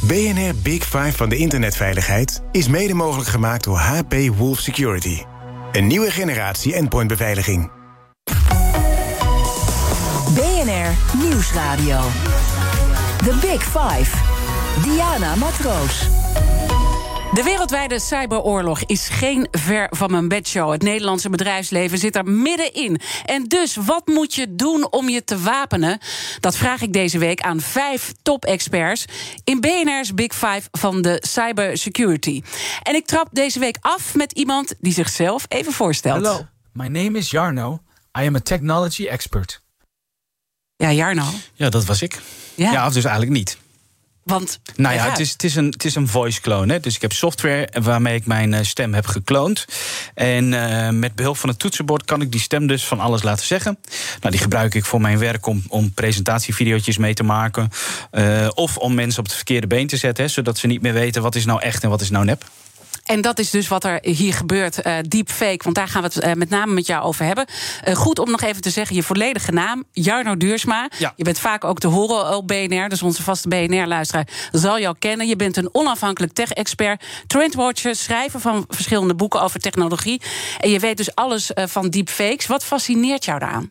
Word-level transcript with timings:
BNR 0.00 0.54
Big 0.62 0.84
Five 0.84 1.12
van 1.12 1.28
de 1.28 1.36
internetveiligheid 1.36 2.42
is 2.52 2.68
mede 2.68 2.94
mogelijk 2.94 3.28
gemaakt 3.28 3.64
door 3.64 3.78
HP 3.78 4.14
Wolf 4.36 4.58
Security. 4.58 5.22
Een 5.72 5.86
nieuwe 5.86 6.10
generatie 6.10 6.74
endpointbeveiliging. 6.74 7.70
BNR 10.34 11.18
Nieuwsradio. 11.28 12.00
The 13.24 13.34
Big 13.40 13.62
Five. 13.62 14.16
Diana 14.82 15.34
Matroos. 15.34 16.19
De 17.34 17.42
wereldwijde 17.42 17.98
cyberoorlog 17.98 18.84
is 18.84 19.08
geen 19.08 19.48
ver 19.50 19.86
van 19.90 20.10
mijn 20.10 20.28
bedshow. 20.28 20.72
Het 20.72 20.82
Nederlandse 20.82 21.30
bedrijfsleven 21.30 21.98
zit 21.98 22.16
er 22.16 22.24
middenin. 22.24 23.00
En 23.24 23.44
dus, 23.44 23.76
wat 23.76 24.06
moet 24.06 24.34
je 24.34 24.54
doen 24.54 24.92
om 24.92 25.08
je 25.08 25.24
te 25.24 25.38
wapenen? 25.38 25.98
Dat 26.40 26.56
vraag 26.56 26.80
ik 26.80 26.92
deze 26.92 27.18
week 27.18 27.40
aan 27.40 27.60
vijf 27.60 28.12
top-experts... 28.22 29.04
in 29.44 29.60
BNR's 29.60 30.14
Big 30.14 30.32
Five 30.32 30.62
van 30.70 31.02
de 31.02 31.22
cybersecurity. 31.26 32.42
En 32.82 32.94
ik 32.94 33.06
trap 33.06 33.28
deze 33.32 33.58
week 33.58 33.76
af 33.80 34.14
met 34.14 34.32
iemand 34.32 34.74
die 34.80 34.92
zichzelf 34.92 35.44
even 35.48 35.72
voorstelt. 35.72 36.26
Hello, 36.26 36.46
my 36.72 36.86
name 36.86 37.18
is 37.18 37.30
Jarno. 37.30 37.80
I 38.18 38.26
am 38.26 38.34
a 38.34 38.40
technology 38.40 39.06
expert. 39.06 39.60
Ja, 40.76 40.92
Jarno. 40.92 41.26
Ja, 41.54 41.68
dat 41.68 41.84
was 41.84 42.02
ik. 42.02 42.20
Ja. 42.54 42.72
Ja, 42.72 42.86
of 42.86 42.92
dus 42.92 43.04
eigenlijk 43.04 43.36
niet. 43.36 43.58
Want, 44.22 44.60
Nou 44.76 44.94
ja, 44.94 45.08
het 45.08 45.18
is, 45.18 45.32
het 45.32 45.44
is 45.44 45.56
een, 45.56 45.66
het 45.66 45.84
is 45.84 45.94
een 45.94 46.08
voice 46.08 46.40
clone. 46.40 46.72
Hè? 46.72 46.80
Dus 46.80 46.94
ik 46.94 47.00
heb 47.00 47.12
software 47.12 47.68
waarmee 47.82 48.14
ik 48.14 48.26
mijn 48.26 48.54
eh, 48.54 48.64
stem 48.64 48.94
heb 48.94 49.06
gekloond. 49.06 49.64
En 50.14 50.54
eh, 50.54 50.90
met 50.90 51.14
behulp 51.14 51.36
van 51.36 51.48
het 51.48 51.58
toetsenbord 51.58 52.04
kan 52.04 52.20
ik 52.20 52.32
die 52.32 52.40
stem 52.40 52.66
dus 52.66 52.84
van 52.84 53.00
alles 53.00 53.22
laten 53.22 53.46
zeggen. 53.46 53.78
Nou, 54.20 54.30
die 54.30 54.40
gebruik 54.40 54.74
ik 54.74 54.84
voor 54.84 55.00
mijn 55.00 55.18
werk 55.18 55.46
om, 55.46 55.62
om 55.68 55.92
presentatievideootjes 55.92 56.98
mee 56.98 57.14
te 57.14 57.22
maken. 57.22 57.68
Eh, 58.10 58.48
of 58.54 58.76
om 58.76 58.94
mensen 58.94 59.18
op 59.18 59.26
het 59.26 59.34
verkeerde 59.34 59.66
been 59.66 59.86
te 59.86 59.96
zetten. 59.96 60.24
Hè, 60.24 60.30
zodat 60.30 60.58
ze 60.58 60.66
niet 60.66 60.82
meer 60.82 60.92
weten 60.92 61.22
wat 61.22 61.34
is 61.34 61.44
nou 61.44 61.60
echt 61.60 61.82
en 61.82 61.90
wat 61.90 62.00
is 62.00 62.10
nou 62.10 62.24
nep. 62.24 62.44
En 63.10 63.20
dat 63.20 63.38
is 63.38 63.50
dus 63.50 63.68
wat 63.68 63.84
er 63.84 63.98
hier 64.02 64.34
gebeurt, 64.34 64.86
uh, 64.86 64.96
deepfake. 65.08 65.60
Want 65.62 65.74
daar 65.74 65.88
gaan 65.88 66.02
we 66.02 66.08
het 66.14 66.24
uh, 66.24 66.32
met 66.32 66.50
name 66.50 66.72
met 66.72 66.86
jou 66.86 67.02
over 67.02 67.24
hebben. 67.24 67.46
Uh, 67.88 67.94
goed 67.94 68.18
om 68.18 68.30
nog 68.30 68.40
even 68.40 68.62
te 68.62 68.70
zeggen, 68.70 68.96
je 68.96 69.02
volledige 69.02 69.52
naam, 69.52 69.84
Jarno 69.92 70.36
Duursma. 70.36 70.90
Ja. 70.98 71.12
Je 71.16 71.24
bent 71.24 71.38
vaak 71.38 71.64
ook 71.64 71.78
te 71.78 71.86
horen 71.86 72.36
op 72.36 72.46
BNR, 72.46 72.88
dus 72.88 73.02
onze 73.02 73.22
vaste 73.22 73.48
BNR-luisteraar 73.48 74.28
zal 74.52 74.80
jou 74.80 74.96
kennen. 74.98 75.26
Je 75.26 75.36
bent 75.36 75.56
een 75.56 75.68
onafhankelijk 75.72 76.32
tech-expert, 76.32 77.04
trendwatcher, 77.26 77.96
schrijver 77.96 78.40
van 78.40 78.64
verschillende 78.68 79.14
boeken 79.14 79.42
over 79.42 79.60
technologie. 79.60 80.22
En 80.60 80.70
je 80.70 80.78
weet 80.78 80.96
dus 80.96 81.14
alles 81.14 81.50
van 81.54 81.90
deepfakes. 81.90 82.46
Wat 82.46 82.64
fascineert 82.64 83.24
jou 83.24 83.38
daaraan? 83.38 83.70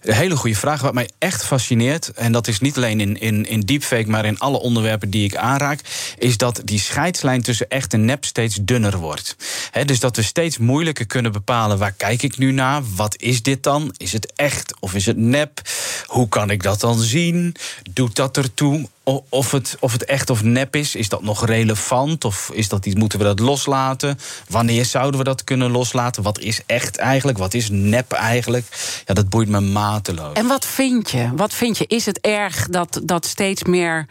Een 0.00 0.14
hele 0.14 0.36
goede 0.36 0.56
vraag. 0.56 0.80
Wat 0.80 0.94
mij 0.94 1.10
echt 1.18 1.44
fascineert, 1.44 2.08
en 2.08 2.32
dat 2.32 2.48
is 2.48 2.60
niet 2.60 2.76
alleen 2.76 3.00
in, 3.00 3.20
in, 3.20 3.46
in 3.46 3.60
deepfake, 3.60 4.10
maar 4.10 4.24
in 4.24 4.38
alle 4.38 4.60
onderwerpen 4.60 5.10
die 5.10 5.24
ik 5.24 5.36
aanraak, 5.36 5.80
is 6.18 6.36
dat 6.36 6.60
die 6.64 6.80
scheidslijn 6.80 7.42
tussen 7.42 7.68
echt 7.68 7.92
en 7.92 8.04
nep 8.04 8.24
steeds 8.24 8.58
dunner 8.62 8.98
wordt. 8.98 9.36
Dus 9.84 10.00
dat 10.00 10.16
we 10.16 10.22
steeds 10.22 10.58
moeilijker 10.58 11.06
kunnen 11.06 11.32
bepalen 11.32 11.78
waar 11.78 11.92
kijk 11.92 12.22
ik 12.22 12.38
nu 12.38 12.52
naar? 12.52 12.82
Wat 12.96 13.16
is 13.20 13.42
dit 13.42 13.62
dan? 13.62 13.94
Is 13.96 14.12
het 14.12 14.32
echt 14.32 14.74
of 14.80 14.94
is 14.94 15.06
het 15.06 15.16
nep? 15.16 15.60
Hoe 16.06 16.28
kan 16.28 16.50
ik 16.50 16.62
dat 16.62 16.80
dan 16.80 16.98
zien? 16.98 17.54
Doet 17.92 18.16
dat 18.16 18.36
ertoe? 18.36 18.88
Of 19.28 19.50
het, 19.50 19.76
of 19.80 19.92
het 19.92 20.04
echt 20.04 20.30
of 20.30 20.42
nep 20.42 20.76
is, 20.76 20.94
is 20.94 21.08
dat 21.08 21.22
nog 21.22 21.46
relevant? 21.46 22.24
Of 22.24 22.50
is 22.52 22.68
dat 22.68 22.86
iets, 22.86 22.94
moeten 22.94 23.18
we 23.18 23.24
dat 23.24 23.38
loslaten? 23.38 24.18
Wanneer 24.48 24.84
zouden 24.84 25.18
we 25.18 25.24
dat 25.24 25.44
kunnen 25.44 25.70
loslaten? 25.70 26.22
Wat 26.22 26.38
is 26.38 26.60
echt 26.66 26.96
eigenlijk? 26.96 27.38
Wat 27.38 27.54
is 27.54 27.68
nep 27.70 28.12
eigenlijk? 28.12 28.66
Ja, 29.06 29.14
dat 29.14 29.28
boeit 29.28 29.48
me 29.48 29.60
mateloos. 29.60 30.32
En 30.32 30.46
wat 30.46 30.66
vind 30.66 31.10
je? 31.10 31.30
Wat 31.36 31.54
vind 31.54 31.78
je? 31.78 31.84
Is 31.86 32.06
het 32.06 32.20
erg 32.20 32.68
dat, 32.68 33.00
dat 33.04 33.26
steeds 33.26 33.64
meer 33.64 34.06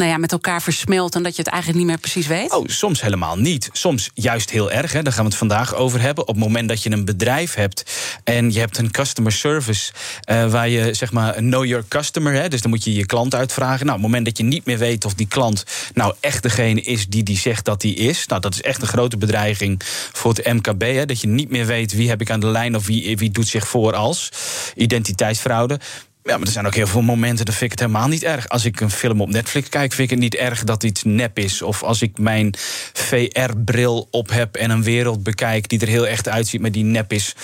nou 0.00 0.12
ja, 0.12 0.18
met 0.18 0.32
elkaar 0.32 0.62
versmelt 0.62 1.14
en 1.14 1.22
dat 1.22 1.36
je 1.36 1.42
het 1.42 1.50
eigenlijk 1.50 1.82
niet 1.82 1.90
meer 1.90 2.00
precies 2.00 2.26
weet? 2.26 2.54
Oh, 2.54 2.68
soms 2.68 3.02
helemaal 3.02 3.36
niet. 3.36 3.68
Soms 3.72 4.10
juist 4.14 4.50
heel 4.50 4.70
erg. 4.70 4.92
Hè. 4.92 5.02
Daar 5.02 5.12
gaan 5.12 5.22
we 5.22 5.28
het 5.28 5.38
vandaag 5.38 5.74
over 5.74 6.00
hebben. 6.00 6.28
Op 6.28 6.34
het 6.34 6.44
moment 6.44 6.68
dat 6.68 6.82
je 6.82 6.90
een 6.90 7.04
bedrijf 7.04 7.54
hebt 7.54 7.90
en 8.24 8.52
je 8.52 8.58
hebt 8.58 8.78
een 8.78 8.90
customer 8.90 9.32
service 9.32 9.92
uh, 10.30 10.50
waar 10.50 10.68
je 10.68 10.94
zeg 10.94 11.12
maar 11.12 11.34
know 11.34 11.64
your 11.64 11.84
customer, 11.88 12.32
hè, 12.32 12.48
dus 12.48 12.60
dan 12.60 12.70
moet 12.70 12.84
je 12.84 12.94
je 12.94 13.06
klant 13.06 13.34
uitvragen. 13.34 13.86
Nou, 13.86 13.96
op 13.96 14.02
het 14.02 14.12
moment 14.12 14.24
dat 14.24 14.36
je 14.36 14.42
niet 14.42 14.64
meer 14.64 14.78
weet 14.78 15.04
of 15.04 15.14
die 15.14 15.28
klant 15.28 15.64
nou 15.94 16.14
echt 16.20 16.42
degene 16.42 16.80
is 16.80 17.06
die 17.06 17.22
die 17.22 17.38
zegt 17.38 17.64
dat 17.64 17.80
die 17.80 17.94
is, 17.94 18.26
nou 18.26 18.40
dat 18.40 18.54
is 18.54 18.62
echt 18.62 18.82
een 18.82 18.88
grote 18.88 19.16
bedreiging 19.16 19.80
voor 20.12 20.32
het 20.34 20.52
MKB. 20.52 20.82
Hè, 20.82 21.06
dat 21.06 21.20
je 21.20 21.26
niet 21.26 21.50
meer 21.50 21.66
weet 21.66 21.92
wie 21.92 22.08
heb 22.08 22.20
ik 22.20 22.30
aan 22.30 22.40
de 22.40 22.46
lijn 22.46 22.76
of 22.76 22.86
wie, 22.86 23.16
wie 23.16 23.30
doet 23.30 23.48
zich 23.48 23.68
voor 23.68 23.94
als 23.94 24.28
identiteitsfraude. 24.74 25.80
Ja, 26.22 26.36
maar 26.36 26.46
er 26.46 26.52
zijn 26.52 26.66
ook 26.66 26.74
heel 26.74 26.86
veel 26.86 27.02
momenten, 27.02 27.44
dat 27.44 27.54
vind 27.54 27.72
ik 27.72 27.78
het 27.78 27.88
helemaal 27.88 28.08
niet 28.08 28.22
erg. 28.22 28.48
Als 28.48 28.64
ik 28.64 28.80
een 28.80 28.90
film 28.90 29.20
op 29.20 29.28
Netflix 29.30 29.68
kijk, 29.68 29.92
vind 29.92 30.10
ik 30.10 30.10
het 30.10 30.18
niet 30.18 30.34
erg 30.34 30.64
dat 30.64 30.82
iets 30.82 31.02
nep 31.02 31.38
is. 31.38 31.62
Of 31.62 31.82
als 31.82 32.02
ik 32.02 32.18
mijn 32.18 32.54
VR-bril 32.92 34.08
op 34.10 34.30
heb 34.30 34.54
en 34.56 34.70
een 34.70 34.82
wereld 34.82 35.22
bekijk 35.22 35.68
die 35.68 35.80
er 35.80 35.88
heel 35.88 36.06
echt 36.06 36.28
uitziet, 36.28 36.60
maar 36.60 36.72
die 36.72 36.84
nep 36.84 37.12
is. 37.12 37.34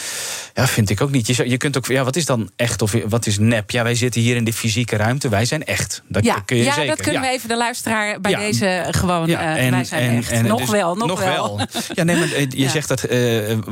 Ja, 0.55 0.67
vind 0.67 0.91
ik 0.91 1.01
ook 1.01 1.11
niet. 1.11 1.27
Je, 1.27 1.49
je 1.49 1.57
kunt 1.57 1.77
ook, 1.77 1.87
ja, 1.87 2.05
wat 2.05 2.17
is 2.17 2.25
dan 2.25 2.51
echt 2.57 2.83
of 2.83 2.95
wat 3.09 3.27
is 3.27 3.39
nep? 3.39 3.71
Ja, 3.71 3.83
wij 3.83 3.95
zitten 3.95 4.21
hier 4.21 4.37
in 4.37 4.45
de 4.45 4.53
fysieke 4.53 4.97
ruimte, 4.97 5.29
wij 5.29 5.45
zijn 5.45 5.65
echt. 5.65 6.03
Dat 6.09 6.25
ja, 6.25 6.41
kun 6.41 6.57
je 6.57 6.63
ja 6.65 6.73
zeker. 6.73 6.89
dat 6.89 7.01
kunnen 7.03 7.23
ja. 7.23 7.29
we 7.29 7.35
even 7.35 7.49
de 7.49 7.57
luisteraar 7.57 8.21
bij 8.21 8.31
Ja. 8.31 8.39
deze 8.39 8.87
gewoon. 8.91 9.27
Ja, 9.27 9.57
eh, 9.57 9.71
wij 9.71 9.85
zijn 9.85 10.11
en- 10.11 10.17
echt. 10.17 10.31
en 10.31 10.47
nog 10.47 10.61
dus- 10.61 10.71
wel, 10.71 10.95
nog, 10.95 11.09
nog 11.09 11.21
wel. 11.21 11.57
wel. 11.57 11.67
Ja, 11.95 12.03
nee, 12.03 12.17
maar 12.17 12.33
eh, 12.33 12.47
je 12.49 12.69
zegt 12.69 12.89
dat 12.89 13.03
eh, 13.03 13.19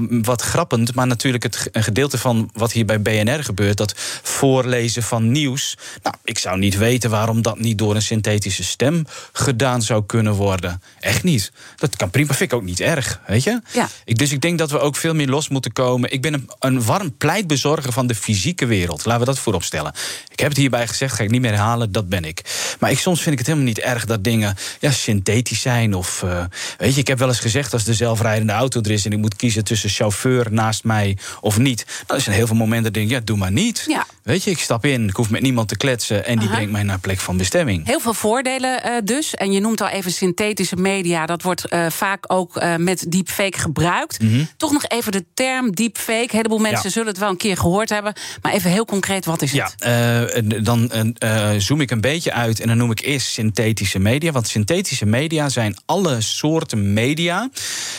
wat 0.09 0.43
grappend, 0.43 0.95
maar 0.95 1.07
natuurlijk 1.07 1.43
het 1.43 1.69
een 1.73 1.83
gedeelte 1.83 2.19
van 2.19 2.51
wat 2.53 2.73
hier 2.73 2.85
bij 2.85 3.03
BNR 3.03 3.45
gebeurt, 3.45 3.77
dat 3.77 3.95
voorlezen 4.23 4.94
van 5.03 5.33
nieuws. 5.33 5.77
Nou, 6.03 6.17
ik 6.25 6.39
zou 6.39 6.59
niet 6.59 6.77
weten 6.77 7.11
waarom 7.11 7.43
dat 7.43 7.59
niet 7.59 7.79
door 7.79 7.95
een 7.95 8.03
synthetische 8.03 8.65
stem 8.65 9.07
gedaan 9.33 9.83
zou 9.83 10.05
kunnen 10.07 10.33
worden. 10.33 10.83
Echt 11.01 11.23
niet. 11.23 11.53
Dat 11.77 11.97
kan 11.97 12.11
prima, 12.11 12.35
vind 12.35 12.53
ik 12.53 12.59
ook 12.59 12.65
niet 12.65 12.81
erg, 12.81 13.21
weet 13.27 13.43
je? 13.43 13.61
Ja. 13.73 13.89
Ik, 14.05 14.19
dus 14.19 14.33
ik 14.33 14.41
denk 14.41 14.59
dat 14.59 14.71
we 14.71 14.79
ook 14.79 14.97
veel 14.97 15.15
meer 15.15 15.29
los 15.29 15.49
moeten 15.49 15.73
komen. 15.73 16.13
Ik 16.13 16.23
ben 16.23 16.35
een, 16.35 16.51
een 16.59 16.85
warm 16.85 17.17
pleitbezorger 17.17 17.93
van 17.93 18.07
de 18.07 18.15
fysieke 18.15 18.67
wereld. 18.67 19.05
Laten 19.05 19.21
we 19.21 19.27
dat 19.27 19.39
voorop 19.39 19.63
stellen. 19.63 19.93
Ik 20.29 20.41
heb 20.41 20.49
het 20.49 20.59
hierbij 20.59 20.87
gezegd, 20.87 21.15
ga 21.15 21.23
ik 21.23 21.31
niet 21.31 21.41
meer 21.41 21.51
herhalen, 21.51 21.93
dat 21.93 22.09
ben 22.09 22.25
ik. 22.25 22.41
Maar 22.81 22.91
ik, 22.91 22.99
soms 22.99 23.21
vind 23.21 23.33
ik 23.33 23.39
het 23.39 23.47
helemaal 23.47 23.69
niet 23.69 23.79
erg 23.79 24.05
dat 24.05 24.25
dingen 24.25 24.57
ja, 24.81 24.91
synthetisch 24.91 25.61
zijn. 25.61 25.95
Of, 25.95 26.23
eh, 26.23 26.45
weet 26.79 26.95
je, 26.95 27.01
ik 27.01 27.09
heb 27.09 27.19
wel 27.19 27.29
eens 27.29 27.39
gezegd, 27.41 27.73
als 27.73 27.85
de 27.85 27.95
zelfrijdende 27.95 28.53
auto 28.53 28.81
er 28.81 28.91
is... 28.91 29.05
en 29.05 29.13
ik 29.13 29.19
moet 29.19 29.37
kiezen 29.37 29.65
tussen 29.65 29.91
chauffeur 29.91 30.47
naast 30.51 30.85
mij 30.85 31.19
of 31.41 31.59
niet... 31.59 31.87
dan 32.07 32.21
zijn 32.21 32.37
heel 32.37 32.47
veel 32.47 32.57
momenten 32.57 32.93
dat 32.93 33.03
ik 33.03 33.09
denk, 33.09 33.21
ja, 33.21 33.27
doe 33.27 33.37
maar 33.37 33.53
niet. 33.53 33.85
Ja. 33.89 34.07
Weet 34.23 34.45
je, 34.45 34.51
ik 34.51 34.59
stap 34.59 34.84
in, 34.85 35.09
ik 35.09 35.17
hoef 35.17 35.31
met 35.31 35.43
niemand 35.43 35.69
te 35.69 35.77
kletsen... 35.77 36.25
en 36.27 36.39
die 36.39 36.47
Aha. 36.47 36.55
brengt 36.57 36.73
mij 36.73 36.83
naar 36.83 36.99
plek 36.99 37.19
van 37.21 37.37
bestemming. 37.37 37.87
Heel 37.87 38.01
veel 38.01 38.15
voordelen 38.15 38.83
eh, 38.83 38.93
dus. 39.05 39.35
En 39.35 39.53
je 39.53 39.61
noemt 39.61 39.81
al 39.81 39.89
even 39.89 40.13
synthetische 40.13 40.77
media. 40.77 41.27
Dat 41.27 41.43
wordt 41.43 41.65
eh, 41.69 41.87
vaak 41.91 42.25
ook 42.33 42.57
eh, 42.57 42.77
met 42.77 43.05
deepfake 43.09 43.59
gebruikt. 43.59 44.19
Toch 44.57 44.73
nog 44.73 44.85
even 44.89 45.13
de 45.13 45.25
term 45.35 45.75
deepfake. 45.75 46.23
Een 46.23 46.29
heleboel 46.31 46.59
mensen 46.59 46.73
Mhm. 46.79 46.87
Ja. 46.87 46.93
zullen 46.93 47.09
het 47.09 47.19
wel 47.19 47.29
een 47.31 47.37
keer 47.37 47.57
gehoord 47.57 47.89
hebben. 47.89 48.13
Maar 48.43 48.53
even 48.53 48.71
heel 48.71 48.85
concreet, 48.85 49.25
wat 49.25 49.43
is 49.43 49.53
Ja, 49.53 49.71
het? 49.77 50.65
dan 50.65 50.91
zoom 51.59 51.81
ik 51.81 51.91
een 51.91 52.01
beetje 52.01 52.33
uit 52.33 52.61
en 52.61 52.69
dan 52.69 52.77
noem 52.77 52.91
ik 52.91 53.01
eerst 53.01 53.27
synthetische 53.27 53.99
media. 53.99 54.33
Want 54.33 54.49
synthetische 54.49 55.07
media 55.07 55.49
zijn 55.49 55.77
alle 55.87 56.21
soorten 56.21 56.93
media 56.93 57.49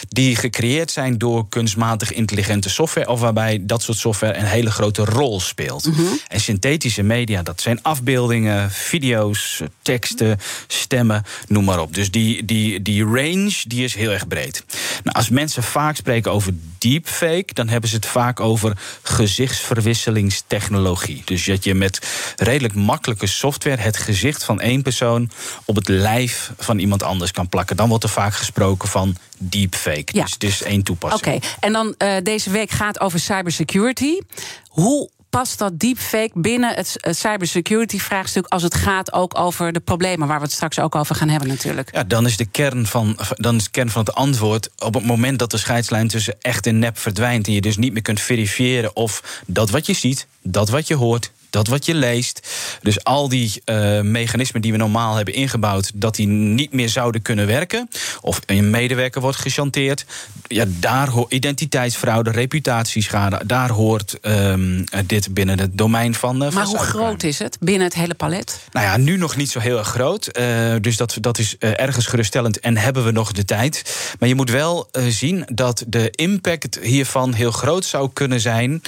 die 0.08 0.36
gecreëerd 0.36 0.92
zijn 0.92 1.18
door 1.18 1.50
kunstmatig 1.50 2.14
intelligente 2.14 2.70
software. 2.70 3.08
Of 3.10 3.20
waarbij 3.20 3.60
dat 3.62 3.82
soort 3.84 3.98
software 3.98 4.38
een 4.38 4.46
hele 4.46 4.72
grote 4.72 5.06
rol 5.06 5.40
speelt. 5.40 5.90
En 6.28 6.40
synthetische 6.40 6.74
media, 7.04 7.44
dat 7.44 7.62
zijn 7.62 7.80
afbeeldingen, 7.82 8.72
video's, 8.72 9.62
teksten, 9.82 10.40
stemmen, 10.68 11.24
noem 11.48 11.64
maar 11.64 11.80
op. 11.80 11.94
Dus 11.94 12.12
die, 12.12 12.46
die, 12.46 12.82
die 12.82 13.04
range 13.04 13.64
die 13.68 13.84
is 13.84 13.96
heel 13.96 14.12
erg 14.12 14.28
breed. 14.28 14.64
Nou, 15.04 15.18
als 15.18 15.30
mensen 15.30 15.64
vaak 15.64 15.96
spreken 15.96 16.32
over 16.32 16.54
deepfake, 16.78 17.54
dan 17.54 17.68
hebben 17.68 17.90
ze 17.90 17.96
het 17.96 18.06
vaak 18.06 18.40
over 18.40 18.78
gezichtsverwisselingstechnologie. 19.02 21.22
Dus 21.26 21.46
dat 21.46 21.64
je 21.64 21.74
met 21.74 22.08
redelijk 22.36 22.76
makkelijke 22.76 23.28
software 23.28 23.82
het 23.82 23.98
gezicht 23.98 24.44
van 24.44 24.62
één 24.62 24.82
persoon 24.82 25.30
op 25.66 25.76
het 25.76 25.88
lijf 25.88 26.52
van 26.58 26.80
iemand 26.80 27.04
anders 27.04 27.32
kan 27.32 27.50
plakken. 27.50 27.76
Dan 27.76 27.90
wordt 27.90 28.04
er 28.04 28.10
vaak 28.10 28.34
gesproken 28.34 28.90
van 28.90 29.16
deepfake. 29.38 30.04
Ja. 30.06 30.24
Dus 30.24 30.34
het 30.34 30.44
is 30.44 30.64
één 30.64 30.84
toepassing. 30.84 31.36
Oké, 31.36 31.48
en 31.60 31.74
dan 31.74 31.96
eh, 31.98 32.16
deze 32.24 32.50
week 32.50 32.72
gaat 32.72 33.00
over 33.00 33.20
cybersecurity. 33.20 34.20
Hoe 34.68 35.10
past 35.38 35.58
dat 35.58 35.80
deepfake 35.80 36.32
binnen 36.34 36.76
het 36.76 36.98
cybersecurity 37.02 38.00
vraagstuk 38.00 38.46
als 38.46 38.64
het 38.64 38.76
gaat 38.76 39.14
ook 39.14 39.40
over 39.40 39.74
de 39.74 39.80
problemen 39.80 40.28
waar 40.28 40.38
we 40.38 40.44
het 40.44 40.54
straks 40.54 40.80
ook 40.80 40.96
over 40.96 41.16
gaan 41.16 41.30
hebben 41.30 41.48
natuurlijk? 41.48 41.90
Ja, 41.94 42.04
dan 42.04 42.26
is 42.26 42.38
de 42.38 42.46
kern 42.46 42.86
van, 42.86 43.18
dan 43.36 43.56
is 43.56 43.64
de 43.64 43.70
kern 43.70 43.90
van 43.90 44.06
het 44.06 44.16
antwoord 44.16 44.70
op 44.78 44.94
het 44.94 45.06
moment 45.06 45.40
dat 45.40 45.52
de 45.52 45.58
scheidslijn 45.58 46.08
tussen 46.08 46.36
echt 46.42 46.68
en 46.68 46.80
nep 46.80 46.98
verdwijnt 46.98 47.48
en 47.48 47.54
je 47.54 47.62
dus 47.62 47.78
niet 47.78 47.94
meer 47.94 48.02
kunt 48.02 48.22
verifiëren 48.22 48.96
of 48.96 49.42
dat 49.46 49.70
wat 49.70 49.86
je 49.86 49.94
ziet, 49.94 50.28
dat 50.42 50.70
wat 50.70 50.88
je 50.88 50.96
hoort, 50.96 51.32
dat 51.56 51.68
wat 51.68 51.86
je 51.86 51.96
leest. 51.96 52.48
Dus 52.82 53.04
al 53.04 53.30
die 53.30 53.62
uh, 53.66 54.02
mechanismen 54.02 54.62
die 54.62 54.72
we 54.72 54.78
normaal 54.78 55.16
hebben 55.16 55.34
ingebouwd, 55.34 55.92
dat 55.94 56.16
die 56.16 56.28
niet 56.28 56.74
meer 56.74 56.90
zouden 56.90 57.22
kunnen 57.22 57.48
werken. 57.48 57.90
Of 58.22 58.42
een 58.46 58.70
medewerker 58.70 59.22
wordt 59.22 59.38
gechanteerd. 59.38 60.06
Ja, 60.48 60.66
daar 60.68 61.08
hoort 61.08 61.34
identiteitsfraude, 61.34 62.32
reputatieschade. 62.32 63.42
Daar 63.46 63.70
hoort 63.70 64.18
um, 64.22 64.84
dit 65.06 65.34
binnen 65.34 65.60
het 65.60 65.78
domein 65.78 66.14
van. 66.16 66.44
Uh, 66.44 66.52
maar 66.52 66.66
hoe 66.66 66.78
groot 66.78 67.24
is 67.24 67.40
het 67.40 67.58
binnen 67.60 67.84
het 67.84 67.94
hele 67.94 68.14
palet? 68.14 68.60
Nou 68.72 68.86
ja, 68.86 68.98
nu 68.98 69.18
nog 69.18 69.36
niet 69.36 69.52
zo 69.52 69.60
heel 69.60 69.78
erg 69.78 69.88
groot. 69.88 70.38
Uh, 70.40 70.76
dus 70.82 70.98
dat, 70.98 71.18
dat 71.22 71.38
is 71.38 71.58
ergens 71.58 72.06
geruststellend 72.06 72.60
en 72.60 72.78
hebben 72.78 73.06
we 73.06 73.12
nog 73.12 73.32
de 73.32 73.46
tijd. 73.46 73.96
Maar 74.20 74.30
je 74.30 74.36
moet 74.36 74.50
wel 74.50 74.90
zien 75.08 75.46
dat 75.54 75.84
de 75.88 76.10
impact 76.12 76.80
hiervan 76.82 77.34
heel 77.34 77.52
groot 77.52 77.86
zou 77.86 78.10
kunnen 78.14 78.40
zijn. 78.40 78.82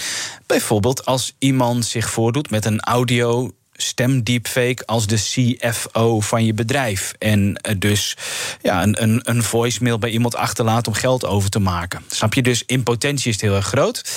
Bijvoorbeeld 0.45 1.05
als 1.05 1.35
iemand 1.39 1.85
zich 1.85 2.09
voordoet 2.09 2.49
met 2.49 2.56
een 2.65 2.79
audio 2.79 3.51
stemdeepfake 3.73 4.85
als 4.85 5.07
de 5.07 5.15
CFO 5.15 6.19
van 6.19 6.45
je 6.45 6.53
bedrijf. 6.53 7.13
En 7.19 7.61
dus 7.77 8.17
ja, 8.61 8.83
een, 8.83 9.03
een, 9.03 9.21
een 9.23 9.43
voicemail 9.43 9.99
bij 9.99 10.09
iemand 10.09 10.35
achterlaat 10.35 10.87
om 10.87 10.93
geld 10.93 11.25
over 11.25 11.49
te 11.49 11.59
maken. 11.59 12.03
Snap 12.07 12.33
je? 12.33 12.41
Dus 12.41 12.63
in 12.65 12.83
potentie 12.83 13.27
is 13.27 13.33
het 13.33 13.43
heel 13.43 13.55
erg 13.55 13.67
groot. 13.67 14.09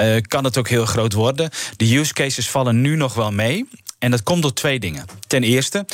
Uh, 0.00 0.16
kan 0.20 0.44
het 0.44 0.58
ook 0.58 0.68
heel 0.68 0.86
groot 0.86 1.12
worden. 1.12 1.50
De 1.76 1.96
use 1.96 2.12
cases 2.12 2.50
vallen 2.50 2.80
nu 2.80 2.96
nog 2.96 3.14
wel 3.14 3.32
mee. 3.32 3.68
En 3.98 4.10
dat 4.10 4.22
komt 4.22 4.42
door 4.42 4.52
twee 4.52 4.80
dingen. 4.80 5.04
Ten 5.26 5.42
eerste 5.42 5.86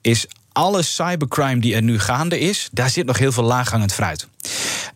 is 0.00 0.26
alle 0.52 0.82
cybercrime 0.82 1.60
die 1.60 1.74
er 1.74 1.82
nu 1.82 1.98
gaande 1.98 2.38
is, 2.38 2.68
daar 2.72 2.90
zit 2.90 3.06
nog 3.06 3.18
heel 3.18 3.32
veel 3.32 3.44
laaghangend 3.44 3.92
fruit. 3.92 4.26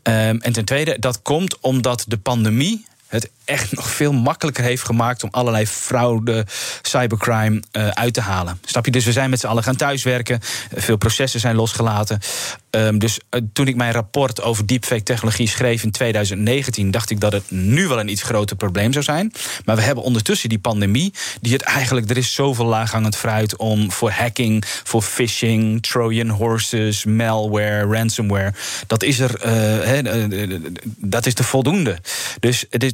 Um, 0.03 0.41
en 0.41 0.53
ten 0.53 0.65
tweede, 0.65 0.97
dat 0.99 1.23
komt 1.23 1.61
omdat 1.61 2.05
de 2.09 2.19
pandemie 2.19 2.85
het 3.07 3.31
echt 3.45 3.73
nog 3.73 3.91
veel 3.91 4.13
makkelijker 4.13 4.65
heeft 4.65 4.85
gemaakt 4.85 5.23
om 5.23 5.29
allerlei 5.33 5.67
fraude, 5.67 6.47
cybercrime 6.83 7.63
uh, 7.73 7.89
uit 7.89 8.15
te 8.15 8.21
halen. 8.21 8.61
Snap 8.65 8.85
je? 8.85 8.91
Dus 8.91 9.05
we 9.05 9.13
zijn 9.13 9.31
met 9.31 9.41
z'n 9.41 9.47
allen 9.47 9.63
gaan 9.63 9.77
thuiswerken. 9.77 10.41
Veel 10.75 10.97
processen 10.97 11.41
zijn 11.41 11.57
losgelaten. 11.57 12.19
Um, 12.71 12.99
dus 12.99 13.19
uh, 13.31 13.41
toen 13.53 13.67
ik 13.67 13.77
mijn 13.77 13.93
rapport 13.93 14.43
over 14.43 14.67
deepfake 14.67 15.03
technologie 15.03 15.49
schreef 15.49 15.83
in 15.83 15.91
2019, 15.91 16.91
dacht 16.91 17.11
ik 17.11 17.21
dat 17.21 17.33
het 17.33 17.51
nu 17.51 17.89
wel 17.89 18.01
een 18.01 18.09
iets 18.09 18.23
groter 18.23 18.57
probleem 18.57 18.93
zou 18.93 19.05
zijn. 19.05 19.33
Maar 19.65 19.77
we 19.77 19.83
hebben 19.83 20.05
ondertussen 20.05 20.49
die 20.49 20.59
pandemie, 20.59 21.13
die 21.41 21.53
het 21.53 21.63
eigenlijk, 21.63 22.11
er 22.11 22.17
is 22.17 22.35
zoveel 22.35 22.65
laaghangend 22.65 23.17
fruit 23.17 23.57
om 23.57 23.93
voor 23.93 24.11
hacking, 24.11 24.65
voor 24.67 25.03
phishing, 25.03 25.83
Trojan 25.83 26.29
horses, 26.29 27.05
malware, 27.05 27.87
ransomware. 27.87 28.55
Dat 28.87 29.03
is 29.03 29.19
er, 29.19 29.47
uh, 29.47 30.63
dat 30.85 31.27
is 31.27 31.35
te 31.35 31.45
voldoende. 31.45 31.99
Dus 32.41 32.65
het 32.71 32.85
is 32.85 32.93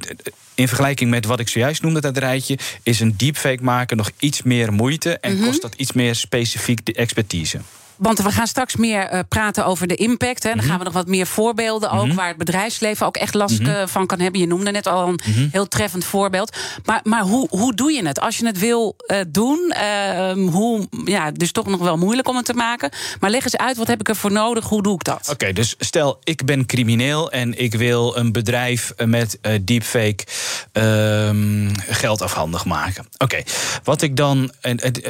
in 0.55 0.69
vergelijking 0.69 1.11
met 1.11 1.25
wat 1.25 1.41
ik 1.41 1.49
zojuist 1.49 1.83
noemde, 1.83 2.01
dat 2.01 2.17
rijtje, 2.17 2.59
is 2.83 3.01
een 3.01 3.15
deepfake 3.17 3.63
maken 3.63 3.97
nog 3.97 4.11
iets 4.19 4.43
meer 4.43 4.73
moeite 4.73 5.19
en 5.19 5.33
mm 5.33 5.37
-hmm. 5.37 5.47
kost 5.47 5.63
dat 5.63 5.75
iets 5.75 5.93
meer 5.93 6.15
specifiek 6.15 6.87
de 6.87 6.93
expertise. 6.93 7.61
Want 7.99 8.19
we 8.19 8.31
gaan 8.33 8.47
straks 8.47 8.77
meer 8.77 9.13
uh, 9.13 9.21
praten 9.29 9.67
over 9.67 9.87
de 9.87 9.95
impact. 9.95 10.43
Hè. 10.43 10.49
Dan 10.49 10.59
-hmm. 10.59 10.69
gaan 10.69 10.79
we 10.79 10.85
nog 10.85 10.93
wat 10.93 11.07
meer 11.07 11.27
voorbeelden 11.27 11.91
ook... 11.91 12.03
Mm 12.03 12.09
-hmm. 12.09 12.17
waar 12.17 12.29
het 12.29 12.37
bedrijfsleven 12.37 13.07
ook 13.07 13.17
echt 13.17 13.35
last 13.35 13.61
uh, 13.61 13.87
van 13.87 14.07
kan 14.07 14.21
hebben. 14.21 14.41
Je 14.41 14.47
noemde 14.47 14.71
net 14.71 14.87
al 14.87 15.09
een 15.09 15.49
heel 15.53 15.69
treffend 15.69 16.05
voorbeeld. 16.05 16.57
Maar, 16.85 17.01
maar 17.03 17.23
hoe, 17.23 17.47
hoe 17.51 17.75
doe 17.75 17.93
je 17.93 18.07
het? 18.07 18.21
Als 18.21 18.39
je 18.39 18.47
het 18.47 18.59
wil 18.59 18.97
uh, 19.07 19.19
doen, 19.29 19.75
hoe, 20.51 20.89
ja, 21.05 21.31
dus 21.31 21.53
toch 21.53 21.67
nog 21.67 21.81
wel 21.81 21.97
moeilijk 21.97 22.29
om 22.29 22.37
het 22.37 22.45
te 22.45 22.55
maken. 22.55 22.91
Maar 23.21 23.31
leg 23.31 23.45
eens 23.45 23.57
uit, 23.57 23.77
wat 23.77 23.87
heb 23.87 24.01
ik 24.01 24.09
ervoor 24.09 24.33
nodig? 24.33 24.65
Hoe 24.65 24.83
doe 24.83 24.95
ik 24.95 25.05
dat? 25.05 25.21
Oké, 25.21 25.31
okay, 25.31 25.53
dus 25.53 25.75
stel, 25.79 26.19
ik 26.25 26.45
ben 26.45 26.67
crimineel... 26.67 27.31
en 27.31 27.59
ik 27.59 27.75
wil 27.75 28.17
een 28.17 28.33
bedrijf 28.33 28.93
met 29.05 29.39
deepfake 29.61 30.25
ehm, 30.73 31.69
geld 31.77 32.23
afhandig 32.23 32.65
maken. 32.65 33.07
Oké, 33.13 33.25
okay. 33.25 33.45
wat 33.85 34.03
ik 34.03 34.17
dan... 34.17 34.53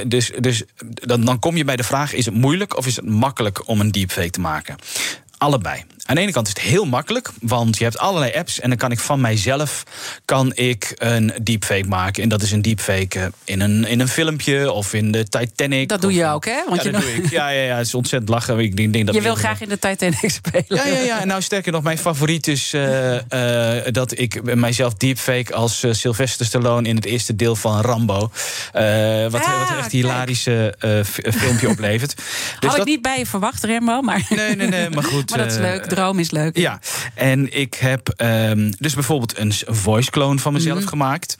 Dus, 0.07 0.33
dus 0.39 0.63
dan, 0.89 1.25
dan 1.25 1.39
kom 1.39 1.57
je 1.57 1.65
bij 1.65 1.77
de 1.77 1.85
vraag, 1.85 2.13
is 2.13 2.25
het 2.25 2.35
moeilijk 2.35 2.77
of 2.79 2.87
is 2.87 2.97
het 2.97 3.05
makkelijk 3.05 3.69
om 3.69 3.81
een 3.81 3.91
deepfake 3.91 4.31
te 4.31 4.41
maken? 4.41 4.77
Allebei. 5.39 5.85
Aan 6.09 6.15
de 6.15 6.21
ene 6.21 6.33
kant 6.33 6.47
is 6.47 6.53
het 6.53 6.63
heel 6.63 6.85
makkelijk, 6.85 7.31
want 7.41 7.79
je 7.79 7.85
hebt 7.85 7.99
allerlei 7.99 8.33
apps 8.33 8.61
en 8.61 8.69
dan 8.69 8.79
kan 8.79 8.91
ik 8.91 8.99
van 8.99 9.21
mijzelf 9.21 9.83
kan 10.25 10.53
ik 10.55 10.95
een 10.99 11.33
deepfake 11.43 11.89
maken. 11.89 12.23
En 12.23 12.29
dat 12.29 12.43
is 12.43 12.53
een 12.53 12.63
deepfake 12.63 13.33
in 13.45 13.61
een, 13.61 13.85
in 13.85 14.01
een 14.01 14.09
filmpje 14.09 14.73
of 14.73 14.95
in 14.95 15.13
de 15.13 15.29
Titanic. 15.29 15.89
Dat 15.89 16.01
doe 16.01 16.13
je 16.13 16.27
ook, 16.27 16.45
hè? 16.45 16.65
Want 16.69 16.83
ja, 16.83 16.87
je 16.87 16.93
dat 16.93 17.01
doe 17.01 17.15
ik. 17.23 17.31
Ja, 17.31 17.49
ja, 17.49 17.63
ja, 17.63 17.77
het 17.77 17.87
is 17.87 17.95
ontzettend 17.95 18.31
lachen. 18.31 18.59
Ik 18.59 18.93
denk, 18.93 19.07
dat 19.07 19.15
je 19.15 19.21
wil 19.21 19.35
graag 19.35 19.61
in 19.61 19.69
de 19.69 19.79
Titanic 19.79 20.31
spelen. 20.43 20.65
Ja, 20.69 20.87
ja, 20.87 20.99
ja. 20.99 21.25
Nou, 21.25 21.43
sterker 21.43 21.73
nog, 21.73 21.83
mijn 21.83 21.99
favoriet 21.99 22.47
is 22.47 22.75
uh, 22.75 23.15
uh, 23.15 23.21
dat 23.91 24.19
ik 24.19 24.55
mijzelf 24.55 24.95
deepfake 24.95 25.55
als 25.55 25.85
uh, 25.85 25.93
Sylvester 25.93 26.47
Stallone 26.47 26.89
in 26.89 26.97
het 26.97 27.05
eerste 27.05 27.37
deel 27.37 27.57
van 27.57 27.81
Rambo. 27.81 28.19
wat, 28.19 28.31
ah, 28.73 29.31
wat 29.31 29.71
een 29.71 29.79
echt 29.79 29.93
hilarische 29.93 30.75
filmpje 31.39 31.69
oplevert. 31.69 32.15
Dus 32.61 32.71
Had 32.71 32.79
ik 32.79 32.85
niet 32.85 33.03
bij 33.03 33.19
je 33.19 33.27
verwacht, 33.27 33.65
Rembo, 33.65 34.01
maar... 34.01 34.27
Nee, 34.29 34.57
nee, 34.57 34.69
nee, 34.69 34.91
maar 34.91 35.05
goed. 35.13 35.31
maar 35.31 35.39
dat 35.39 35.53
is 35.53 35.59
leuk. 35.59 35.97
Droom 35.99 36.19
is 36.19 36.31
leuk. 36.31 36.57
Ja, 36.57 36.81
en 37.15 37.59
ik 37.59 37.75
heb 37.75 38.15
um, 38.17 38.73
dus 38.79 38.95
bijvoorbeeld 38.95 39.39
een 39.39 39.53
voice 39.67 40.11
clone 40.11 40.39
van 40.39 40.53
mezelf 40.53 40.75
mm 40.75 40.81
-hmm. 40.81 40.89
gemaakt. 40.89 41.39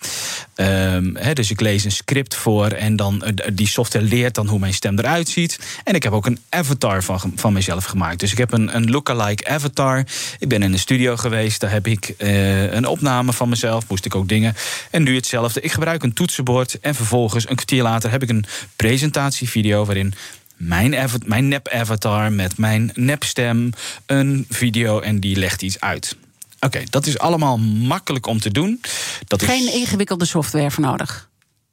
Um, 0.57 1.17
he, 1.17 1.33
dus 1.33 1.51
ik 1.51 1.61
lees 1.61 1.85
een 1.85 1.93
script 1.93 2.35
voor 2.35 2.67
en 2.67 2.97
dan 2.97 3.23
uh, 3.25 3.47
die 3.53 3.69
software 3.69 4.05
leert 4.05 4.35
dan 4.35 4.47
hoe 4.47 4.59
mijn 4.59 4.75
stem 4.75 4.99
eruit 4.99 5.29
ziet. 5.29 5.59
En 5.85 5.95
ik 5.95 6.03
heb 6.03 6.13
ook 6.13 6.27
een 6.27 6.39
avatar 6.49 7.03
van, 7.03 7.33
van 7.37 7.53
mezelf 7.53 7.85
gemaakt. 7.85 8.21
Dus 8.21 8.33
ik 8.33 8.39
heb 8.39 8.53
een, 8.53 8.77
een 8.77 8.91
lookalike 8.91 9.49
avatar. 9.49 10.05
Ik 10.39 10.49
ben 10.49 10.63
in 10.63 10.73
de 10.73 10.79
studio 10.79 11.17
geweest, 11.17 11.61
daar 11.61 11.71
heb 11.71 11.87
ik 11.87 12.15
uh, 12.19 12.73
een 12.73 12.87
opname 12.87 13.33
van 13.33 13.49
mezelf. 13.49 13.85
Moest 13.89 14.05
ik 14.05 14.15
ook 14.15 14.29
dingen. 14.29 14.55
En 14.91 15.03
nu 15.03 15.15
hetzelfde. 15.15 15.61
Ik 15.61 15.73
gebruik 15.73 16.03
een 16.03 16.13
toetsenbord 16.13 16.81
en 16.81 16.95
vervolgens 16.95 17.49
een 17.49 17.55
kwartier 17.55 17.83
later 17.83 18.11
heb 18.11 18.23
ik 18.23 18.29
een 18.29 18.45
presentatievideo 18.77 19.85
waarin 19.85 20.15
mijn, 20.59 21.11
mijn 21.25 21.49
nep-avatar 21.49 22.33
met 22.33 22.59
mijn 22.59 22.91
nepstem 22.95 23.71
een 24.07 24.47
video 24.49 25.01
en 25.01 25.21
die 25.21 25.37
legt 25.37 25.63
iets 25.63 25.81
uit. 25.81 26.17
Oké, 26.57 26.67
okay, 26.67 26.87
dat 26.91 27.07
is 27.07 27.19
allemaal 27.19 27.59
makkelijk 27.59 28.27
om 28.27 28.41
te 28.41 28.51
doen. 28.51 28.81
Dat 29.27 29.43
Geen 29.43 29.67
is... 29.67 29.75
ingewikkelde 29.75 30.25
software 30.25 30.71
voor 30.71 30.85
nodig. 30.85 31.29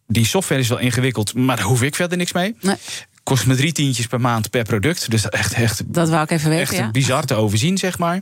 Die 0.08 0.26
software 0.26 0.62
is 0.62 0.68
wel 0.68 0.78
ingewikkeld, 0.78 1.34
maar 1.34 1.56
daar 1.56 1.66
hoef 1.66 1.82
ik 1.82 1.96
verder 1.96 2.18
niks 2.18 2.34
mee. 2.34 2.56
Nee. 2.62 2.76
Kost 3.26 3.46
me 3.46 3.56
drie 3.56 3.72
tientjes 3.72 4.08
per 4.08 4.22
maand 4.22 4.50
per 4.50 4.64
product. 4.64 5.12
Dus 5.12 5.30
echt, 5.30 5.54
echt, 5.54 5.94
dat 5.94 6.10
wou 6.10 6.24
ik 6.24 6.32
even 6.32 6.50
weten. 6.50 6.64
Echt 6.64 6.76
ja. 6.76 6.92
bizar 6.92 7.26
te 7.26 7.34
overzien, 7.34 7.78
zeg 7.78 7.98
maar. 7.98 8.22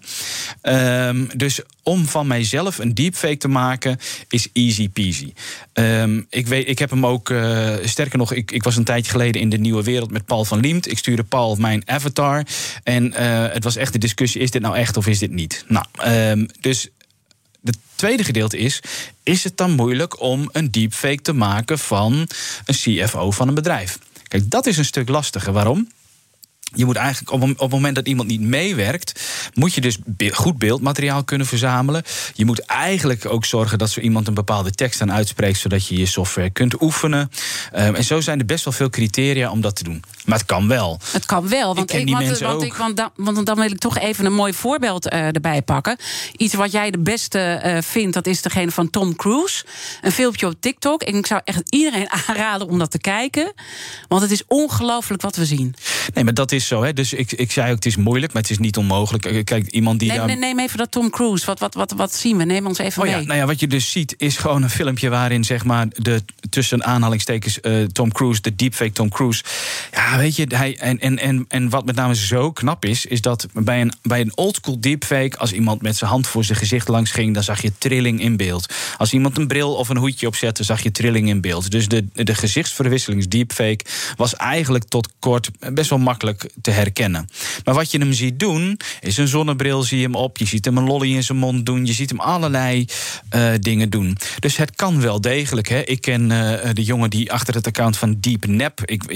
Um, 0.62 1.30
dus 1.36 1.60
om 1.82 2.06
van 2.06 2.28
mijzelf 2.28 2.78
een 2.78 2.94
deepfake 2.94 3.38
te 3.38 3.48
maken, 3.48 3.98
is 4.30 4.48
easy 4.54 4.90
peasy. 4.90 5.34
Um, 5.74 6.26
ik, 6.30 6.48
weet, 6.48 6.70
ik 6.70 6.80
heb 6.80 6.90
hem 6.90 7.06
ook, 7.06 7.30
uh, 7.30 7.74
sterker 7.84 8.18
nog, 8.18 8.34
ik, 8.34 8.52
ik 8.52 8.64
was 8.64 8.76
een 8.76 8.84
tijdje 8.84 9.12
geleden 9.12 9.42
in 9.42 9.50
de 9.50 9.58
nieuwe 9.58 9.84
wereld 9.84 10.12
met 10.12 10.26
Paul 10.26 10.46
van 10.46 10.60
Liemt. 10.60 10.92
Ik 10.92 10.98
stuurde 10.98 11.24
Paul 11.24 11.56
mijn 11.56 11.90
avatar. 11.90 12.46
En 12.84 13.06
uh, 13.06 13.46
het 13.54 13.64
was 13.64 13.76
echt 13.76 13.94
de 13.94 14.00
discussie: 14.00 14.42
is 14.42 14.52
dit 14.52 14.62
nou 14.62 14.76
echt 14.76 14.98
of 14.98 15.08
is 15.08 15.20
dit 15.20 15.32
niet? 15.32 15.66
Nou, 15.68 15.86
um, 16.06 16.48
dus 16.60 16.90
het 17.64 17.78
tweede 17.96 18.24
gedeelte 18.24 18.58
is: 18.58 18.80
is 19.24 19.44
het 19.44 19.58
dan 19.58 19.72
moeilijk 19.72 20.22
om 20.22 20.50
een 20.52 20.72
deepfake 20.72 21.22
te 21.22 21.34
maken 21.34 21.80
van 21.80 22.28
een 22.66 22.76
CFO 22.76 23.32
van 23.32 23.48
een 23.48 23.56
bedrijf? 23.56 23.98
Kijk, 24.34 24.50
dat 24.50 24.66
is 24.66 24.78
een 24.78 24.86
stuk 24.86 25.10
lastiger. 25.10 25.54
Waarom? 25.54 25.88
Je 26.76 26.86
moet 26.86 26.96
eigenlijk 26.96 27.32
op, 27.32 27.42
op 27.42 27.60
het 27.60 27.70
moment 27.70 27.96
dat 27.96 28.08
iemand 28.08 28.28
niet 28.28 28.42
meewerkt, 28.42 29.22
moet 29.54 29.74
je 29.74 29.82
dus 29.82 29.98
be 30.06 30.36
goed 30.36 30.58
beeldmateriaal 30.58 31.24
kunnen 31.24 31.48
verzamelen. 31.48 32.04
Je 32.34 32.46
moet 32.46 32.60
eigenlijk 32.60 33.26
ook 33.26 33.46
zorgen 33.46 33.78
dat 33.78 33.90
zo 33.90 34.00
iemand 34.00 34.28
een 34.28 34.34
bepaalde 34.34 34.72
tekst 34.72 35.02
aan 35.02 35.12
uitspreekt, 35.12 35.58
zodat 35.58 35.88
je 35.88 35.98
je 35.98 36.06
software 36.06 36.50
kunt 36.50 36.82
oefenen. 36.82 37.32
Um, 37.76 37.96
en 37.96 38.04
zo 38.04 38.22
zijn 38.22 38.40
er 38.40 38.46
best 38.46 38.64
wel 38.64 38.74
veel 38.74 38.90
criteria 38.90 39.52
om 39.52 39.62
dat 39.62 39.76
te 39.76 39.84
doen. 39.84 40.04
Maar 40.26 40.38
het 40.38 40.48
kan 40.48 40.68
wel. 40.68 41.00
Het 41.12 41.26
kan 41.26 41.48
wel, 41.50 41.76
want, 41.76 41.94
ik, 41.94 42.00
ik, 42.00 42.14
want, 42.14 42.40
want, 42.40 42.64
ik, 42.64 42.74
want, 42.74 42.98
dan, 42.98 43.10
want, 43.16 43.46
dan 43.46 43.56
wil 43.56 43.72
ik 43.72 43.80
toch 43.80 43.98
even 43.98 44.26
een 44.26 44.34
mooi 44.34 44.54
voorbeeld 44.54 45.14
uh, 45.14 45.36
erbij 45.36 45.62
pakken. 45.62 45.98
Iets 46.38 46.54
wat 46.54 46.72
jij 46.72 46.92
de 46.92 47.00
beste 47.00 47.62
uh, 47.66 47.78
vindt, 47.82 48.14
dat 48.14 48.28
is 48.28 48.42
degene 48.42 48.72
van 48.72 48.90
Tom 48.90 49.16
Cruise. 49.16 49.66
Een 50.02 50.12
filmpje 50.12 50.48
op 50.48 50.56
TikTok. 50.60 51.02
En 51.02 51.16
ik 51.16 51.26
zou 51.26 51.42
echt 51.44 51.62
iedereen 51.70 52.10
aanraden 52.28 52.68
om 52.68 52.80
dat 52.80 52.92
te 52.92 53.00
kijken. 53.00 53.54
Want 54.08 54.22
het 54.22 54.32
is 54.32 54.44
ongelooflijk 54.48 55.22
wat 55.22 55.36
we 55.36 55.46
zien. 55.46 55.76
Nee, 56.14 56.24
maar 56.24 56.34
dat 56.34 56.52
is 56.52 56.63
is 56.64 56.70
zo. 56.70 56.84
Hè. 56.84 56.94
Dus 56.94 57.14
ik, 57.14 57.32
ik 57.32 57.52
zei 57.52 57.70
ook, 57.70 57.76
het 57.76 57.86
is 57.86 57.96
moeilijk, 57.96 58.34
maar 58.34 58.42
het 58.42 58.52
is 58.52 58.58
niet 58.58 58.78
onmogelijk. 58.78 59.26
Eh, 59.26 59.44
Kijk, 59.44 59.68
iemand 59.68 60.00
die 60.00 60.12
Neem, 60.12 60.28
daar... 60.28 60.38
neem- 60.38 60.60
even 60.60 60.78
dat 60.78 60.92
Tom 60.92 61.10
Cruise. 61.10 61.46
Wat, 61.46 61.60
wat, 61.60 61.74
wat, 61.74 61.92
wat 61.92 62.14
zien 62.16 62.38
we? 62.38 62.44
Neem 62.44 62.66
ons 62.68 62.78
even 62.78 63.02
Oh 63.02 63.08
mee. 63.08 63.20
ja, 63.20 63.26
nou 63.26 63.40
ja, 63.40 63.46
wat 63.46 63.60
je 63.60 63.68
dus 63.68 63.92
ziet 63.92 64.16
is 64.18 64.38
gewoon 64.38 64.64
een 64.64 64.70
filmpje 64.70 65.10
waarin 65.10 65.44
zeg 65.44 65.64
maar 65.66 65.88
de 65.90 66.24
tussen 66.50 66.84
aanhalingstekens 66.84 67.60
eh, 67.60 67.84
Tom 67.84 68.12
Cruise, 68.12 68.42
de 68.42 68.56
deepfake 68.56 68.92
Tom 68.92 69.10
Cruise. 69.10 69.44
Ja, 69.92 70.18
weet 70.18 70.36
je, 70.36 70.46
hij 70.56 70.78
en, 70.78 71.00
en, 71.00 71.20
en, 71.20 71.46
en 71.48 71.70
wat 71.70 71.86
met 71.86 71.96
name 71.96 72.16
zo 72.16 72.52
knap 72.52 72.86
is, 72.86 73.06
is 73.06 73.22
dat 73.22 73.48
bij 73.54 73.82
een, 73.82 73.94
bij 74.02 74.22
een 74.22 74.38
oldschool 74.38 74.80
deepfake, 74.80 75.38
als 75.38 75.54
iemand 75.54 75.82
met 75.82 75.96
zijn 75.98 76.10
hand 76.10 76.28
voor 76.28 76.44
zijn 76.44 76.58
gezicht 76.58 76.88
langs 76.88 77.12
ging, 77.12 77.34
dan 77.34 77.44
zag 77.44 77.62
je 77.62 77.72
trilling 77.78 78.22
in 78.22 78.38
beeld. 78.38 78.74
Als 78.98 79.14
iemand 79.14 79.38
een 79.38 79.48
bril 79.48 79.74
of 79.76 79.90
een 79.90 79.98
hoedje 79.98 80.28
opzette, 80.28 80.64
zag 80.64 80.82
je 80.84 80.92
trilling 80.92 81.30
in 81.30 81.42
beeld. 81.42 81.72
Dus 81.72 81.88
de, 81.88 82.06
de 82.14 82.36
gezichtsverwisselings 82.36 83.28
deepfake 83.28 83.86
was 84.16 84.36
eigenlijk 84.36 84.84
tot 84.84 85.10
kort 85.20 85.50
best 85.74 85.90
wel 85.90 86.00
makkelijk 86.00 86.43
te 86.62 86.72
herkennen. 86.72 87.28
Maar 87.64 87.74
wat 87.74 87.92
je 87.92 87.98
hem 87.98 88.14
ziet 88.14 88.40
doen, 88.40 88.80
is 89.02 89.18
een 89.18 89.28
zonnebril 89.28 89.84
zie 89.84 89.98
je 89.98 90.04
hem 90.04 90.16
op. 90.16 90.38
Je 90.38 90.46
ziet 90.46 90.66
hem 90.66 90.78
een 90.78 90.84
lolly 90.86 91.16
in 91.16 91.24
zijn 91.24 91.38
mond 91.38 91.66
doen. 91.66 91.86
Je 91.86 91.94
ziet 91.94 92.10
hem 92.10 92.20
allerlei 92.20 92.86
eh, 93.30 93.52
dingen 93.60 93.90
doen. 93.90 94.18
Dus 94.40 94.58
het 94.58 94.76
kan 94.76 95.02
wel 95.02 95.22
degelijk. 95.22 95.68
Hè. 95.68 95.80
Ik 95.80 96.02
ken 96.02 96.32
eh, 96.32 96.70
de 96.74 96.84
jongen 96.84 97.10
die 97.10 97.32
achter 97.32 97.54
het 97.54 97.68
account 97.68 97.98
van 97.98 98.18
Deep 98.20 98.46
Nap. 98.46 98.82
Ik, 98.86 99.12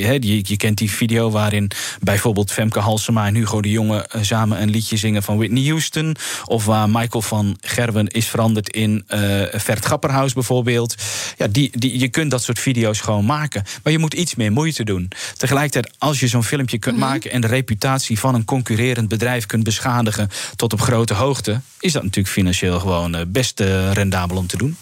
je 0.47 0.57
kent 0.57 0.77
die 0.77 0.91
video 0.91 1.29
waarin 1.29 1.71
bijvoorbeeld 2.01 2.51
Femke 2.51 2.79
Halsema 2.79 3.27
en 3.27 3.35
Hugo 3.35 3.61
de 3.61 3.71
Jonge 3.71 4.07
eh, 4.07 4.21
samen 4.21 4.61
een 4.61 4.69
liedje 4.69 4.97
zingen 4.97 5.23
van 5.23 5.37
Whitney 5.37 5.63
Houston. 5.63 6.15
Of 6.45 6.65
waar 6.65 6.89
Michael 6.89 7.21
van 7.21 7.57
Gerwen 7.61 8.07
is 8.07 8.27
veranderd 8.27 8.69
in 8.69 9.03
eh 9.07 9.19
Vert 9.51 9.85
Grapperhaus 9.85 10.33
bijvoorbeeld. 10.33 10.95
Ja, 11.37 11.47
die, 11.47 11.69
die, 11.73 11.99
je 11.99 12.07
kunt 12.07 12.31
dat 12.31 12.43
soort 12.43 12.59
video's 12.59 12.99
gewoon 12.99 13.25
maken. 13.25 13.63
Maar 13.83 13.93
je 13.93 13.99
moet 13.99 14.13
iets 14.13 14.35
meer 14.35 14.51
moeite 14.51 14.83
doen. 14.83 15.09
Tegelijkertijd, 15.37 15.95
als 15.97 16.19
je 16.19 16.27
zo'n 16.27 16.43
filmpje 16.43 16.77
kunt 16.77 16.97
maken 16.97 17.16
en 17.25 17.41
de 17.41 17.47
reputatie 17.47 18.19
van 18.19 18.35
een 18.35 18.45
concurrerend 18.45 19.07
bedrijf 19.07 19.45
kunt 19.45 19.63
beschadigen 19.63 20.29
tot 20.55 20.73
op 20.73 20.81
grote 20.81 21.13
hoogte, 21.13 21.61
is 21.79 21.93
dat 21.93 22.03
natuurlijk 22.03 22.33
financieel 22.33 22.79
gewoon 22.79 23.15
eh, 23.15 23.21
best 23.27 23.59
eh, 23.59 23.91
rendabel 23.91 24.37
om 24.37 24.47
te 24.47 24.57
doen. 24.57 24.77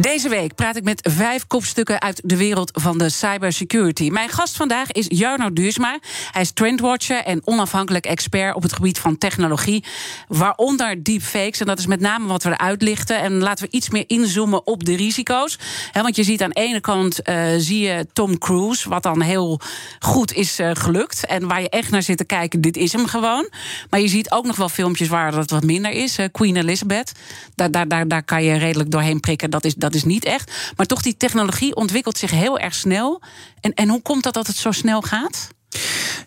Deze 0.00 0.28
week 0.28 0.54
praat 0.54 0.76
ik 0.76 0.82
met 0.82 1.08
vijf 1.10 1.46
kopstukken 1.46 2.00
uit 2.00 2.20
de 2.24 2.36
wereld 2.36 2.70
van 2.74 2.98
de 2.98 3.08
cybersecurity. 3.08 4.08
Mijn 4.10 4.28
gast 4.28 4.56
vandaag 4.56 4.92
is 4.92 5.06
Jarno 5.08 5.52
Duursma. 5.52 5.98
Hij 6.30 6.42
is 6.42 6.50
trendwatcher 6.50 7.24
en 7.24 7.40
onafhankelijk 7.44 8.06
expert 8.06 8.54
op 8.54 8.62
het 8.62 8.72
gebied 8.72 8.98
van 8.98 9.18
technologie, 9.18 9.84
waaronder 10.28 11.02
deepfakes. 11.02 11.60
En 11.60 11.66
dat 11.66 11.78
is 11.78 11.86
met 11.86 12.00
name 12.00 12.26
wat 12.26 12.42
we 12.42 12.50
eruit 12.50 12.82
lichten. 12.82 13.20
En 13.20 13.38
laten 13.38 13.64
we 13.64 13.76
iets 13.76 13.90
meer 13.90 14.04
inzoomen 14.06 14.66
op 14.66 14.84
de 14.84 14.96
risico's. 14.96 15.58
Want 15.92 16.16
je 16.16 16.24
ziet 16.24 16.42
aan 16.42 16.50
de 16.50 16.60
ene 16.60 16.80
kant 16.80 17.22
eh, 17.22 17.46
zie 17.56 17.80
je 17.80 18.06
Tom 18.12 18.38
Cruise, 18.38 18.88
wat 18.88 19.02
dan 19.02 19.20
heel 19.20 19.60
goed 19.98 20.32
is 20.32 20.58
eh, 20.58 20.70
gelukt. 20.74 21.26
En 21.26 21.48
waar 21.48 21.60
je 21.60 21.70
echt 21.70 21.90
naar 21.90 22.02
zit 22.02 22.18
te 22.18 22.24
kijken, 22.24 22.60
dit 22.60 22.76
is 22.76 22.92
hem 22.92 23.06
gewoon. 23.06 23.48
Maar 23.90 24.00
je 24.00 24.08
ziet 24.08 24.30
ook 24.30 24.46
nog 24.46 24.56
wel 24.56 24.68
filmpjes 24.68 25.08
waar 25.08 25.32
dat 25.32 25.50
wat 25.50 25.64
minder 25.64 25.90
is. 25.90 26.18
Queen 26.32 26.56
Elizabeth, 26.56 27.12
daar, 27.54 27.70
daar, 27.70 27.88
daar, 27.88 28.08
daar 28.08 28.22
kan 28.22 28.42
je 28.42 28.56
redelijk 28.56 28.90
doorheen 28.90 29.20
prikken. 29.20 29.50
Dat 29.50 29.64
is, 29.64 29.74
dat 29.86 29.94
is 29.94 30.04
niet 30.04 30.24
echt. 30.24 30.72
Maar 30.76 30.86
toch, 30.86 31.02
die 31.02 31.16
technologie 31.16 31.76
ontwikkelt 31.76 32.18
zich 32.18 32.30
heel 32.30 32.58
erg 32.58 32.74
snel. 32.74 33.22
En, 33.60 33.74
en 33.74 33.88
hoe 33.88 34.02
komt 34.02 34.22
dat 34.22 34.34
dat 34.34 34.46
het 34.46 34.56
zo 34.56 34.70
snel 34.72 35.02
gaat? 35.02 35.48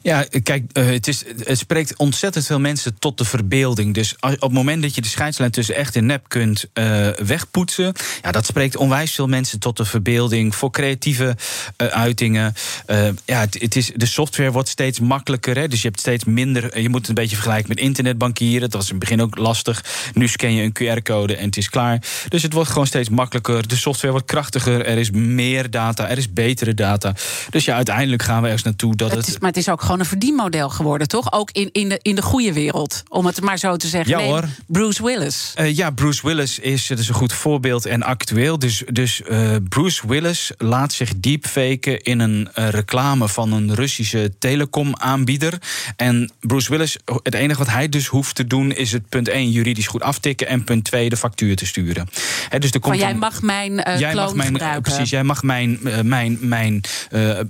Ja, 0.02 0.26
kijk, 0.44 0.64
eh, 0.72 0.86
het, 0.86 1.08
is, 1.08 1.24
het 1.44 1.58
spreekt 1.58 1.98
ontzettend 1.98 2.46
veel 2.46 2.60
mensen 2.60 3.00
tot 3.00 3.18
de 3.18 3.26
verbeelding. 3.26 3.94
Dus 3.94 4.16
als, 4.20 4.34
op 4.34 4.42
het 4.42 4.52
moment 4.52 4.82
dat 4.82 4.96
je 4.96 5.02
de 5.02 5.08
scheidslijn 5.08 5.52
tussen 5.52 5.76
echt 5.76 5.96
en 5.96 6.06
nep 6.06 6.24
kunt 6.28 6.66
eh, 6.74 7.08
wegpoetsen, 7.10 7.94
ja, 8.22 8.32
dat 8.32 8.46
spreekt 8.46 8.76
onwijs 8.76 9.12
veel 9.12 9.28
mensen 9.28 9.60
tot 9.60 9.78
de 9.78 9.86
verbeelding 9.86 10.56
voor 10.56 10.72
creatieve 10.72 11.36
eh, 11.76 11.88
uitingen. 11.88 12.54
Ja, 13.26 13.40
het, 13.40 13.62
het 13.62 13.76
is, 13.76 13.92
de 13.96 14.06
software 14.06 14.52
wordt 14.52 14.70
steeds 14.70 15.00
makkelijker. 15.00 15.58
Hè, 15.58 15.68
dus 15.68 15.82
je 15.82 15.88
hebt 15.88 16.00
steeds 16.00 16.24
minder. 16.24 16.80
Je 16.82 16.90
moet 16.90 17.00
het 17.00 17.10
een 17.10 17.16
beetje 17.16 17.36
vergelijken 17.36 17.70
met 17.70 17.80
internetbankieren. 17.80 18.70
Dat 18.70 18.74
was 18.74 18.86
in 18.86 18.96
het 18.96 19.00
begin 19.00 19.22
ook 19.22 19.38
lastig. 19.38 19.84
Nu 20.14 20.28
scan 20.28 20.54
je 20.54 20.64
een 20.64 21.00
QR-code 21.00 21.36
en 21.36 21.46
het 21.46 21.58
is 21.58 21.70
klaar. 21.70 22.02
Dus 22.28 22.44
het 22.44 22.54
wordt 22.54 22.70
gewoon 22.70 22.88
steeds 22.88 23.10
makkelijker. 23.10 23.68
De 23.68 23.76
software 23.76 24.12
wordt 24.12 24.28
krachtiger. 24.28 24.86
Er 24.86 24.98
is 24.98 25.12
meer 25.12 25.70
data. 25.70 26.10
Er 26.10 26.18
is 26.18 26.34
betere 26.34 26.74
data. 26.74 27.14
Dus 27.50 27.66
ja, 27.66 27.76
uiteindelijk 27.76 28.24
gaan 28.24 28.42
we 28.42 28.46
ergens 28.46 28.64
naartoe 28.64 28.96
dat 28.96 29.12
het. 29.12 29.29
Is, 29.30 29.40
maar 29.40 29.50
het 29.50 29.58
is 29.60 29.70
ook 29.70 29.82
gewoon 29.82 30.00
een 30.00 30.06
verdienmodel 30.06 30.70
geworden, 30.70 31.08
toch? 31.08 31.32
Ook 31.34 31.50
in, 31.52 31.70
in, 31.72 31.90
de, 31.90 32.00
in 32.02 32.16
de 32.16 32.22
goede 32.22 32.54
wereld, 32.54 33.04
om 33.08 33.26
het 33.26 33.42
maar 33.42 33.58
zo 33.58 33.76
te 33.78 33.88
zeggen. 33.88 34.12
Ja, 34.12 34.18
Neem 34.18 34.28
hoor. 34.28 34.46
Bruce 34.68 35.04
Willis. 35.04 35.52
Eh, 35.56 35.76
ja, 35.76 35.90
Bruce 35.92 36.28
Willis 36.28 36.60
is, 36.60 36.88
dat 36.88 37.00
is 37.00 37.08
een 37.08 37.14
goed 37.16 37.34
voorbeeld 37.34 37.86
en 37.86 38.04
actueel. 38.04 38.60
Dus, 38.60 38.84
dus 38.88 39.22
eh, 39.24 39.56
Bruce 39.70 40.08
Willis 40.08 40.52
laat 40.58 40.94
zich 40.94 41.12
deepfaken 41.20 42.02
in 42.02 42.20
een 42.20 42.50
eh, 42.54 42.70
reclame 42.70 43.28
van 43.28 43.54
een 43.54 43.76
Russische 43.76 44.32
telecomaanbieder. 44.40 45.58
En 45.96 46.32
Bruce 46.40 46.70
Willis, 46.70 46.98
het 47.24 47.34
enige 47.34 47.60
wat 47.60 47.70
hij 47.70 47.90
dus 47.90 48.08
hoeft 48.08 48.36
te 48.36 48.48
doen, 48.48 48.72
is 48.72 48.92
het 48.92 49.10
punt 49.10 49.28
1 49.28 49.52
juridisch 49.52 49.88
goed 49.88 50.02
aftikken 50.04 50.48
en 50.48 50.64
punt 50.64 50.84
2 50.84 51.10
de 51.10 51.18
factuur 51.18 51.56
te 51.56 51.66
sturen. 51.66 52.08
Dus 52.60 52.72
er 52.72 52.80
komt 52.80 52.94
Van 52.96 52.98
jij 53.04 53.10
een- 53.12 53.18
mag 53.18 53.42
mijn 53.42 53.84
eh 53.84 54.00
jij 54.00 54.14
mag 54.16 54.34
mijn, 54.34 54.48
gebruiken. 54.48 54.82
Precies, 54.82 55.10
jij 55.10 55.24
mag 55.24 55.44
mijn, 55.44 55.80
mijn, 56.04 56.38
mijn 56.42 56.82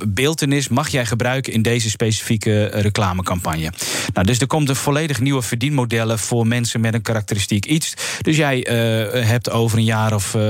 beeltenis 0.08 0.68
mag 0.68 0.90
jij 0.90 1.06
gebruiken 1.06 1.54
in 1.54 1.62
deze 1.70 1.90
specifieke 1.90 2.66
eh, 2.66 2.82
reclamecampagne. 2.82 3.72
Nou, 4.14 4.26
dus 4.28 4.40
er 4.40 4.48
komt 4.48 4.70
een 4.70 4.76
volledig 4.76 5.20
nieuwe 5.20 5.42
verdienmodellen 5.42 6.20
voor 6.20 6.48
mensen 6.48 6.82
met 6.82 6.94
een 6.94 7.02
karakteristiek 7.02 7.66
iets. 7.66 7.94
Dus 8.22 8.38
jij 8.38 8.66
eh, 8.66 8.76
hebt 9.26 9.50
over 9.50 9.78
een 9.78 9.84
jaar 9.84 10.14
of 10.14 10.36
eh, 10.36 10.50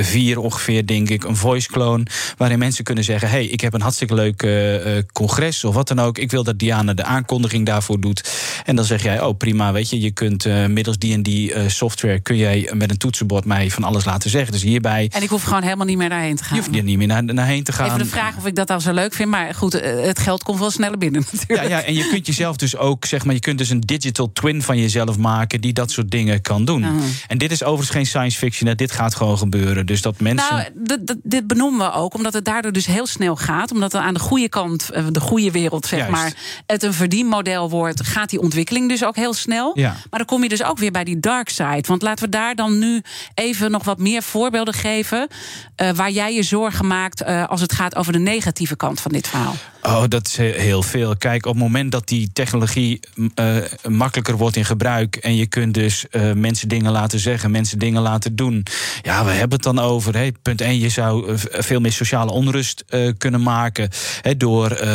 vier 0.00 0.38
ongeveer, 0.38 0.86
denk 0.86 1.08
ik, 1.10 1.24
een 1.24 1.36
voice 1.36 1.68
clone. 1.68 2.04
Waarin 2.36 2.58
mensen 2.58 2.84
kunnen 2.84 3.04
zeggen: 3.04 3.30
hey, 3.30 3.44
ik 3.44 3.60
heb 3.60 3.74
een 3.74 3.80
hartstikke 3.80 4.14
leuk 4.14 4.42
eh, 4.42 4.96
eh, 4.96 5.04
congres 5.12 5.64
of 5.64 5.74
wat 5.74 5.88
dan 5.88 6.00
ook. 6.00 6.18
Ik 6.18 6.30
wil 6.30 6.44
dat 6.44 6.58
Diana 6.58 6.94
de 6.94 7.04
aankondiging 7.04 7.66
daarvoor 7.66 8.00
doet. 8.00 8.30
En 8.64 8.76
dan 8.76 8.84
zeg 8.84 9.02
jij: 9.02 9.22
Oh, 9.22 9.36
prima, 9.36 9.72
weet 9.72 9.90
je, 9.90 10.00
je 10.00 10.10
kunt 10.10 10.46
eh, 10.46 10.66
middels 10.66 10.98
die 10.98 11.14
en 11.14 11.22
die 11.22 11.52
eh, 11.52 11.68
software 11.68 12.20
kun 12.20 12.36
jij 12.36 12.70
met 12.74 12.90
een 12.90 12.96
toetsenbord 12.96 13.44
mij 13.44 13.70
van 13.70 13.84
alles 13.84 14.04
laten 14.04 14.30
zeggen. 14.30 14.52
Dus 14.52 14.62
hierbij. 14.62 15.10
En 15.12 15.22
ik 15.22 15.28
hoef 15.28 15.42
gewoon 15.42 15.62
helemaal 15.62 15.86
niet 15.86 15.96
meer 15.96 16.08
daarheen 16.08 16.36
te 16.36 16.44
gaan. 16.44 16.56
Je 16.56 16.62
hoeft 16.62 16.84
niet 16.84 16.96
meer 16.98 17.06
naar, 17.06 17.24
naar 17.24 17.46
heen 17.46 17.64
te 17.64 17.72
gaan. 17.72 17.86
Even 17.86 17.98
de 17.98 18.04
vraag 18.04 18.36
of 18.36 18.46
ik 18.46 18.54
dat 18.54 18.66
dan 18.66 18.80
zo 18.80 18.92
leuk 18.92 19.14
vind. 19.14 19.30
Maar 19.30 19.54
goed, 19.54 19.74
eh, 19.74 20.04
het 20.04 20.18
geld 20.32 20.42
komt 20.42 20.58
wel 20.58 20.70
sneller 20.70 20.98
binnen 20.98 21.24
natuurlijk. 21.32 21.68
Ja, 21.68 21.76
ja, 21.76 21.82
en 21.82 21.94
je 21.94 22.08
kunt 22.08 22.26
jezelf 22.26 22.56
dus 22.56 22.76
ook, 22.76 23.04
zeg 23.04 23.24
maar, 23.24 23.34
je 23.34 23.40
kunt 23.40 23.58
dus 23.58 23.70
een 23.70 23.80
digital 23.80 24.32
twin 24.32 24.62
van 24.62 24.78
jezelf 24.78 25.18
maken 25.18 25.60
die 25.60 25.72
dat 25.72 25.90
soort 25.90 26.10
dingen 26.10 26.40
kan 26.40 26.64
doen. 26.64 26.86
En 27.28 27.38
dit 27.38 27.50
is 27.50 27.62
overigens 27.62 27.90
geen 27.96 28.06
science 28.06 28.38
fiction, 28.38 28.68
hè. 28.68 28.74
dit 28.74 28.92
gaat 28.92 29.14
gewoon 29.14 29.38
gebeuren. 29.38 29.86
Dus 29.86 30.02
dat 30.02 30.20
mensen. 30.20 30.56
Nou, 30.84 30.98
dit- 31.22 31.46
benoemen 31.46 31.86
we 31.86 31.92
ook, 31.92 32.14
omdat 32.14 32.32
het 32.32 32.44
daardoor 32.44 32.72
dus 32.72 32.86
heel 32.86 33.06
snel 33.06 33.36
gaat. 33.36 33.72
Omdat 33.72 33.94
er 33.94 34.00
aan 34.00 34.14
de 34.14 34.20
goede 34.20 34.48
kant, 34.48 34.90
eh, 34.90 35.04
de 35.10 35.20
goede 35.20 35.50
wereld, 35.50 35.86
zeg 35.86 35.98
Juist. 35.98 36.14
maar, 36.14 36.32
het 36.66 36.82
een 36.82 36.92
verdienmodel 36.94 37.70
wordt, 37.70 38.06
gaat 38.06 38.30
die 38.30 38.40
ontwikkeling 38.40 38.88
dus 38.88 39.04
ook 39.04 39.16
heel 39.16 39.34
snel. 39.34 39.70
Ja. 39.78 39.88
Maar 40.10 40.18
dan 40.18 40.24
kom 40.24 40.42
je 40.42 40.48
dus 40.48 40.62
ook 40.62 40.78
weer 40.78 40.90
bij 40.90 41.04
die 41.04 41.20
dark 41.20 41.48
side. 41.48 41.84
Want 41.86 42.02
laten 42.02 42.24
we 42.24 42.30
daar 42.30 42.54
dan 42.54 42.78
nu 42.78 43.02
even 43.34 43.70
nog 43.70 43.84
wat 43.84 43.98
meer 43.98 44.22
voorbeelden 44.22 44.74
geven. 44.74 45.28
eh, 45.76 45.90
waar 45.90 46.10
jij 46.10 46.34
je 46.34 46.42
zorgen 46.42 46.86
maakt 46.86 47.20
eh, 47.22 47.48
als 47.48 47.60
het 47.60 47.72
gaat 47.72 47.96
over 47.96 48.12
de 48.12 48.18
negatieve 48.18 48.76
kant 48.76 49.00
van 49.00 49.12
dit 49.12 49.28
verhaal. 49.28 49.54
Oh, 49.82 50.02
dat 50.08 50.26
is 50.26 50.36
he- 50.36 50.44
heel 50.60 50.82
veel. 50.82 51.16
Kijk, 51.16 51.46
op 51.46 51.52
het 51.52 51.62
moment 51.62 51.92
dat 51.92 52.08
die 52.08 52.30
technologie 52.32 53.00
m, 53.14 53.26
eh, 53.34 53.56
makkelijker 53.88 54.36
wordt 54.36 54.56
in 54.56 54.64
gebruik. 54.64 55.16
en 55.16 55.36
je 55.36 55.46
kunt 55.46 55.74
dus 55.74 56.08
eh, 56.10 56.32
mensen 56.32 56.68
dingen 56.68 56.92
laten 56.92 57.18
zeggen, 57.18 57.50
mensen 57.50 57.78
dingen 57.78 58.02
laten 58.02 58.36
doen. 58.36 58.66
Ja, 59.02 59.24
we 59.24 59.30
hebben 59.30 59.52
het 59.52 59.62
dan 59.62 59.78
over. 59.78 60.32
Punt 60.42 60.60
1, 60.60 60.78
je 60.78 60.88
zou 60.88 61.28
eh, 61.28 61.34
veel 61.62 61.80
meer 61.80 61.92
sociale 61.92 62.30
onrust 62.30 62.84
kunnen 63.18 63.42
maken. 63.42 63.88
Door 64.36 64.86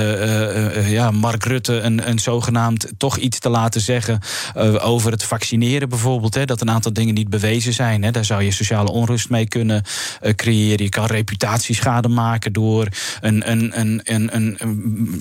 ja, 0.87 1.11
Mark 1.11 1.43
Rutte 1.43 1.79
een, 1.79 2.09
een 2.09 2.19
zogenaamd 2.19 2.91
toch 2.97 3.17
iets 3.17 3.39
te 3.39 3.49
laten 3.49 3.81
zeggen. 3.81 4.19
over 4.81 5.11
het 5.11 5.23
vaccineren 5.23 5.89
bijvoorbeeld. 5.89 6.33
Hè, 6.35 6.45
dat 6.45 6.61
een 6.61 6.69
aantal 6.71 6.93
dingen 6.93 7.13
niet 7.13 7.29
bewezen 7.29 7.73
zijn. 7.73 8.03
Hè. 8.03 8.11
Daar 8.11 8.25
zou 8.25 8.43
je 8.43 8.51
sociale 8.51 8.91
onrust 8.91 9.29
mee 9.29 9.47
kunnen 9.47 9.83
creëren. 10.35 10.83
Je 10.83 10.89
kan 10.89 11.05
reputatieschade 11.05 12.07
maken 12.07 12.53
door 12.53 12.87
een, 13.21 13.51
een, 13.51 13.79
een, 13.79 14.01
een, 14.03 14.35
een- 14.35 14.57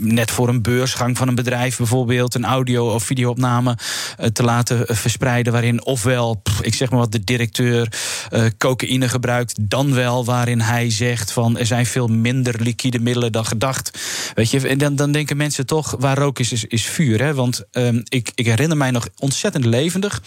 net 0.01 0.31
voor 0.31 0.49
een 0.49 0.63
beursgang 0.63 1.17
van 1.17 1.29
een 1.29 1.35
bedrijf 1.35 1.77
bijvoorbeeld 1.77 2.35
een 2.35 2.45
audio- 2.45 2.95
of 2.95 3.05
videoopname 3.05 3.79
eh, 4.19 4.27
te 4.27 4.43
laten 4.43 4.87
eh, 4.87 4.97
verspreiden. 4.97 5.53
Waarin 5.53 5.85
ofwel, 5.85 6.43
ik 6.61 6.75
zeg 6.75 6.91
maar 6.91 6.99
wat, 6.99 7.13
de 7.13 7.25
directeur 7.25 7.93
eh, 8.31 8.45
cocaïne 8.59 9.09
gebruikt, 9.09 9.71
dan 9.71 9.95
wel 9.95 10.25
waarin 10.25 10.61
hij 10.61 10.91
zegt 10.91 11.33
van 11.33 11.59
er 11.59 11.67
zijn 11.67 11.87
veel 11.87 12.07
minder 12.07 12.63
liquide 12.63 12.99
middelen 12.99 13.33
dan 13.33 13.47
gedacht. 13.47 13.91
Weet 14.35 14.51
je, 14.51 14.69
en 14.69 14.79
dan, 14.79 14.97
dan 14.97 15.13
denken 15.13 15.37
mensen 15.37 15.67
toch, 15.67 15.97
waar 15.99 16.19
rook 16.19 16.39
is, 16.39 16.53
is, 16.53 16.65
is 16.65 16.85
vuur. 16.85 17.23
Hè? 17.23 17.35
Want 17.35 17.65
ehm, 17.71 18.01
ik, 18.09 18.33
ik 18.35 18.47
herinner 18.47 18.77
mij 18.77 18.91
nog 18.91 19.09
ontzettend 19.19 19.65
levendig 19.65 20.23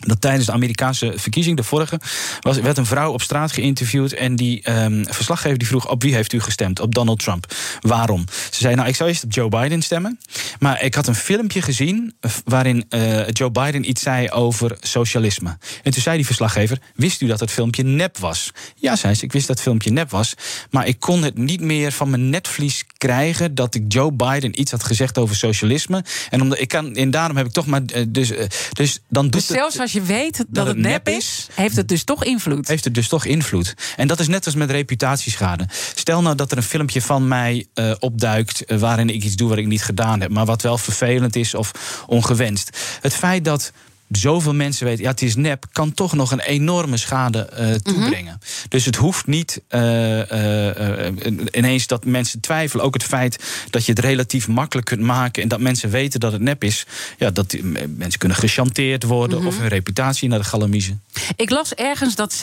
dat 0.00 0.20
tijdens 0.20 0.46
de 0.46 0.52
Amerikaanse 0.52 1.12
verkiezing, 1.16 1.56
de 1.56 1.62
vorige, 1.62 2.00
was, 2.40 2.58
werd 2.58 2.78
een 2.78 2.86
vrouw 2.86 3.12
op 3.12 3.22
straat 3.22 3.52
geïnterviewd. 3.52 4.12
En 4.12 4.36
die 4.36 4.62
ehm, 4.62 5.04
verslaggever 5.04 5.58
die 5.58 5.66
vroeg: 5.66 5.88
op 5.88 6.02
wie 6.02 6.14
heeft 6.14 6.32
u 6.32 6.40
gestemd? 6.40 6.80
Op 6.80 6.94
Donald 6.94 7.18
Trump. 7.18 7.54
Waarom? 7.80 8.24
Ze 8.50 8.60
zei: 8.60 8.74
Nou, 8.74 8.88
ik 8.88 8.96
zou 8.96 9.08
eerst 9.08 9.24
op 9.24 9.32
Joe 9.32 9.48
Biden 9.48 9.82
stemmen. 9.82 10.18
Maar 10.58 10.82
ik 10.82 10.94
had 10.94 11.06
een 11.06 11.14
filmpje 11.14 11.62
gezien 11.62 12.16
waarin 12.44 12.84
eh, 12.88 13.28
Joe 13.28 13.50
Biden 13.50 13.88
iets 13.88 14.02
zei 14.02 14.30
over 14.30 14.76
socialisme. 14.80 15.58
En 15.82 15.92
toen 15.92 16.02
zei 16.02 16.16
die 16.16 16.26
verslaggever: 16.26 16.78
Wist 16.94 17.20
u 17.20 17.26
dat 17.26 17.40
het 17.40 17.50
filmpje 17.50 17.82
nep 17.82 18.18
was? 18.18 18.52
Ja, 18.76 18.96
zei 18.96 19.14
ze, 19.14 19.24
ik 19.24 19.32
wist 19.32 19.46
dat 19.46 19.56
het 19.56 19.64
filmpje 19.64 19.90
nep 19.90 20.10
was. 20.10 20.34
Maar 20.70 20.86
ik 20.86 21.00
kon 21.00 21.22
het 21.22 21.38
niet 21.38 21.60
meer 21.60 21.92
van 21.92 22.10
mijn 22.10 22.30
netvlies 22.30 22.84
krijgen 22.98 23.54
dat 23.54 23.74
ik 23.74 23.84
Joe 23.88 24.12
Biden 24.12 24.60
iets 24.60 24.70
had 24.70 24.84
gezegd 24.84 25.18
over 25.18 25.36
socialisme. 25.36 26.04
En, 26.30 26.40
omdat 26.42 26.60
ik 26.60 26.68
kan, 26.68 26.94
en 26.94 27.10
daarom 27.10 27.36
heb 27.36 27.46
ik 27.46 27.52
toch 27.52 27.66
maar. 27.66 27.82
eh, 27.86 28.04
Dus, 28.08 28.30
eh, 28.30 28.46
dus 28.72 28.98
dan 29.08 29.22
doet 29.24 29.32
Dus 29.32 29.48
het- 29.48 29.56
zelfs 29.56 29.78
als 29.78 29.92
je 29.92 30.02
weet 30.02 30.44
dat, 30.48 30.66
het 30.66 30.76
nep 30.76 31.08
is, 31.08 31.46
heeft 31.54 31.76
het 31.76 31.88
dus 31.88 32.04
toch 32.04 32.24
invloed. 32.24 32.68
heeft 32.68 32.84
het 32.84 32.94
dus 32.94 33.08
toch 33.08 33.24
invloed. 33.24 33.74
En 33.96 34.06
dat 34.08 34.20
is 34.20 34.28
net 34.28 34.44
als 34.46 34.54
met 34.54 34.70
reputatieschade. 34.70 35.68
Stel 35.94 36.22
nou 36.22 36.34
dat 36.36 36.50
er 36.50 36.56
een 36.56 36.62
filmpje 36.62 37.02
van 37.02 37.28
mij 37.28 37.66
eh, 37.74 37.92
opduikt... 37.98 38.62
waarin 38.78 39.08
ik 39.10 39.24
iets 39.24 39.36
doe 39.36 39.48
wat 39.48 39.58
ik 39.58 39.66
niet 39.66 39.82
gedaan 39.82 40.20
heb... 40.20 40.30
maar 40.30 40.46
wat 40.46 40.62
wel 40.62 40.78
vervelend 40.78 41.36
is 41.36 41.54
of 41.54 41.70
ongewenst. 42.06 42.78
Het 43.00 43.14
feit 43.14 43.44
dat 43.44 43.72
zoveel 44.10 44.54
mensen 44.54 44.86
weten, 44.86 45.02
ja, 45.02 45.10
het 45.10 45.22
is 45.22 45.36
nep... 45.36 45.66
kan 45.72 45.94
toch 45.94 46.14
nog 46.14 46.30
een 46.30 46.40
enorme 46.40 46.96
schade 46.96 47.38
eh, 47.38 47.74
toebrengen. 47.74 48.38
Dus 48.68 48.84
het 48.84 48.96
hoeft 48.96 49.26
niet 49.26 49.62
eh, 49.68 51.06
eh, 51.06 51.14
ineens 51.50 51.86
dat 51.86 52.04
mensen 52.04 52.40
twijfelen. 52.40 52.84
Ook 52.84 52.94
het 52.94 53.04
feit 53.04 53.44
dat 53.70 53.84
je 53.84 53.92
het 53.92 54.00
relatief 54.00 54.48
makkelijk 54.48 54.86
kunt 54.86 55.00
maken... 55.00 55.42
en 55.42 55.48
dat 55.48 55.60
mensen 55.60 55.90
weten 55.90 56.20
dat 56.20 56.32
het 56.32 56.40
nep 56.40 56.64
is. 56.64 56.86
Ja, 57.18 57.30
dat 57.30 57.50
die, 57.50 57.64
mensen 57.88 58.18
kunnen 58.18 58.38
gechanteerd 58.38 59.02
worden... 59.02 59.46
of 59.46 59.58
hun 59.58 59.68
reputatie 59.68 60.28
naar 60.28 60.38
de 60.38 60.44
galamiezen. 60.44 61.02
Ik 61.36 61.50
las 61.50 61.74
ergens 61.74 62.14
dat 62.14 62.34
96% 62.34 62.36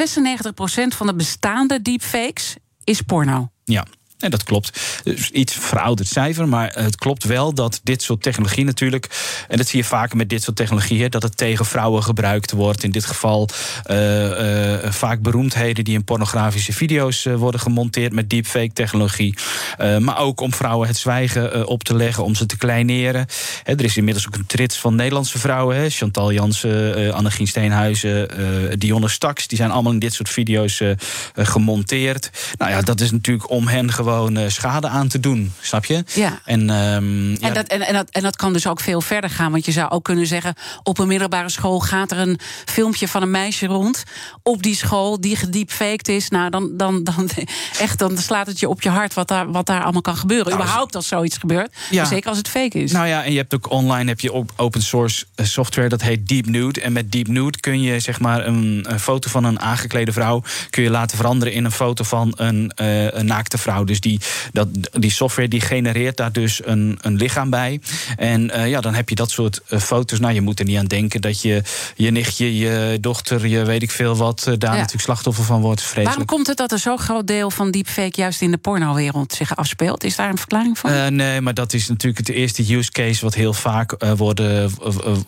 van 0.87 1.07
de 1.07 1.15
bestaande 1.15 1.81
deepfakes 1.81 2.55
is 2.83 3.01
porno. 3.01 3.51
Ja. 3.65 3.85
En 4.23 4.29
dat 4.29 4.43
klopt. 4.43 4.79
Dus 5.03 5.29
iets 5.29 5.53
verouderd 5.53 6.07
cijfer, 6.07 6.47
maar 6.47 6.71
het 6.75 6.95
klopt 6.95 7.23
wel 7.23 7.53
dat 7.53 7.79
dit 7.83 8.01
soort 8.01 8.21
technologie 8.21 8.65
natuurlijk, 8.65 9.09
en 9.47 9.57
dat 9.57 9.67
zie 9.67 9.79
je 9.79 9.85
vaker 9.85 10.17
met 10.17 10.29
dit 10.29 10.43
soort 10.43 10.57
technologie, 10.57 11.01
hè, 11.01 11.09
dat 11.09 11.23
het 11.23 11.37
tegen 11.37 11.65
vrouwen 11.65 12.03
gebruikt 12.03 12.51
wordt. 12.51 12.83
In 12.83 12.91
dit 12.91 13.05
geval 13.05 13.49
eh, 13.83 14.83
eh, 14.83 14.91
vaak 14.91 15.21
beroemdheden 15.21 15.83
die 15.83 15.93
in 15.93 16.03
pornografische 16.03 16.73
video's 16.73 17.25
eh, 17.25 17.35
worden 17.35 17.59
gemonteerd 17.59 18.13
met 18.13 18.29
deepfake 18.29 18.73
technologie. 18.73 19.35
Eh, 19.77 19.97
maar 19.97 20.17
ook 20.17 20.39
om 20.39 20.53
vrouwen 20.53 20.87
het 20.87 20.97
zwijgen 20.97 21.53
eh, 21.53 21.65
op 21.65 21.83
te 21.83 21.95
leggen, 21.95 22.23
om 22.23 22.35
ze 22.35 22.45
te 22.45 22.57
kleineren. 22.57 23.25
Er 23.63 23.83
is 23.83 23.97
inmiddels 23.97 24.27
ook 24.27 24.35
een 24.35 24.45
trits 24.45 24.77
van 24.77 24.95
Nederlandse 24.95 25.39
vrouwen, 25.39 25.89
Chantal 25.91 26.31
Jansen, 26.31 26.95
eh 26.95 27.13
Annegien 27.13 27.47
Steenhuizen, 27.47 28.29
eh 28.29 28.73
Dionne 28.77 29.09
Staks, 29.09 29.47
die 29.47 29.57
zijn 29.57 29.71
allemaal 29.71 29.91
in 29.91 29.99
dit 29.99 30.13
soort 30.13 30.29
video's 30.29 30.79
eh, 30.79 30.89
eh, 30.89 30.97
gemonteerd. 31.35 32.29
Nou 32.57 32.71
ja, 32.71 32.81
dat 32.81 33.01
is 33.01 33.11
natuurlijk 33.11 33.49
om 33.49 33.67
hen 33.67 33.91
gewoon 33.91 34.12
eh, 34.21 34.49
schade 34.49 34.87
aan 34.87 35.07
te 35.07 35.19
doen, 35.19 35.53
snap 35.61 35.85
je? 35.85 36.03
Ja. 36.13 36.39
En, 36.45 36.69
ehm, 36.69 37.29
ja, 37.29 37.37
En, 37.39 37.53
dat, 37.53 37.67
en, 37.67 37.81
en, 37.81 37.93
dat, 37.93 38.09
en 38.09 38.21
dat 38.21 38.35
kan 38.35 38.53
dus 38.53 38.67
ook 38.67 38.79
veel 38.79 39.01
verder 39.01 39.29
gaan. 39.29 39.51
Want 39.51 39.65
je 39.65 39.71
zou 39.71 39.89
ook 39.89 40.03
kunnen 40.03 40.27
zeggen: 40.27 40.55
op 40.83 40.99
een 40.99 41.07
middelbare 41.07 41.49
school 41.49 41.79
gaat 41.79 42.11
er 42.11 42.17
een 42.17 42.39
filmpje 42.65 43.07
van 43.07 43.21
een 43.21 43.31
meisje 43.31 43.65
rond. 43.65 44.03
Op 44.43 44.63
die 44.63 44.75
school 44.75 45.21
die 45.21 45.35
gediepfaked 45.35 46.07
is. 46.07 46.29
Nou, 46.29 46.49
dan, 46.49 46.77
dan, 46.77 47.03
dan, 47.03 47.29
echt, 47.79 47.99
dan 47.99 48.17
slaat 48.17 48.47
het 48.47 48.59
je 48.59 48.69
op 48.69 48.81
je 48.81 48.89
hart 48.89 49.13
wat 49.13 49.27
daar, 49.27 49.51
wat 49.51 49.65
daar 49.65 49.83
allemaal 49.83 50.01
kan 50.01 50.17
gebeuren. 50.17 50.47
Nou, 50.47 50.61
Überhaupt 50.61 50.95
als 50.95 51.07
zoiets 51.07 51.37
gebeurt. 51.37 51.75
Ja. 51.89 52.05
Zeker 52.05 52.29
als 52.29 52.37
het 52.37 52.49
fake 52.49 52.79
is. 52.79 52.91
Nou 52.91 53.07
ja, 53.07 53.23
en 53.23 53.31
je 53.31 53.37
hebt 53.37 53.53
ook 53.53 53.71
online 53.71 54.09
heb 54.09 54.19
je 54.19 54.45
open 54.55 54.81
source 54.81 55.25
eh, 55.35 55.45
software 55.45 55.89
dat 55.89 56.01
heet 56.01 56.27
Deep 56.27 56.45
Nude. 56.45 56.81
En 56.81 56.93
met 56.93 57.11
Deep 57.11 57.27
Nude 57.27 57.59
kun 57.59 57.81
je 57.81 57.99
zeg 57.99 58.19
maar 58.19 58.47
een, 58.47 58.85
een 58.87 58.99
foto 58.99 59.29
van 59.29 59.43
een 59.43 59.59
aangeklede 59.59 60.11
vrouw 60.11 60.43
kun 60.69 60.83
je 60.83 60.89
laten 60.89 61.17
veranderen 61.17 61.53
in 61.53 61.65
een 61.65 61.71
foto 61.71 62.03
van 62.03 62.33
een, 62.35 62.71
eh, 62.75 63.13
een 63.13 63.25
naakte 63.25 63.57
vrouw. 63.57 63.83
Dus 63.83 64.01
die, 64.03 64.19
dat, 64.51 64.67
die 64.91 65.11
software 65.11 65.47
die 65.47 65.61
genereert 65.61 66.17
daar 66.17 66.31
dus 66.31 66.61
een, 66.65 66.97
een 67.01 67.15
lichaam 67.15 67.49
bij. 67.49 67.79
En 68.17 68.49
eh, 68.51 68.69
ja, 68.69 68.81
dan 68.81 68.93
heb 68.93 69.09
je 69.09 69.15
dat 69.15 69.31
soort 69.31 69.61
eh, 69.67 69.79
foto's. 69.79 70.19
Nou, 70.19 70.33
je 70.33 70.41
moet 70.41 70.59
er 70.59 70.65
niet 70.65 70.77
aan 70.77 70.85
denken 70.85 71.21
dat 71.21 71.41
je 71.41 71.61
je 71.95 72.11
nichtje, 72.11 72.57
je 72.57 72.97
dochter, 73.01 73.47
je 73.47 73.63
weet 73.65 73.81
ik 73.81 73.91
veel 73.91 74.15
wat, 74.15 74.39
eh, 74.39 74.53
daar 74.57 74.71
Ja. 74.71 74.75
natuurlijk 74.77 75.03
slachtoffer 75.03 75.43
van 75.43 75.61
wordt. 75.61 75.81
Vreselijk. 75.81 76.07
Waarom 76.07 76.25
komt 76.25 76.47
het 76.47 76.57
dat 76.57 76.71
er 76.71 76.79
zo'n 76.79 76.99
groot 76.99 77.27
deel 77.27 77.51
van 77.51 77.71
deepfake 77.71 78.21
juist 78.21 78.41
in 78.41 78.51
de 78.51 78.57
pornowereld 78.57 79.33
zich 79.33 79.55
afspeelt? 79.55 80.03
Is 80.03 80.15
daar 80.15 80.29
een 80.29 80.37
verklaring 80.37 80.79
voor? 80.79 81.11
Nee, 81.11 81.41
maar 81.41 81.53
dat 81.53 81.73
is 81.73 81.87
natuurlijk 81.87 82.27
het 82.27 82.35
eerste 82.35 82.75
use 82.75 82.91
case 82.91 83.21
wat 83.21 83.33
heel 83.33 83.53
vaak 83.53 83.95
worden, 84.17 84.71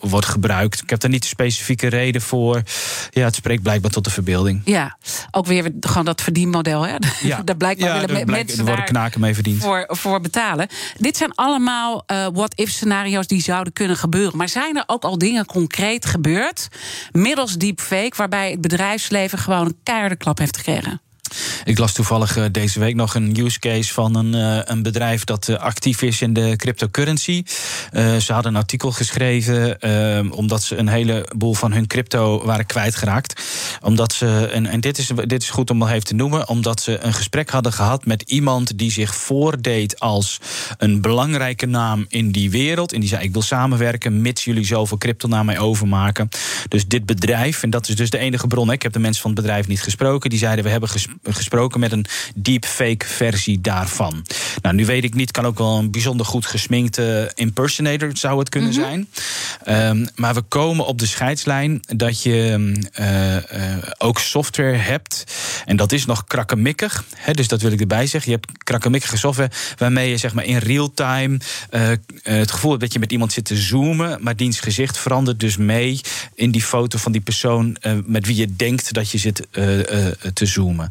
wordt 0.00 0.26
gebruikt. 0.26 0.82
Ik 0.82 0.90
heb 0.90 1.00
daar 1.00 1.10
niet 1.10 1.22
een 1.22 1.28
specifieke 1.28 1.86
reden 1.88 2.20
voor. 2.20 2.62
Ja, 3.10 3.24
het 3.24 3.34
spreekt 3.34 3.62
blijkbaar 3.62 3.90
tot 3.90 4.04
de 4.04 4.10
verbeelding. 4.10 4.60
ja, 4.64 4.96
ook 5.30 5.46
weer 5.46 5.70
gewoon 5.80 6.04
dat 6.04 6.22
verdienmodel. 6.22 6.86
Hè? 6.86 6.94
Ja, 7.22 7.42
daar 7.44 7.56
blijkbaar 7.56 7.88
ja, 7.88 8.06
willen 8.06 8.16
mensen 8.56 8.74
er 8.74 8.76
worden 8.76 8.94
daar 8.94 9.02
knaken 9.02 9.20
mee 9.20 9.34
verdiend. 9.34 9.62
voor, 9.62 9.84
voor 9.88 10.20
betalen. 10.20 10.68
Dit 10.98 11.16
zijn 11.16 11.34
allemaal 11.34 12.02
eh, 12.06 12.26
what-if 12.32 12.70
scenario's 12.70 13.26
die 13.26 13.42
zouden 13.42 13.72
kunnen 13.72 13.96
gebeuren. 13.96 14.36
Maar 14.36 14.48
zijn 14.48 14.76
er 14.76 14.84
ook 14.86 15.04
al 15.04 15.18
dingen 15.18 15.46
concreet 15.46 16.06
gebeurd 16.06 16.68
middels 17.12 17.56
deepfake, 17.56 18.16
waarbij 18.16 18.50
het 18.50 18.60
bedrijfsleven 18.60 19.38
gewoon 19.38 19.66
een 19.66 19.78
keiharde 19.82 20.16
klap 20.16 20.38
heeft 20.38 20.56
gekregen? 20.56 21.00
Ik 21.64 21.78
las 21.78 21.92
toevallig 21.92 22.36
eh, 22.36 22.44
deze 22.50 22.78
week 22.80 22.94
nog 22.94 23.14
een 23.14 23.40
use 23.40 23.58
case 23.58 23.92
van 23.92 24.14
een, 24.14 24.34
eh, 24.34 24.60
een 24.64 24.82
bedrijf 24.82 25.24
dat 25.24 25.48
eh, 25.48 25.56
actief 25.56 26.02
is 26.02 26.20
in 26.20 26.32
de 26.32 26.54
cryptocurrency. 26.56 27.42
Ze 27.92 28.32
hadden 28.32 28.54
een 28.54 28.60
artikel 28.60 28.92
geschreven 28.92 29.54
omdat 30.32 30.62
ze 30.62 30.76
een 30.76 30.88
heleboel 30.88 31.54
van 31.54 31.72
hun 31.72 31.86
crypto 31.86 32.44
waren 32.44 32.66
kwijtgeraakt. 32.66 33.42
Omdat 33.82 34.12
ze, 34.12 34.48
en, 34.52 34.66
en 34.66 34.80
dit, 34.80 34.98
is, 34.98 35.10
dit 35.24 35.42
is 35.42 35.50
goed 35.50 35.70
om 35.70 35.78
nog 35.78 35.90
even 35.90 36.04
te 36.04 36.14
noemen, 36.14 36.48
omdat 36.48 36.80
ze 36.80 36.98
een 37.04 37.12
gesprek 37.12 37.50
hadden 37.50 37.72
gehad 37.72 38.06
met 38.06 38.22
iemand 38.22 38.78
die 38.78 38.90
zich 38.90 39.14
voordeed 39.14 40.00
als 40.00 40.40
een 40.78 41.00
belangrijke 41.00 41.66
naam 41.66 42.06
in 42.08 42.30
die 42.30 42.50
wereld. 42.50 42.92
En 42.92 43.00
die 43.00 43.08
zei: 43.08 43.24
Ik 43.24 43.32
wil 43.32 43.42
samenwerken, 43.42 44.20
mits 44.22 44.44
jullie 44.44 44.64
zoveel 44.64 44.98
crypto 44.98 45.28
naar 45.28 45.44
mij 45.44 45.58
overmaken. 45.58 46.28
Dus 46.68 46.86
dit 46.86 47.06
bedrijf, 47.06 47.62
en 47.62 47.70
dat 47.70 47.88
is 47.88 47.96
dus 47.96 48.10
de 48.10 48.18
enige 48.18 48.46
bron, 48.46 48.66
hè, 48.66 48.72
ik 48.72 48.82
heb 48.82 48.92
de 48.92 48.98
mensen 48.98 49.22
van 49.22 49.30
het 49.30 49.40
bedrijf 49.40 49.66
niet 49.66 49.82
gesproken, 49.82 50.30
die 50.30 50.38
zeiden: 50.38 50.64
We 50.64 50.70
hebben 50.70 50.88
ges- 50.88 51.08
gesproken 51.22 51.80
met 51.80 51.92
een 51.92 52.06
deepfake 52.34 53.06
versie 53.06 53.60
daarvan. 53.60 54.24
Nou, 54.62 54.74
nu 54.74 54.86
weet 54.86 55.04
ik 55.04 55.14
niet, 55.14 55.30
kan 55.30 55.46
ook 55.46 55.58
wel 55.58 55.78
een 55.78 55.90
bijzonder 55.90 56.26
goed 56.26 56.46
gesminkte 56.46 57.32
impersonator 57.34 58.10
zou 58.16 58.38
het 58.38 58.48
kunnen 58.48 58.72
zijn. 58.72 59.08
Ehm, 59.66 60.06
maar 60.14 60.34
we 60.34 60.42
komen 60.42 60.86
op 60.86 60.98
de 60.98 61.06
scheidslijn 61.06 61.80
dat 61.86 62.22
je 62.22 62.70
eh, 62.92 63.36
eh, 63.36 63.82
ook 63.98 64.18
software 64.18 64.76
hebt. 64.76 65.24
En 65.64 65.76
dat 65.76 65.92
is 65.92 66.04
nog 66.04 66.24
krakkemikkig. 66.24 67.04
Hè, 67.16 67.32
dus 67.32 67.48
dat 67.48 67.60
wil 67.62 67.72
ik 67.72 67.80
erbij 67.80 68.06
zeggen. 68.06 68.30
Je 68.30 68.36
hebt 68.36 68.62
krakkemikkige 68.64 69.16
software 69.16 69.50
waarmee 69.76 70.10
je 70.10 70.16
zeg 70.16 70.34
maar 70.34 70.44
in 70.44 70.56
real 70.56 70.94
time 70.94 71.38
eh, 71.70 71.88
het 72.22 72.50
gevoel 72.50 72.70
hebt 72.70 72.82
dat 72.82 72.92
je 72.92 72.98
met 72.98 73.12
iemand 73.12 73.32
zit 73.32 73.44
te 73.44 73.56
zoomen. 73.56 74.18
Maar 74.20 74.36
diens 74.36 74.60
gezicht 74.60 74.98
verandert 74.98 75.40
dus 75.40 75.56
mee 75.56 76.00
in 76.34 76.50
die 76.50 76.62
foto 76.62 76.98
van 76.98 77.12
die 77.12 77.20
persoon 77.20 77.76
met 78.04 78.26
wie 78.26 78.36
je 78.36 78.56
denkt 78.56 78.92
dat 78.92 79.10
je 79.10 79.18
zit 79.18 79.46
te 80.34 80.46
zoomen. 80.46 80.90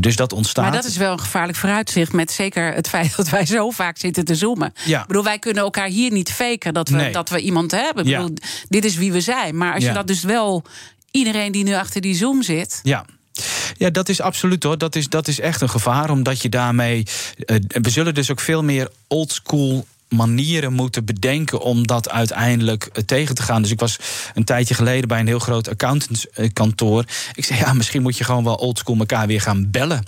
Dus 0.00 0.16
dat 0.16 0.32
ontstaat. 0.32 0.64
Maar 0.64 0.74
dat 0.74 0.84
is 0.84 0.96
wel 0.96 1.12
een 1.12 1.20
gevaarlijk 1.20 1.58
vooruitzicht. 1.58 2.12
Met 2.12 2.30
zeker 2.30 2.74
het 2.74 2.88
feit 2.88 3.16
dat 3.16 3.28
wij 3.28 3.46
zo 3.46 3.70
vaak 3.70 3.98
zitten 3.98 4.24
te 4.24 4.34
zoomen. 4.34 4.72
Ja. 4.84 5.00
Ik 5.00 5.06
bedoel, 5.06 5.24
wij 5.24 5.38
kunnen 5.38 5.62
elkaar 5.62 5.88
hier 5.88 6.12
niet 6.12 6.32
faken 6.32 6.74
dat 6.74 6.88
we, 6.88 6.96
Nee. 6.96 7.12
dat 7.12 7.28
we 7.28 7.40
iemand 7.40 7.70
hebben. 7.70 8.03
Ik 8.04 8.10
Ja. 8.10 8.20
bedoel, 8.20 8.36
dit 8.68 8.84
is 8.84 8.96
wie 8.96 9.12
we 9.12 9.20
zijn. 9.20 9.56
Maar 9.56 9.74
als 9.74 9.82
Ja. 9.82 9.88
je 9.88 9.94
dat 9.94 10.06
dus 10.06 10.22
wel. 10.22 10.62
Iedereen 11.10 11.52
die 11.52 11.64
nu 11.64 11.74
achter 11.74 12.00
die 12.00 12.14
zoom 12.14 12.42
zit. 12.42 12.80
Ja. 12.82 13.04
Ja, 13.76 13.90
dat 13.90 14.08
is 14.08 14.20
absoluut 14.20 14.62
hoor. 14.62 14.78
Dat 14.78 14.96
is, 14.96 15.08
dat 15.08 15.28
is 15.28 15.40
echt 15.40 15.60
een 15.60 15.70
gevaar, 15.70 16.10
omdat 16.10 16.42
je 16.42 16.48
daarmee. 16.48 17.02
eh, 17.38 17.56
we 17.68 17.90
zullen 17.90 18.14
dus 18.14 18.30
ook 18.30 18.40
veel 18.40 18.62
meer 18.62 18.88
oldschool 19.08 19.86
manieren 20.14 20.72
moeten 20.72 21.04
bedenken 21.04 21.60
om 21.60 21.86
dat 21.86 22.10
uiteindelijk 22.10 22.84
eh, 22.92 23.02
tegen 23.04 23.34
te 23.34 23.42
gaan. 23.42 23.62
Dus 23.62 23.70
ik 23.70 23.80
was 23.80 23.98
een 24.34 24.44
tijdje 24.44 24.74
geleden 24.74 25.08
bij 25.08 25.20
een 25.20 25.26
heel 25.26 25.38
groot 25.38 25.68
accountantskantoor. 25.68 27.04
Ik 27.34 27.44
zei, 27.44 27.58
ja, 27.58 27.72
misschien 27.72 28.02
moet 28.02 28.18
je 28.18 28.24
gewoon 28.24 28.44
wel 28.44 28.54
oldschool 28.54 28.96
elkaar 28.98 29.26
weer 29.26 29.40
gaan 29.40 29.70
bellen. 29.70 30.02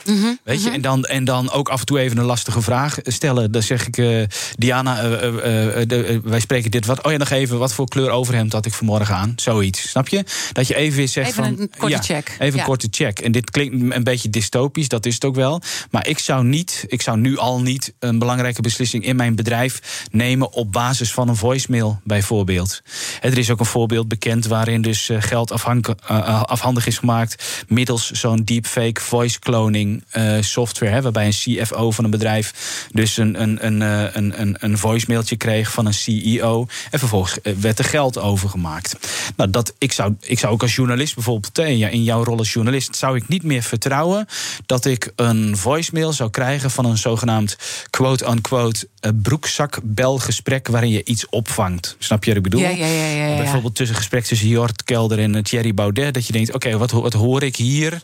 Weet 0.44 0.62
je, 0.62 0.70
en 0.70 0.80
dan, 0.80 1.04
en 1.04 1.24
dan 1.24 1.50
ook 1.50 1.68
af 1.68 1.80
en 1.80 1.86
toe 1.86 1.98
even 1.98 2.18
een 2.18 2.24
lastige 2.24 2.62
vraag 2.62 2.98
stellen. 3.02 3.52
Dan 3.52 3.62
zeg 3.62 3.86
ik, 3.86 3.98
eh, 3.98 4.22
Diana, 4.58 4.98
eh, 5.02 5.82
de- 5.86 6.20
wij 6.24 6.40
spreken 6.40 6.70
dit 6.70 6.86
wat. 6.86 7.02
Oh 7.04 7.12
ja, 7.12 7.18
nog 7.18 7.30
even, 7.30 7.58
wat 7.58 7.72
voor 7.72 7.88
kleur 7.88 8.10
overhemd 8.10 8.52
had 8.52 8.66
ik 8.66 8.72
vanmorgen 8.72 9.14
aan? 9.14 9.32
Zoiets, 9.36 9.90
snap 9.90 10.08
je? 10.08 10.24
Dat 10.52 10.66
je 10.66 10.74
even 10.74 10.96
weer 10.96 11.08
zegt 11.08 11.30
Even 11.30 11.44
van... 11.44 11.58
een 11.60 11.70
korte 11.78 11.94
ja, 11.94 12.02
check. 12.02 12.28
Even 12.38 12.54
Ja. 12.54 12.60
een 12.60 12.66
korte 12.68 12.88
check. 12.90 13.18
En 13.18 13.32
dit 13.32 13.50
klinkt 13.50 13.94
een 13.94 14.04
beetje 14.04 14.30
dystopisch, 14.30 14.88
dat 14.88 15.06
is 15.06 15.14
het 15.14 15.24
ook 15.24 15.34
wel. 15.34 15.60
Maar 15.90 16.06
ik 16.08 16.18
zou 16.18 16.44
niet, 16.44 16.84
ik 16.88 17.02
zou 17.02 17.18
nu 17.18 17.38
al 17.38 17.60
niet 17.60 17.92
een 17.98 18.18
belangrijke 18.18 18.60
beslissing 18.62 19.04
in 19.04 19.16
mijn 19.16 19.34
bedrijf 19.34 19.95
nemen 20.10 20.52
op 20.52 20.72
basis 20.72 21.12
van 21.12 21.28
een 21.28 21.36
voicemail, 21.36 22.00
bijvoorbeeld. 22.04 22.82
Er 23.20 23.38
is 23.38 23.50
ook 23.50 23.60
een 23.60 23.66
voorbeeld 23.66 24.08
bekend 24.08 24.46
waarin 24.46 24.82
dus 24.82 25.08
eh, 25.08 25.16
geld 25.20 25.52
afhank- 25.52 25.88
eh, 25.88 26.42
afhandig 26.42 26.86
is 26.86 26.98
gemaakt 26.98 27.64
middels 27.68 28.10
zo'n 28.10 28.42
deepfake 28.44 29.00
voice 29.00 29.38
cloning 29.38 30.04
eh, 30.10 30.36
software. 30.40 31.02
Waarbij 31.02 31.26
een 31.26 31.64
CFO 31.64 31.90
van 31.90 32.04
een 32.04 32.10
bedrijf 32.10 32.52
dus 32.92 33.16
een, 33.16 33.42
een, 33.42 33.66
een, 33.66 33.82
eh, 33.82 34.14
een, 34.14 34.40
een, 34.40 34.56
een 34.60 34.78
voicemailtje 34.78 35.36
kreeg 35.36 35.72
van 35.72 35.86
een 35.86 35.94
CEO. 35.94 36.66
En 36.90 36.98
vervolgens 36.98 37.40
eh, 37.40 37.52
werd 37.54 37.78
er 37.78 37.84
geld 37.84 38.18
overgemaakt. 38.18 38.96
Nou, 39.36 39.50
dat, 39.50 39.74
ik, 39.78 39.92
zou, 39.92 40.16
ik 40.20 40.38
zou 40.38 40.52
ook 40.52 40.62
als 40.62 40.74
journalist 40.74 41.14
bijvoorbeeld, 41.14 41.58
eh, 41.58 41.92
in 41.92 42.02
jouw 42.02 42.24
rol 42.24 42.38
als 42.38 42.52
journalist, 42.52 42.96
zou 42.96 43.16
ik 43.16 43.28
niet 43.28 43.42
meer 43.42 43.62
vertrouwen 43.62 44.26
dat 44.66 44.84
ik 44.84 45.12
een 45.16 45.56
voicemail 45.56 46.12
zou 46.12 46.30
krijgen 46.30 46.70
van 46.70 46.84
een 46.84 46.98
zogenaamd 46.98 47.56
quote-unquote 47.90 48.88
eh, 49.00 49.10
broekzak 49.22 49.75
afsprak-belgesprek 49.76 50.68
waarin 50.68 50.90
je 50.90 51.04
iets 51.04 51.28
opvangt. 51.28 51.96
Snap 51.98 52.24
je 52.24 52.28
wat 52.28 52.36
ik 52.36 52.42
bedoel? 52.42 52.60
Ja, 52.60 52.68
ja, 52.68 52.86
ja. 52.86 53.36
Bijvoorbeeld 53.36 53.74
tussen 53.74 53.96
gesprek 53.96 54.24
tussen 54.24 54.48
Jort 54.48 54.84
Kelder 54.84 55.18
en 55.18 55.34
eh, 55.34 55.42
Thierry 55.42 55.74
Baudet. 55.74 56.14
Dat 56.14 56.26
je 56.26 56.32
denkt, 56.32 56.54
oké, 56.54 56.78
wat, 56.78 56.90
wat 56.90 57.12
hoor 57.12 57.42
ik 57.42 57.56
hier? 57.56 58.02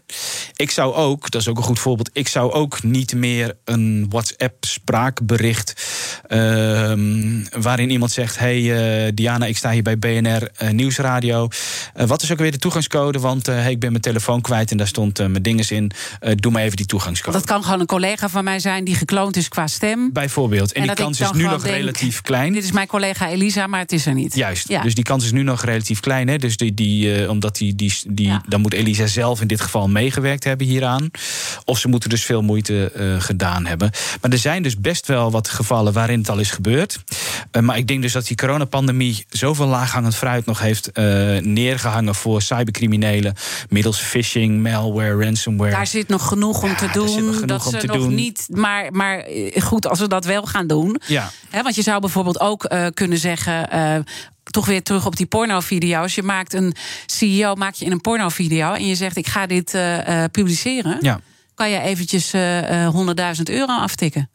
Ik 0.57 0.71
zou 0.71 0.95
ook, 0.95 1.31
dat 1.31 1.41
is 1.41 1.49
ook 1.49 1.57
een 1.57 1.63
goed 1.63 1.79
voorbeeld... 1.79 2.11
ik 2.13 2.29
zou 2.29 2.53
ook 2.53 2.83
niet 2.83 3.15
meer 3.15 3.57
een 3.65 4.07
WhatsApp-spraakbericht... 4.09 5.87
ehm, 6.27 7.45
waarin 7.63 7.91
iemand 7.91 8.11
zegt... 8.11 8.39
hey 8.39 8.59
eh, 9.07 9.13
Diana, 9.15 9.47
ik 9.47 9.57
sta 9.57 9.71
hier 9.71 9.83
bij 9.83 9.99
BNR 9.99 10.49
eh, 10.57 10.71
Nieuwsradio. 10.71 11.49
Wat 12.07 12.23
is 12.23 12.33
ook 12.33 12.39
weer 12.39 12.53
de 12.53 12.59
toegangscode? 12.59 13.19
Want 13.19 13.47
hey, 13.47 13.71
ik 13.71 13.81
ben 13.81 13.91
mijn 13.91 14.03
telefoon 14.03 14.41
kwijt 14.41 14.71
en 14.71 14.77
daar 14.77 14.87
stond 14.87 15.19
mijn 15.19 15.43
dinges 15.43 15.71
in. 15.71 15.91
Doe 16.35 16.53
maar 16.53 16.63
even 16.63 16.77
die 16.77 16.87
toegangscode. 16.87 17.37
Dat 17.37 17.47
kan 17.47 17.65
gewoon 17.65 17.81
een 17.81 17.87
collega 17.87 18.29
van 18.29 18.45
mij 18.45 18.59
zijn 18.59 18.85
die 18.85 18.95
gekloond 18.95 19.37
is 19.37 19.49
qua 19.49 19.67
stem. 19.67 20.13
Bijvoorbeeld. 20.13 20.73
En, 20.73 20.81
En 20.81 20.87
die 20.87 20.97
kans 20.97 21.21
is 21.21 21.33
nu 21.33 21.45
nog 21.45 21.62
denk, 21.63 21.77
relatief 21.77 22.21
klein. 22.21 22.53
Dit 22.53 22.65
is 22.65 22.73
mijn 22.73 22.87
collega 22.87 23.29
Elisa, 23.29 23.67
maar 23.67 23.81
het 23.81 23.93
is 23.93 24.07
er 24.07 24.15
niet. 24.15 24.35
Juist. 24.35 24.69
Ja. 24.69 24.83
Dus 24.83 24.95
die 24.95 25.05
kans 25.05 25.25
is 25.25 25.33
nu 25.33 25.43
nog 25.43 25.65
relatief 25.65 26.01
klein. 26.01 26.29
Hè? 26.29 26.37
Dus 26.37 26.57
die, 26.57 26.75
die, 26.75 27.15
eh, 27.23 27.31
omdat 27.31 27.57
die, 27.57 27.75
die, 27.75 27.95
die, 28.07 28.27
Ja. 28.27 28.43
dan 28.49 28.61
moet 28.61 28.73
Elisa 28.73 29.07
zelf 29.07 29.41
in 29.41 29.47
dit 29.47 29.61
geval 29.61 29.89
meegewerkt 29.89 30.45
hebben 30.45 30.67
hieraan. 30.67 31.11
Of 31.65 31.79
ze 31.79 31.89
moeten 31.89 32.11
dus 32.11 32.25
veel 32.25 32.43
moeite 32.43 32.91
eh, 32.95 33.21
gedaan 33.21 33.67
hebben. 33.67 33.91
Maar 34.21 34.31
er 34.31 34.39
zijn 34.39 34.63
dus 34.63 34.79
best 34.81 35.07
wel 35.07 35.31
wat 35.31 35.49
gevallen 35.49 35.93
waarin 35.93 36.19
het 36.19 36.29
al 36.31 36.39
is 36.39 36.51
gebeurd. 36.51 36.99
Eh, 37.51 37.63
maar 37.63 37.77
ik 37.77 37.87
denk 37.87 38.03
dus 38.03 38.13
dat 38.13 38.27
die 38.27 38.37
coronapandemie 38.37 39.25
zoveel 39.31 39.67
laaghangend 39.67 40.15
fruit 40.17 40.47
nog 40.47 40.61
heeft 40.61 40.93
eh, 40.93 41.05
neergehangen 41.39 42.15
voor 42.15 42.43
cybercriminelen. 42.43 43.35
Middels 43.69 43.99
phishing, 43.99 44.63
malware, 44.63 45.25
ransomware. 45.25 45.71
Daar 45.71 45.87
zit 45.87 46.09
nog 46.09 46.29
genoeg 46.29 46.63
om 46.63 46.69
Ja, 46.69 46.75
te 46.75 46.89
daar 46.93 47.09
zit 47.09 47.17
nog 47.17 47.25
doen. 47.25 47.35
genoeg 47.35 47.47
Dat 47.47 47.65
om 47.67 47.71
ze 47.73 47.79
te 47.79 47.87
nog 47.87 47.97
doen. 47.97 48.15
niet. 48.15 48.47
Maar, 48.51 48.93
maar 48.93 49.25
goed, 49.61 49.89
als 49.89 49.99
we 50.01 50.09
dat 50.09 50.25
wel 50.25 50.43
gaan 50.47 50.67
doen. 50.67 51.01
Ja. 51.07 51.31
Want 51.53 51.75
je 51.75 51.83
zou 51.83 52.01
bijvoorbeeld 52.01 52.41
ook 52.41 52.65
eh, 52.65 52.87
kunnen 52.95 53.19
zeggen. 53.19 53.71
eh, 53.71 53.97
toch 54.43 54.67
weer 54.67 54.83
terug 54.83 55.07
op 55.07 55.17
die 55.17 55.27
pornovideo's. 55.27 56.15
Je 56.15 56.23
maakt 56.23 56.53
een 56.53 56.75
CEO 57.07 57.55
maak 57.55 57.75
je 57.75 57.85
in 57.85 57.93
een 57.93 58.01
pornovideo 58.01 58.73
en 58.73 58.87
je 58.87 58.95
zegt: 58.95 59.17
ik 59.17 59.27
ga 59.27 59.47
dit 59.47 59.75
eh, 59.75 60.25
publiceren. 60.31 60.99
Ja. 61.01 61.21
Kan 61.55 61.71
je 61.71 61.81
eventjes 61.81 62.33
eh, 62.33 62.85
eh, 62.87 62.95
100.000 63.37 63.43
euro 63.43 63.73
aftikken? 63.73 64.31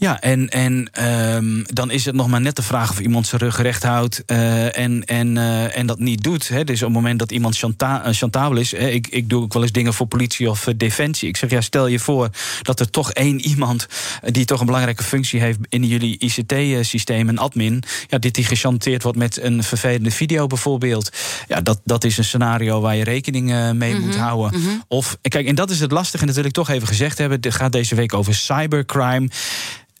Ja, 0.00 0.20
en, 0.20 0.48
en 0.48 0.88
ehm, 0.92 1.62
dan 1.64 1.90
is 1.90 2.04
het 2.04 2.14
nog 2.14 2.28
maar 2.28 2.40
net 2.40 2.56
de 2.56 2.62
vraag 2.62 2.90
of 2.90 3.00
iemand 3.00 3.26
zijn 3.26 3.40
rug 3.40 3.62
recht 3.62 3.82
houdt 3.82 4.22
eh, 4.26 4.78
en, 4.78 5.04
en, 5.04 5.36
eh, 5.36 5.76
en 5.76 5.86
dat 5.86 5.98
niet 5.98 6.22
doet. 6.22 6.48
Hè. 6.48 6.64
Dus 6.64 6.82
op 6.82 6.86
het 6.86 6.96
moment 6.96 7.18
dat 7.18 7.32
iemand 7.32 7.56
chanta 7.56 8.04
eh, 8.04 8.12
chantabel 8.12 8.58
is, 8.58 8.70
hè, 8.70 8.88
ik, 8.88 9.06
ik 9.06 9.28
doe 9.28 9.42
ook 9.42 9.52
wel 9.52 9.62
eens 9.62 9.72
dingen 9.72 9.94
voor 9.94 10.06
politie 10.06 10.50
of 10.50 10.68
defensie. 10.76 11.28
Ik 11.28 11.36
zeg, 11.36 11.50
ja, 11.50 11.60
stel 11.60 11.86
je 11.86 11.98
voor 11.98 12.28
dat 12.62 12.80
er 12.80 12.90
toch 12.90 13.12
één 13.12 13.40
iemand 13.40 13.86
die 14.26 14.44
toch 14.44 14.60
een 14.60 14.66
belangrijke 14.66 15.02
functie 15.02 15.40
heeft 15.40 15.58
in 15.68 15.84
jullie 15.84 16.18
ICT-systeem, 16.18 17.28
een 17.28 17.38
admin, 17.38 17.82
ja, 18.08 18.18
dit 18.18 18.34
die 18.34 18.44
gechanteerd 18.44 19.02
wordt 19.02 19.18
met 19.18 19.42
een 19.42 19.62
vervelende 19.62 20.10
video 20.10 20.46
bijvoorbeeld. 20.46 21.10
Ja, 21.48 21.60
dat, 21.60 21.80
dat 21.84 22.04
is 22.04 22.18
een 22.18 22.24
scenario 22.24 22.80
waar 22.80 22.96
je 22.96 23.04
rekening 23.04 23.72
mee 23.72 24.00
moet 24.00 24.16
houden. 24.16 24.60
Of, 24.88 25.16
kijk, 25.22 25.46
en 25.46 25.54
dat 25.54 25.70
is 25.70 25.80
het 25.80 25.90
lastige, 25.90 26.20
en 26.20 26.26
dat 26.26 26.36
wil 26.36 26.44
ik 26.44 26.52
toch 26.52 26.68
even 26.68 26.88
gezegd 26.88 27.18
hebben. 27.18 27.38
Het 27.40 27.54
gaat 27.54 27.72
deze 27.72 27.94
week 27.94 28.14
over 28.14 28.34
cybercrime. 28.34 29.28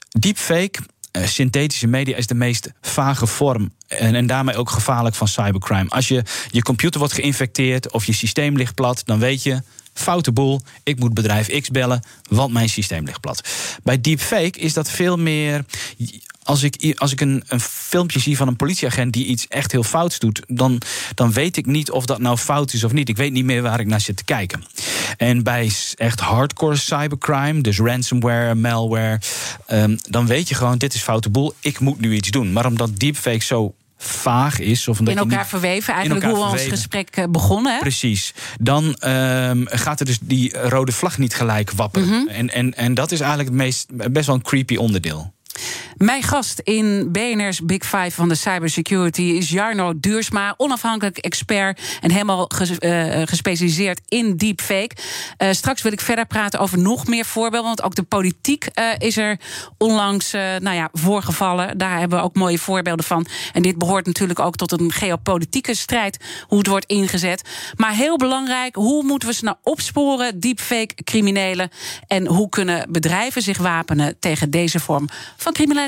Deepfake, 0.08 0.78
eh, 1.10 1.26
synthetische 1.26 1.86
media, 1.86 2.16
is 2.16 2.26
de 2.26 2.34
meest 2.34 2.70
vage 2.80 3.26
vorm. 3.26 3.72
En, 3.88 4.14
en 4.14 4.26
daarmee 4.26 4.56
ook 4.56 4.70
gevaarlijk 4.70 5.14
van 5.14 5.28
cybercrime. 5.28 5.88
Als 5.88 6.08
je 6.08 6.22
je 6.50 6.62
computer 6.62 6.98
wordt 6.98 7.14
geïnfecteerd 7.14 7.92
of 7.92 8.04
je 8.04 8.12
systeem 8.12 8.56
ligt 8.56 8.74
plat, 8.74 9.02
dan 9.04 9.18
weet 9.18 9.42
je. 9.42 9.62
Foute 9.98 10.32
boel, 10.32 10.60
ik 10.82 10.98
moet 10.98 11.14
bedrijf 11.14 11.60
X 11.60 11.68
bellen, 11.68 12.02
want 12.28 12.52
mijn 12.52 12.68
systeem 12.68 13.04
ligt 13.04 13.20
plat. 13.20 13.48
Bij 13.82 14.00
deepfake 14.00 14.58
is 14.58 14.72
dat 14.72 14.90
veel 14.90 15.16
meer. 15.16 15.64
Als 16.42 16.62
ik, 16.62 16.94
als 16.98 17.12
ik 17.12 17.20
een, 17.20 17.44
een 17.48 17.60
filmpje 17.60 18.20
zie 18.20 18.36
van 18.36 18.48
een 18.48 18.56
politieagent 18.56 19.12
die 19.12 19.24
iets 19.24 19.48
echt 19.48 19.72
heel 19.72 19.82
fouts 19.82 20.18
doet, 20.18 20.42
dan, 20.46 20.80
dan 21.14 21.32
weet 21.32 21.56
ik 21.56 21.66
niet 21.66 21.90
of 21.90 22.06
dat 22.06 22.18
nou 22.18 22.36
fout 22.36 22.72
is 22.72 22.84
of 22.84 22.92
niet. 22.92 23.08
Ik 23.08 23.16
weet 23.16 23.32
niet 23.32 23.44
meer 23.44 23.62
waar 23.62 23.80
ik 23.80 23.86
naar 23.86 24.00
zit 24.00 24.16
te 24.16 24.24
kijken. 24.24 24.64
En 25.16 25.42
bij 25.42 25.72
echt 25.94 26.20
hardcore 26.20 26.76
cybercrime, 26.76 27.60
dus 27.60 27.78
ransomware, 27.78 28.54
malware, 28.54 29.20
ehm, 29.66 29.96
dan 30.08 30.26
weet 30.26 30.48
je 30.48 30.54
gewoon: 30.54 30.78
dit 30.78 30.94
is 30.94 31.02
foute 31.02 31.30
boel, 31.30 31.54
ik 31.60 31.80
moet 31.80 32.00
nu 32.00 32.14
iets 32.14 32.30
doen. 32.30 32.52
Maar 32.52 32.66
omdat 32.66 32.98
deepfake 32.98 33.44
zo 33.44 33.74
vaag 33.98 34.58
is, 34.58 34.88
of 34.88 34.98
omdat 34.98 35.14
In 35.14 35.20
elkaar 35.20 35.38
niet- 35.38 35.46
verweven, 35.48 35.94
eigenlijk 35.94 36.24
elkaar 36.24 36.40
hoe 36.40 36.50
we 36.50 36.58
ons 36.58 36.68
gesprek 36.68 37.08
eh, 37.16 37.24
begonnen. 37.30 37.72
Hè? 37.72 37.78
Precies. 37.78 38.34
Dan 38.60 38.94
ehm, 38.94 39.62
gaat 39.66 40.00
er 40.00 40.06
dus 40.06 40.18
die 40.22 40.58
rode 40.58 40.92
vlag 40.92 41.18
niet 41.18 41.34
gelijk 41.34 41.70
wapperen. 41.70 42.08
Mhm. 42.08 42.28
en, 42.28 42.50
en, 42.50 42.74
en 42.74 42.94
dat 42.94 43.12
is 43.12 43.20
eigenlijk 43.20 43.50
het 43.50 43.58
meest, 43.58 44.12
best 44.12 44.26
wel 44.26 44.34
een 44.34 44.42
creepy 44.42 44.76
onderdeel. 44.76 45.32
Mijn 45.98 46.22
gast 46.22 46.58
in 46.58 47.12
BNR's 47.12 47.60
Big 47.60 47.82
Five 47.82 48.10
van 48.10 48.28
de 48.28 48.34
cybersecurity 48.34 49.22
is 49.22 49.50
Jarno 49.50 49.92
Duursma, 49.96 50.54
onafhankelijk 50.56 51.18
expert 51.18 51.80
en 52.00 52.10
helemaal 52.10 52.48
eh, 52.48 53.22
gespecialiseerd 53.24 54.00
in 54.08 54.36
deepfake. 54.36 54.96
Eh, 55.36 55.50
straks 55.50 55.82
wil 55.82 55.92
ik 55.92 56.00
verder 56.00 56.26
praten 56.26 56.60
over 56.60 56.78
nog 56.78 57.06
meer 57.06 57.24
voorbeelden, 57.24 57.68
want 57.68 57.82
ook 57.82 57.94
de 57.94 58.02
politiek 58.02 58.64
eh, 58.64 58.84
is 58.98 59.16
er 59.16 59.40
onlangs 59.78 60.32
nou 60.32 60.72
ja, 60.72 60.88
voorgevallen. 60.92 61.78
Daar 61.78 61.98
hebben 61.98 62.18
we 62.18 62.24
ook 62.24 62.34
mooie 62.34 62.58
voorbeelden 62.58 63.04
van. 63.04 63.26
En 63.52 63.62
dit 63.62 63.78
behoort 63.78 64.06
natuurlijk 64.06 64.38
ook 64.38 64.56
tot 64.56 64.72
een 64.72 64.92
geopolitieke 64.92 65.74
strijd, 65.74 66.24
hoe 66.46 66.58
het 66.58 66.66
wordt 66.66 66.86
ingezet. 66.86 67.42
Maar 67.76 67.92
heel 67.92 68.16
belangrijk, 68.16 68.74
hoe 68.74 69.04
moeten 69.04 69.28
we 69.28 69.34
ze 69.34 69.44
nou 69.44 69.56
opsporen, 69.62 70.40
deepfake 70.40 70.94
criminelen? 71.04 71.70
En 72.06 72.26
hoe 72.26 72.48
kunnen 72.48 72.92
bedrijven 72.92 73.42
zich 73.42 73.58
wapenen 73.58 74.18
tegen 74.18 74.50
deze 74.50 74.80
vorm 74.80 75.08
van 75.36 75.52
criminaliteit? 75.52 75.87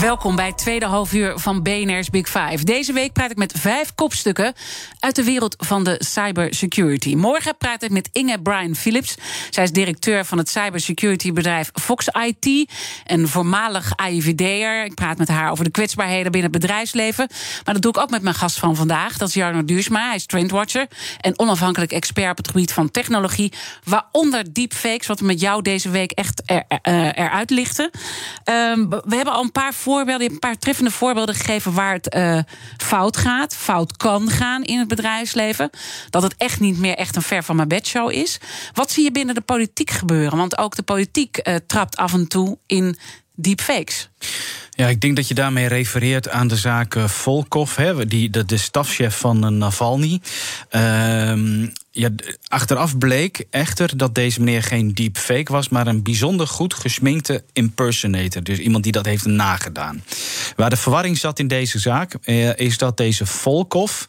Welkom 0.00 0.36
bij 0.36 0.46
het 0.46 0.58
tweede 0.58 0.86
halfuur 0.86 1.38
van 1.38 1.62
BNR's 1.62 2.10
Big 2.10 2.28
Five. 2.28 2.64
Deze 2.64 2.92
week 2.92 3.12
praat 3.12 3.30
ik 3.30 3.36
met 3.36 3.52
vijf 3.56 3.94
kopstukken 3.94 4.52
uit 4.98 5.16
de 5.16 5.24
wereld 5.24 5.54
van 5.58 5.84
de 5.84 5.96
cybersecurity. 6.04 7.14
Morgen 7.14 7.56
praat 7.56 7.82
ik 7.82 7.90
met 7.90 8.08
Inge 8.12 8.42
Brian 8.42 8.74
Phillips. 8.74 9.16
Zij 9.50 9.64
is 9.64 9.72
directeur 9.72 10.24
van 10.24 10.38
het 10.38 10.48
cybersecurity 10.48 11.32
bedrijf 11.32 11.70
Fox 11.72 12.08
IT. 12.08 12.70
Een 13.06 13.28
voormalig 13.28 13.96
AIVD'er. 13.96 14.84
Ik 14.84 14.94
praat 14.94 15.18
met 15.18 15.28
haar 15.28 15.50
over 15.50 15.64
de 15.64 15.70
kwetsbaarheden 15.70 16.32
binnen 16.32 16.50
het 16.50 16.60
bedrijfsleven. 16.60 17.26
Maar 17.64 17.74
dat 17.74 17.82
doe 17.82 17.92
ik 17.92 17.98
ook 17.98 18.10
met 18.10 18.22
mijn 18.22 18.34
gast 18.34 18.58
van 18.58 18.76
vandaag. 18.76 19.16
Dat 19.16 19.28
is 19.28 19.34
Jarno 19.34 19.64
Duursma. 19.64 20.06
Hij 20.06 20.16
is 20.16 20.26
trendwatcher 20.26 20.86
en 21.20 21.38
onafhankelijk 21.38 21.92
expert 21.92 22.30
op 22.30 22.36
het 22.36 22.48
gebied 22.48 22.72
van 22.72 22.90
technologie. 22.90 23.52
Waaronder 23.84 24.52
deepfakes, 24.52 25.06
wat 25.06 25.20
we 25.20 25.26
met 25.26 25.40
jou 25.40 25.62
deze 25.62 25.90
week 25.90 26.12
echt 26.12 26.42
er, 26.46 26.64
er, 26.68 27.14
eruit 27.14 27.50
lichten. 27.50 27.90
Um, 28.44 28.88
we 28.88 29.16
hebben 29.16 29.34
al 29.34 29.42
een 29.42 29.52
paar 29.52 29.74
voorbeelden, 29.82 30.30
een 30.30 30.38
paar 30.38 30.58
treffende 30.58 30.90
voorbeelden 30.90 31.34
gegeven 31.34 31.72
waar 31.72 31.92
het 31.92 32.14
uh, 32.14 32.38
fout 32.76 33.16
gaat, 33.16 33.56
fout 33.56 33.96
kan 33.96 34.30
gaan 34.30 34.62
in 34.62 34.78
het 34.78 34.88
bedrijfsleven. 34.88 35.70
Dat 36.10 36.22
het 36.22 36.34
echt 36.36 36.60
niet 36.60 36.78
meer 36.78 36.94
echt 36.94 37.16
een 37.16 37.22
ver 37.22 37.44
van 37.44 37.56
mijn 37.56 37.68
bedshow 37.68 38.10
is. 38.10 38.38
Wat 38.72 38.90
zie 38.90 39.04
je 39.04 39.12
binnen 39.12 39.34
de 39.34 39.40
politiek 39.40 39.90
gebeuren? 39.90 40.38
Want 40.38 40.58
ook 40.58 40.76
de 40.76 40.82
politiek 40.82 41.40
uh, 41.42 41.54
trapt 41.66 41.96
af 41.96 42.12
en 42.12 42.28
toe 42.28 42.58
in 42.66 42.98
deepfakes. 43.34 44.08
Ja, 44.70 44.88
ik 44.88 45.00
denk 45.00 45.16
dat 45.16 45.28
je 45.28 45.34
daarmee 45.34 45.66
refereert 45.66 46.28
aan 46.28 46.48
de 46.48 46.56
zaak 46.56 46.94
uh, 46.94 47.08
Volkov, 47.08 47.76
hè, 47.76 48.06
die, 48.06 48.30
de, 48.30 48.56
stafchef 48.56 49.18
van 49.18 49.58
Navalny. 49.58 50.20
Uh, 50.70 51.32
ja, 51.92 52.08
achteraf 52.48 52.98
bleek 52.98 53.44
echter 53.50 53.96
dat 53.96 54.14
deze 54.14 54.40
meneer 54.40 54.62
geen 54.62 54.94
deepfake 54.94 55.52
was, 55.52 55.68
maar 55.68 55.86
een 55.86 56.02
bijzonder 56.02 56.46
goed 56.46 56.74
gesminkte 56.74 57.44
impersonator. 57.52 58.42
Dus 58.42 58.58
iemand 58.58 58.82
die 58.82 58.92
dat 58.92 59.06
heeft 59.06 59.24
nagedaan. 59.24 60.04
Waar 60.56 60.70
de 60.70 60.76
verwarring 60.76 61.18
zat 61.18 61.38
in 61.38 61.48
deze 61.48 61.78
zaak, 61.78 62.14
uh, 62.24 62.58
is 62.58 62.78
dat 62.78 62.96
deze 62.96 63.26
Volkov. 63.26 64.02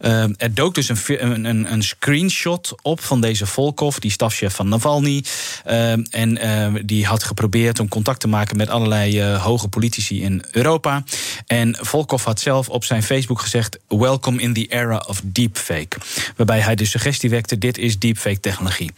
Uh, 0.00 0.24
er 0.36 0.54
dook 0.54 0.74
dus 0.74 0.88
een, 0.88 1.44
een, 1.44 1.72
een, 1.72 1.82
screenshot 1.82 2.74
op 2.82 3.00
van 3.00 3.20
deze 3.20 3.46
Volkov, 3.46 3.96
die 3.96 4.10
stafchef 4.10 4.54
van 4.54 4.68
Navalny. 4.68 5.24
Uh, 5.66 5.92
en 6.14 6.38
die 6.84 7.06
had 7.06 7.22
geprobeerd 7.22 7.80
om 7.80 7.88
contact 7.88 8.20
te 8.20 8.28
maken 8.28 8.56
met 8.56 8.68
allerlei 8.68 9.22
hoge 9.22 9.68
politici 9.68 10.22
in 10.22 10.44
Europa. 10.50 11.04
En 11.46 11.76
Volkov 11.80 12.24
had 12.24 12.40
zelf 12.40 12.68
op 12.68 12.84
zijn 12.84 13.02
Facebook 13.02 13.40
gezegd: 13.40 13.78
Welcome 13.88 14.40
in 14.40 14.52
the 14.52 14.66
era 14.66 15.04
of 15.06 15.20
deepfake. 15.24 15.96
Waarbij 16.36 16.60
hij 16.60 16.74
de 16.74 16.84
suggestie 16.84 17.25
wekte: 17.30 17.58
dit 17.58 17.78
is 17.78 17.98
deepfake 17.98 18.40
technologie 18.40 18.90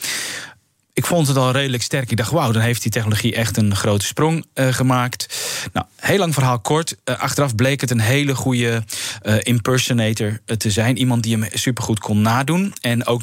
ik 0.98 1.06
vond 1.06 1.26
het 1.26 1.36
al 1.36 1.50
redelijk 1.50 1.82
sterk. 1.82 2.10
Ik 2.10 2.16
dacht, 2.16 2.30
wauw, 2.30 2.52
dan 2.52 2.62
heeft 2.62 2.82
die 2.82 2.90
technologie 2.90 3.34
echt 3.34 3.56
een 3.56 3.76
grote 3.76 4.06
sprong 4.06 4.46
uh, 4.54 4.68
gemaakt. 4.68 5.26
Nou, 5.72 5.86
heel 5.96 6.18
lang 6.18 6.34
verhaal 6.34 6.60
kort. 6.60 6.96
Uh, 7.04 7.18
achteraf 7.18 7.54
bleek 7.54 7.80
het 7.80 7.90
een 7.90 8.00
hele 8.00 8.34
goede 8.34 8.82
uh, 9.22 9.34
impersonator 9.42 10.40
te 10.56 10.70
zijn. 10.70 10.98
Iemand 10.98 11.22
die 11.22 11.36
hem 11.36 11.48
supergoed 11.52 11.98
kon 11.98 12.22
nadoen. 12.22 12.74
En 12.80 13.06
ook 13.06 13.22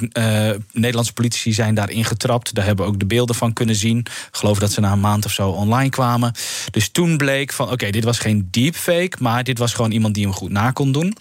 Nederlandse 0.71 1.13
politici 1.13 1.53
zijn 1.53 1.75
daarin 1.75 2.05
getrapt. 2.05 2.53
Daar 2.55 2.65
hebben 2.65 2.85
we 2.85 2.91
ook 2.91 2.99
de 2.99 3.05
beelden 3.05 3.35
van 3.35 3.53
kunnen 3.53 3.75
zien. 3.75 4.05
Geloof 4.31 4.59
dat 4.59 4.71
ze 4.71 4.79
na 4.79 4.91
een 4.91 4.99
maand 4.99 5.25
of 5.25 5.31
zo 5.31 5.49
online 5.49 5.89
kwamen. 5.89 6.33
Dus 6.71 6.89
toen 6.89 7.17
bleek 7.17 7.53
van, 7.53 7.71
oké, 7.71 7.89
dit 7.89 8.03
was 8.03 8.19
geen 8.19 8.47
deepfake... 8.51 9.17
maar 9.19 9.43
dit 9.43 9.57
was 9.57 9.73
gewoon 9.73 9.91
iemand 9.91 10.13
die 10.13 10.23
hem 10.23 10.33
goed 10.33 10.51
na 10.51 10.71
kon 10.71 10.91
doen. 10.91 11.17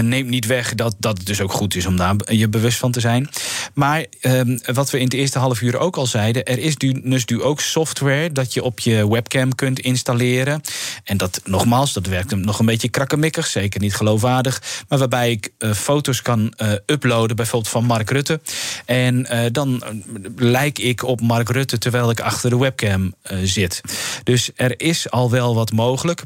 neemt 0.00 0.28
niet 0.28 0.46
weg 0.46 0.74
dat, 0.74 0.94
dat 0.98 1.20
dus 1.24 1.40
ook 1.40 1.52
goed 1.52 1.74
is 1.74 1.86
om 1.86 1.96
daar 1.96 2.16
je 2.26 2.48
bewust 2.48 2.78
van 2.78 2.92
te 2.92 3.00
zijn. 3.00 3.28
Maar 3.74 4.06
ehm, 4.20 4.58
wat 4.72 4.90
we 4.90 4.98
in 4.98 5.04
het 5.04 5.14
eerste 5.14 5.38
half 5.38 5.60
uur 5.60 5.80
ook 5.82 5.96
al 5.96 6.06
zeiden, 6.06 6.44
er 6.44 6.58
is 6.58 6.76
dus 6.76 7.24
nu 7.24 7.42
ook 7.42 7.60
software 7.60 8.32
dat 8.32 8.54
je 8.54 8.62
op 8.62 8.80
je 8.80 9.08
webcam 9.08 9.54
kunt 9.54 9.80
installeren. 9.80 10.60
En 11.04 11.16
dat 11.16 11.40
nogmaals, 11.44 11.92
dat 11.92 12.06
werkt 12.06 12.36
nog 12.36 12.58
een 12.58 12.66
beetje 12.66 12.88
krakkemikkig, 12.88 13.46
zeker 13.46 13.80
niet 13.80 13.94
geloofwaardig. 13.94 14.62
Maar 14.88 14.98
waarbij 14.98 15.30
ik 15.30 15.52
uh, 15.58 15.72
foto's 15.72 16.22
kan 16.22 16.52
uh, 16.56 16.72
uploaden, 16.86 17.36
bijvoorbeeld 17.36 17.72
van 17.72 17.84
Mark 17.84 18.10
Rutte. 18.10 18.40
En 18.84 19.26
uh, 19.32 19.40
dan 19.52 19.82
lijk 20.36 20.78
ik 20.78 21.04
op 21.04 21.20
Mark 21.20 21.48
Rutte 21.48 21.78
terwijl 21.78 22.10
ik 22.10 22.20
achter 22.20 22.50
de 22.50 22.58
webcam 22.58 23.14
zit. 23.42 23.80
Dus 24.24 24.50
er 24.56 24.80
is 24.80 25.10
al 25.10 25.30
wel 25.30 25.54
wat 25.54 25.72
mogelijk. 25.72 26.22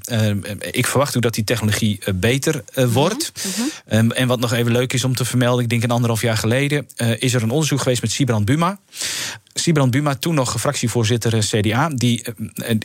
ik 0.70 0.86
verwacht 0.86 1.16
ook 1.16 1.22
dat 1.22 1.34
die 1.34 1.44
technologie 1.44 2.00
beter 2.14 2.64
wordt. 2.74 3.32
Mm 3.44 3.52
-hmm. 3.86 4.10
en 4.10 4.26
wat 4.26 4.40
nog 4.40 4.52
even 4.52 4.72
leuk 4.72 4.92
is 4.92 5.04
om 5.04 5.14
te 5.14 5.24
vermelden, 5.24 5.62
ik 5.64 5.70
denk 5.70 5.82
een 5.82 5.90
anderhalf 5.90 6.22
jaar 6.22 6.36
geleden 6.36 6.86
is 7.18 7.34
er 7.34 7.42
een 7.42 7.50
onderzoek 7.50 7.78
geweest 7.78 8.02
met 8.02 8.10
Sibrand 8.10 8.44
Buma. 8.44 8.78
Sibrand 9.58 9.90
Buma, 9.90 10.14
toen 10.14 10.34
nog 10.34 10.60
fractievoorzitter 10.60 11.34
eh, 11.34 11.40
CDA, 11.40 11.88
die 11.88 12.24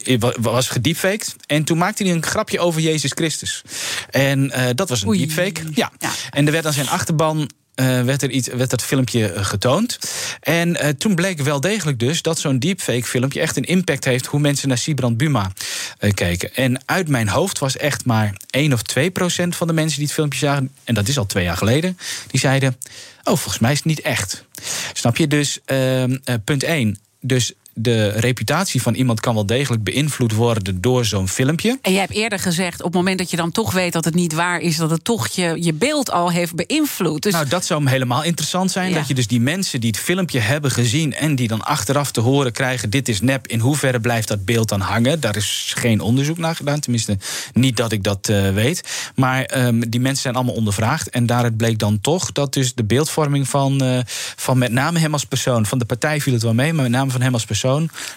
uh, 0.05 0.29
was 0.39 0.69
gediepfaked. 0.69 1.35
En 1.45 1.63
toen 1.63 1.77
maakte 1.77 2.03
hij 2.03 2.11
een 2.11 2.23
grapje 2.23 2.59
over 2.59 2.81
Jezus 2.81 3.11
Christus. 3.11 3.61
En 4.09 4.43
uh, 4.43 4.65
dat 4.75 4.89
was 4.89 5.01
een 5.01 5.07
Oei. 5.07 5.19
deepfake. 5.19 5.61
Ja. 5.73 5.91
ja. 5.99 6.11
En 6.29 6.45
er 6.45 6.51
werd 6.51 6.65
aan 6.65 6.73
zijn 6.73 6.89
achterban 6.89 7.49
uh, 7.75 8.01
werd, 8.01 8.21
er 8.21 8.29
iets, 8.29 8.47
werd 8.47 8.69
dat 8.69 8.81
filmpje 8.81 9.33
getoond. 9.35 9.99
En 10.39 10.69
uh, 10.69 10.89
toen 10.89 11.15
bleek 11.15 11.39
wel 11.39 11.61
degelijk 11.61 11.99
dus 11.99 12.21
dat 12.21 12.39
zo'n 12.39 12.59
deepfake 12.59 13.03
filmpje 13.03 13.41
echt 13.41 13.57
een 13.57 13.63
impact 13.63 14.05
heeft 14.05 14.25
hoe 14.25 14.39
mensen 14.39 14.67
naar 14.67 14.77
Sibrand 14.77 15.17
Buma 15.17 15.51
uh, 15.99 16.11
keken. 16.11 16.55
En 16.55 16.81
uit 16.85 17.07
mijn 17.07 17.27
hoofd 17.27 17.59
was 17.59 17.77
echt 17.77 18.05
maar 18.05 18.37
1 18.49 18.73
of 18.73 18.81
2 18.81 19.11
procent 19.11 19.55
van 19.55 19.67
de 19.67 19.73
mensen 19.73 19.97
die 19.97 20.05
het 20.05 20.15
filmpje 20.15 20.39
zagen, 20.39 20.71
en 20.83 20.93
dat 20.93 21.07
is 21.07 21.17
al 21.17 21.25
twee 21.25 21.43
jaar 21.43 21.57
geleden, 21.57 21.97
die 22.27 22.39
zeiden: 22.39 22.77
Oh, 23.23 23.37
volgens 23.37 23.59
mij 23.59 23.71
is 23.71 23.77
het 23.77 23.87
niet 23.87 24.01
echt. 24.01 24.45
Snap 24.93 25.17
je? 25.17 25.27
Dus 25.27 25.59
ehm, 25.65 26.17
punt 26.43 26.63
1. 26.63 26.97
Dus 27.21 27.53
de 27.73 28.07
reputatie 28.07 28.81
van 28.81 28.93
iemand 28.93 29.19
kan 29.19 29.33
wel 29.33 29.45
degelijk 29.45 29.83
beïnvloed 29.83 30.33
worden 30.33 30.81
door 30.81 31.05
zo'n 31.05 31.27
filmpje. 31.27 31.79
En 31.81 31.91
jij 31.91 32.01
hebt 32.01 32.13
eerder 32.13 32.39
gezegd, 32.39 32.79
op 32.79 32.85
het 32.85 32.93
moment 32.93 33.17
dat 33.17 33.29
je 33.29 33.37
dan 33.37 33.51
toch 33.51 33.73
weet 33.73 33.93
dat 33.93 34.05
het 34.05 34.15
niet 34.15 34.33
waar 34.33 34.59
is, 34.59 34.77
dat 34.77 34.89
het 34.89 35.03
toch 35.03 35.27
je, 35.27 35.55
je 35.59 35.73
beeld 35.73 36.11
al 36.11 36.31
heeft 36.31 36.55
beïnvloed. 36.55 37.23
Dus... 37.23 37.33
Nou, 37.33 37.47
dat 37.47 37.65
zou 37.65 37.89
helemaal 37.89 38.23
interessant 38.23 38.71
zijn. 38.71 38.93
Dat 38.93 39.07
je 39.07 39.13
dus 39.13 39.27
die 39.27 39.41
mensen 39.41 39.79
die 39.79 39.89
het 39.89 39.99
filmpje 39.99 40.39
hebben 40.39 40.71
gezien 40.71 41.13
en 41.13 41.35
die 41.35 41.47
dan 41.47 41.61
achteraf 41.61 42.11
te 42.11 42.21
horen 42.21 42.51
krijgen: 42.51 42.89
dit 42.89 43.09
is 43.09 43.21
nep, 43.21 43.47
in 43.47 43.59
hoeverre 43.59 43.99
blijft 43.99 44.27
dat 44.27 44.45
beeld 44.45 44.69
dan 44.69 44.79
hangen? 44.79 45.19
Daar 45.19 45.35
is 45.35 45.73
geen 45.75 46.01
onderzoek 46.01 46.37
naar 46.37 46.55
gedaan. 46.55 46.79
Tenminste, 46.79 47.17
niet 47.53 47.77
dat 47.77 47.91
ik 47.91 48.03
dat 48.03 48.29
uh, 48.29 48.53
weet. 48.53 49.11
Maar 49.15 49.65
um, 49.65 49.89
die 49.89 49.99
mensen 49.99 50.21
zijn 50.21 50.35
allemaal 50.35 50.55
ondervraagd. 50.55 51.09
En 51.09 51.25
daaruit 51.25 51.57
bleek 51.57 51.79
dan 51.79 52.01
toch 52.01 52.31
dat 52.31 52.53
dus 52.53 52.73
de 52.73 52.83
beeldvorming 52.83 53.49
van, 53.49 53.83
uh, 53.83 53.99
van 54.35 54.57
met 54.57 54.71
name 54.71 54.99
hem 54.99 55.13
als 55.13 55.25
persoon, 55.25 55.65
van 55.65 55.77
de 55.77 55.85
partij 55.85 56.21
viel 56.21 56.33
het 56.33 56.41
wel 56.41 56.53
mee, 56.53 56.73
maar 56.73 56.83
met 56.83 56.91
name 56.91 57.11
van 57.11 57.21
hem 57.21 57.33
als 57.33 57.45
persoon 57.45 57.59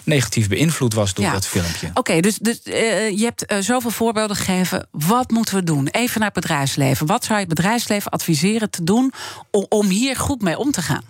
negatief 0.03 0.47
beïnvloed 0.47 0.93
was 0.93 1.13
door 1.13 1.25
ja. 1.25 1.31
dat 1.31 1.47
filmpje. 1.47 1.89
Oké, 1.93 2.19
dus, 2.19 2.37
dus 2.37 2.59
uh, 2.63 2.73
je 3.09 3.23
hebt 3.23 3.51
uh, 3.51 3.57
zoveel 3.59 3.91
voorbeelden 3.91 4.35
gegeven. 4.35 4.87
Wat 4.91 5.31
moeten 5.31 5.55
we 5.55 5.63
doen? 5.63 5.87
Even 5.87 6.19
naar 6.19 6.31
het 6.33 6.41
bedrijfsleven. 6.41 7.05
Wat 7.05 7.23
zou 7.23 7.39
je 7.39 7.45
het 7.45 7.55
bedrijfsleven 7.55 8.11
adviseren 8.11 8.69
te 8.69 8.83
doen 8.83 9.13
om, 9.51 9.65
om 9.69 9.87
hier 9.87 10.15
goed 10.15 10.41
mee 10.41 10.57
om 10.57 10.71
te 10.71 10.81
gaan? 10.81 11.03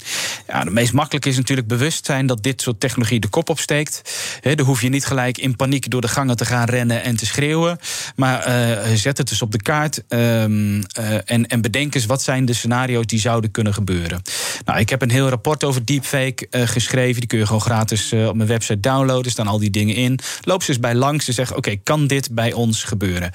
Ja, 0.48 0.60
het 0.60 0.71
meest 0.71 0.93
makkelijk 0.93 1.26
is 1.26 1.36
natuurlijk 1.36 1.67
bewust 1.67 2.06
zijn 2.06 2.26
dat 2.26 2.43
dit 2.43 2.62
soort 2.62 2.80
technologie 2.80 3.19
de 3.19 3.28
kop 3.28 3.50
opsteekt. 3.50 4.02
He, 4.41 4.56
dan 4.56 4.65
hoef 4.65 4.82
je 4.82 4.89
niet 4.89 5.06
gelijk 5.06 5.38
in 5.38 5.56
paniek 5.56 5.89
door 5.89 6.02
de 6.02 6.08
gangen 6.08 6.36
te 6.36 6.45
gaan 6.45 6.65
rennen 6.65 7.04
en 7.04 7.15
te 7.15 7.26
schreeuwen. 7.26 7.80
Maar 8.15 8.48
uh, 8.48 8.95
zet 8.95 9.17
het 9.17 9.30
dus 9.30 9.41
op 9.41 9.52
de 9.52 9.62
kaart 9.62 10.04
um, 10.10 10.84
en, 11.26 11.48
en 11.48 11.62
bedenk 11.62 11.95
eens 11.95 12.06
wat 12.06 12.24
zijn 12.24 12.45
de 12.45 12.54
scenario's 12.54 13.06
die 13.06 13.19
zouden 13.19 13.52
kunnen 13.52 13.74
gebeuren. 13.74 14.21
Nou, 14.65 14.80
ik 14.80 14.89
heb 14.89 15.02
een 15.02 15.12
heel 15.12 15.30
rapport 15.30 15.63
over 15.63 15.86
deepfake 15.86 16.48
geschreven. 16.50 17.19
Die 17.19 17.30
kun 17.30 17.39
je 17.39 17.45
gewoon 17.45 17.62
gratis 17.62 18.12
op 18.29 18.35
mijn 18.35 18.49
website 18.49 18.79
downloaden. 18.79 19.31
staan 19.31 19.47
al 19.47 19.59
die 19.59 19.69
dingen 19.69 19.95
in. 19.95 20.19
Loop 20.41 20.63
ze 20.63 20.69
eens 20.69 20.79
bij 20.79 20.95
langs 20.95 21.27
en 21.27 21.33
zeg: 21.33 21.55
Oké, 21.55 21.75
kan 21.83 22.07
dit 22.07 22.31
bij 22.31 22.53
ons 22.53 22.83
gebeuren? 22.83 23.31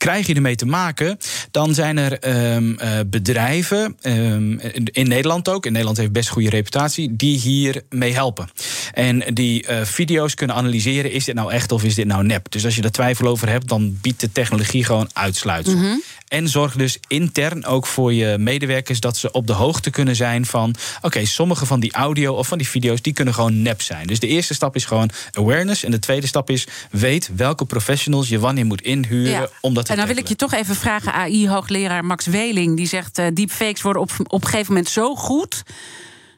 krijg 0.00 0.26
je 0.26 0.34
ermee 0.34 0.56
te 0.56 0.66
maken, 0.66 1.18
dan 1.50 1.74
zijn 1.74 1.98
er 1.98 2.28
um, 2.54 2.70
uh, 2.70 2.88
bedrijven, 3.06 3.96
um, 4.02 4.60
in 4.84 5.08
Nederland 5.08 5.48
ook, 5.48 5.66
in 5.66 5.72
Nederland 5.72 5.98
heeft 5.98 6.12
best 6.12 6.28
goede 6.28 6.50
reputatie, 6.50 7.16
die 7.16 7.38
hier 7.38 7.82
mee 7.88 8.12
helpen. 8.12 8.50
En 8.92 9.34
die 9.34 9.68
uh, 9.68 9.82
video's 9.82 10.34
kunnen 10.34 10.56
analyseren, 10.56 11.10
is 11.10 11.24
dit 11.24 11.34
nou 11.34 11.52
echt 11.52 11.72
of 11.72 11.84
is 11.84 11.94
dit 11.94 12.06
nou 12.06 12.24
nep? 12.24 12.50
Dus 12.50 12.64
als 12.64 12.76
je 12.76 12.82
er 12.82 12.90
twijfel 12.90 13.26
over 13.26 13.48
hebt, 13.48 13.68
dan 13.68 13.98
biedt 14.00 14.20
de 14.20 14.32
technologie 14.32 14.84
gewoon 14.84 15.08
uitsluitsel. 15.12 15.76
-hmm. 15.76 16.02
En 16.30 16.48
zorg 16.48 16.76
dus 16.76 16.98
intern 17.06 17.64
ook 17.64 17.86
voor 17.86 18.12
je 18.12 18.38
medewerkers 18.38 19.00
dat 19.00 19.16
ze 19.16 19.30
op 19.30 19.46
de 19.46 19.52
hoogte 19.52 19.90
kunnen 19.90 20.16
zijn 20.16 20.46
van: 20.46 20.74
oké, 20.96 21.06
okay, 21.06 21.24
sommige 21.24 21.66
van 21.66 21.80
die 21.80 21.92
audio 21.92 22.34
of 22.34 22.48
van 22.48 22.58
die 22.58 22.68
video's 22.68 23.02
die 23.02 23.12
kunnen 23.12 23.34
gewoon 23.34 23.62
nep 23.62 23.82
zijn. 23.82 24.06
Dus 24.06 24.20
de 24.20 24.26
eerste 24.26 24.54
stap 24.54 24.74
is 24.74 24.84
gewoon 24.84 25.10
awareness. 25.32 25.84
En 25.84 25.90
de 25.90 25.98
tweede 25.98 26.26
stap 26.26 26.50
is: 26.50 26.66
weet 26.90 27.30
welke 27.36 27.64
professionals 27.64 28.28
je 28.28 28.38
wanneer 28.38 28.66
moet 28.66 28.82
inhuren 28.82 29.30
ja. 29.30 29.48
om 29.60 29.74
dat 29.74 29.84
te 29.84 29.92
En 29.92 29.98
dan 29.98 30.06
wil 30.06 30.16
ik 30.16 30.28
je 30.28 30.36
toch 30.36 30.52
even 30.52 30.74
vragen, 30.74 31.12
AI-hoogleraar 31.12 32.04
Max 32.04 32.26
Weling, 32.26 32.76
die 32.76 32.86
zegt: 32.86 33.18
uh, 33.18 33.26
deepfakes 33.34 33.82
worden 33.82 34.02
op, 34.02 34.10
op 34.26 34.42
een 34.42 34.48
gegeven 34.48 34.72
moment 34.72 34.88
zo 34.88 35.14
goed 35.14 35.62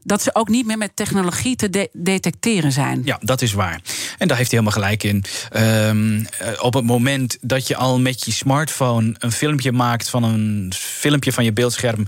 dat 0.04 0.22
ze 0.22 0.34
ook 0.34 0.48
niet 0.48 0.66
meer 0.66 0.78
met 0.78 0.96
technologie 0.96 1.56
te 1.56 1.70
de 1.70 1.88
detecteren 1.92 2.72
zijn. 2.72 3.02
Ja, 3.04 3.18
dat 3.20 3.42
is 3.42 3.52
waar. 3.52 3.80
En 4.18 4.28
daar 4.28 4.36
heeft 4.36 4.50
hij 4.50 4.60
helemaal 4.60 4.82
gelijk 4.82 5.02
in. 5.02 5.24
Um, 5.56 6.26
op 6.60 6.74
het 6.74 6.84
moment 6.84 7.38
dat 7.40 7.66
je 7.66 7.76
al 7.76 8.00
met 8.00 8.24
je 8.24 8.32
smartphone 8.32 9.14
een 9.18 9.32
filmpje 9.32 9.72
maakt 9.72 10.08
van 10.08 10.22
een 10.22 10.72
filmpje 10.76 11.32
van 11.32 11.44
je 11.44 11.52
beeldscherm 11.52 12.06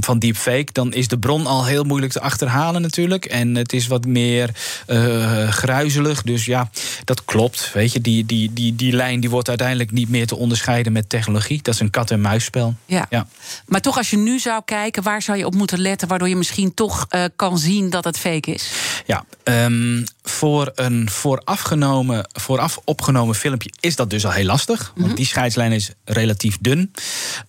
van 0.00 0.18
deepfake, 0.18 0.72
dan 0.72 0.92
is 0.92 1.08
de 1.08 1.18
bron 1.18 1.46
al 1.46 1.66
heel 1.66 1.84
moeilijk 1.84 2.12
te 2.12 2.20
achterhalen 2.20 2.82
natuurlijk. 2.82 3.24
En 3.24 3.54
het 3.54 3.72
is 3.72 3.86
wat 3.86 4.06
meer 4.06 4.50
uh, 4.86 5.48
gruizelig. 5.48 6.22
Dus 6.22 6.44
ja, 6.44 6.70
dat 7.04 7.24
klopt. 7.24 7.70
Weet 7.72 7.92
je, 7.92 8.00
die, 8.00 8.26
die, 8.26 8.52
die, 8.52 8.76
die 8.76 8.92
lijn 8.92 9.20
die 9.20 9.30
wordt 9.30 9.48
uiteindelijk 9.48 9.90
niet 9.90 10.08
meer 10.08 10.26
te 10.26 10.36
onderscheiden 10.36 10.92
met 10.92 11.08
technologie. 11.08 11.62
Dat 11.62 11.74
is 11.74 11.80
een 11.80 11.90
kat-en-muisspel. 11.90 12.74
Ja. 12.86 13.06
ja. 13.10 13.26
Maar 13.66 13.80
toch, 13.80 13.96
als 13.96 14.10
je 14.10 14.16
nu 14.16 14.38
zou 14.38 14.62
kijken, 14.64 15.02
waar 15.02 15.22
zou 15.22 15.38
je 15.38 15.46
op 15.46 15.54
moeten 15.54 15.80
letten, 15.80 16.08
waardoor 16.08 16.28
je 16.28 16.36
misschien 16.36 16.74
toch 16.74 17.06
uh, 17.10 17.24
kan 17.36 17.58
zien 17.58 17.90
dat 17.90 18.04
het 18.04 18.18
fake 18.18 18.52
is? 18.52 18.70
Ja, 19.06 19.24
um, 19.44 20.04
voor 20.22 20.72
een 20.74 21.10
voorafgenomen, 21.10 22.28
vooraf 22.32 22.80
opgenomen 22.84 23.34
filmpje 23.34 23.70
is 23.80 23.96
dat 23.96 24.10
dus 24.10 24.24
al 24.24 24.30
heel 24.30 24.44
lastig. 24.44 24.80
Mm 24.80 24.90
-hmm. 24.94 25.02
Want 25.02 25.16
die 25.16 25.26
scheidslijn 25.26 25.72
is 25.72 25.90
relatief 26.04 26.58
dun. 26.60 26.92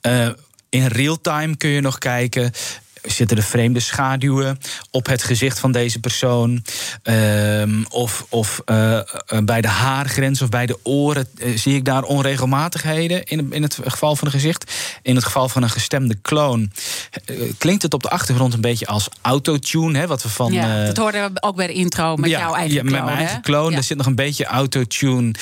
Uh, 0.01 0.29
in 0.73 0.87
real 0.87 1.21
time 1.21 1.57
kun 1.57 1.69
je 1.69 1.81
nog 1.81 1.97
kijken 1.97 2.51
zitten 3.03 3.37
er 3.37 3.43
vreemde 3.43 3.79
schaduwen 3.79 4.59
op 4.91 5.05
het 5.05 5.23
gezicht 5.23 5.59
van 5.59 5.71
deze 5.71 5.99
persoon? 5.99 6.63
Um, 7.03 7.85
of 7.89 8.25
of 8.29 8.61
uh, 8.65 8.99
bij 9.43 9.61
de 9.61 9.67
haargrens 9.67 10.41
of 10.41 10.49
bij 10.49 10.65
de 10.65 10.77
oren 10.83 11.27
uh, 11.35 11.57
zie 11.57 11.75
ik 11.75 11.85
daar 11.85 12.03
onregelmatigheden 12.03 13.23
in, 13.23 13.53
in 13.53 13.61
het 13.61 13.79
geval 13.83 14.15
van 14.15 14.27
een 14.27 14.33
gezicht. 14.33 14.73
In 15.01 15.15
het 15.15 15.23
geval 15.23 15.49
van 15.49 15.63
een 15.63 15.69
gestemde 15.69 16.15
kloon 16.21 16.71
uh, 17.25 17.51
klinkt 17.57 17.81
het 17.81 17.93
op 17.93 18.03
de 18.03 18.09
achtergrond 18.09 18.53
een 18.53 18.61
beetje 18.61 18.85
als 18.85 19.07
autotune, 19.21 19.99
hè, 19.99 20.07
wat 20.07 20.23
we 20.23 20.29
van. 20.29 20.51
Ja, 20.51 20.85
dat 20.85 20.97
hoorden 20.97 21.33
we 21.33 21.41
ook 21.41 21.55
bij 21.55 21.67
de 21.67 21.73
intro 21.73 22.15
met 22.15 22.29
ja, 22.29 22.39
jouw 22.39 22.53
eigen 22.53 22.75
ja, 22.75 22.81
kloon. 22.81 22.93
Met 22.93 23.03
mijn 23.03 23.17
eigen 23.17 23.41
kloon. 23.41 23.71
Ja. 23.71 23.77
Er 23.77 23.83
zit 23.83 23.97
nog 23.97 24.05
een 24.05 24.15
beetje 24.15 24.45
autotune, 24.45 25.33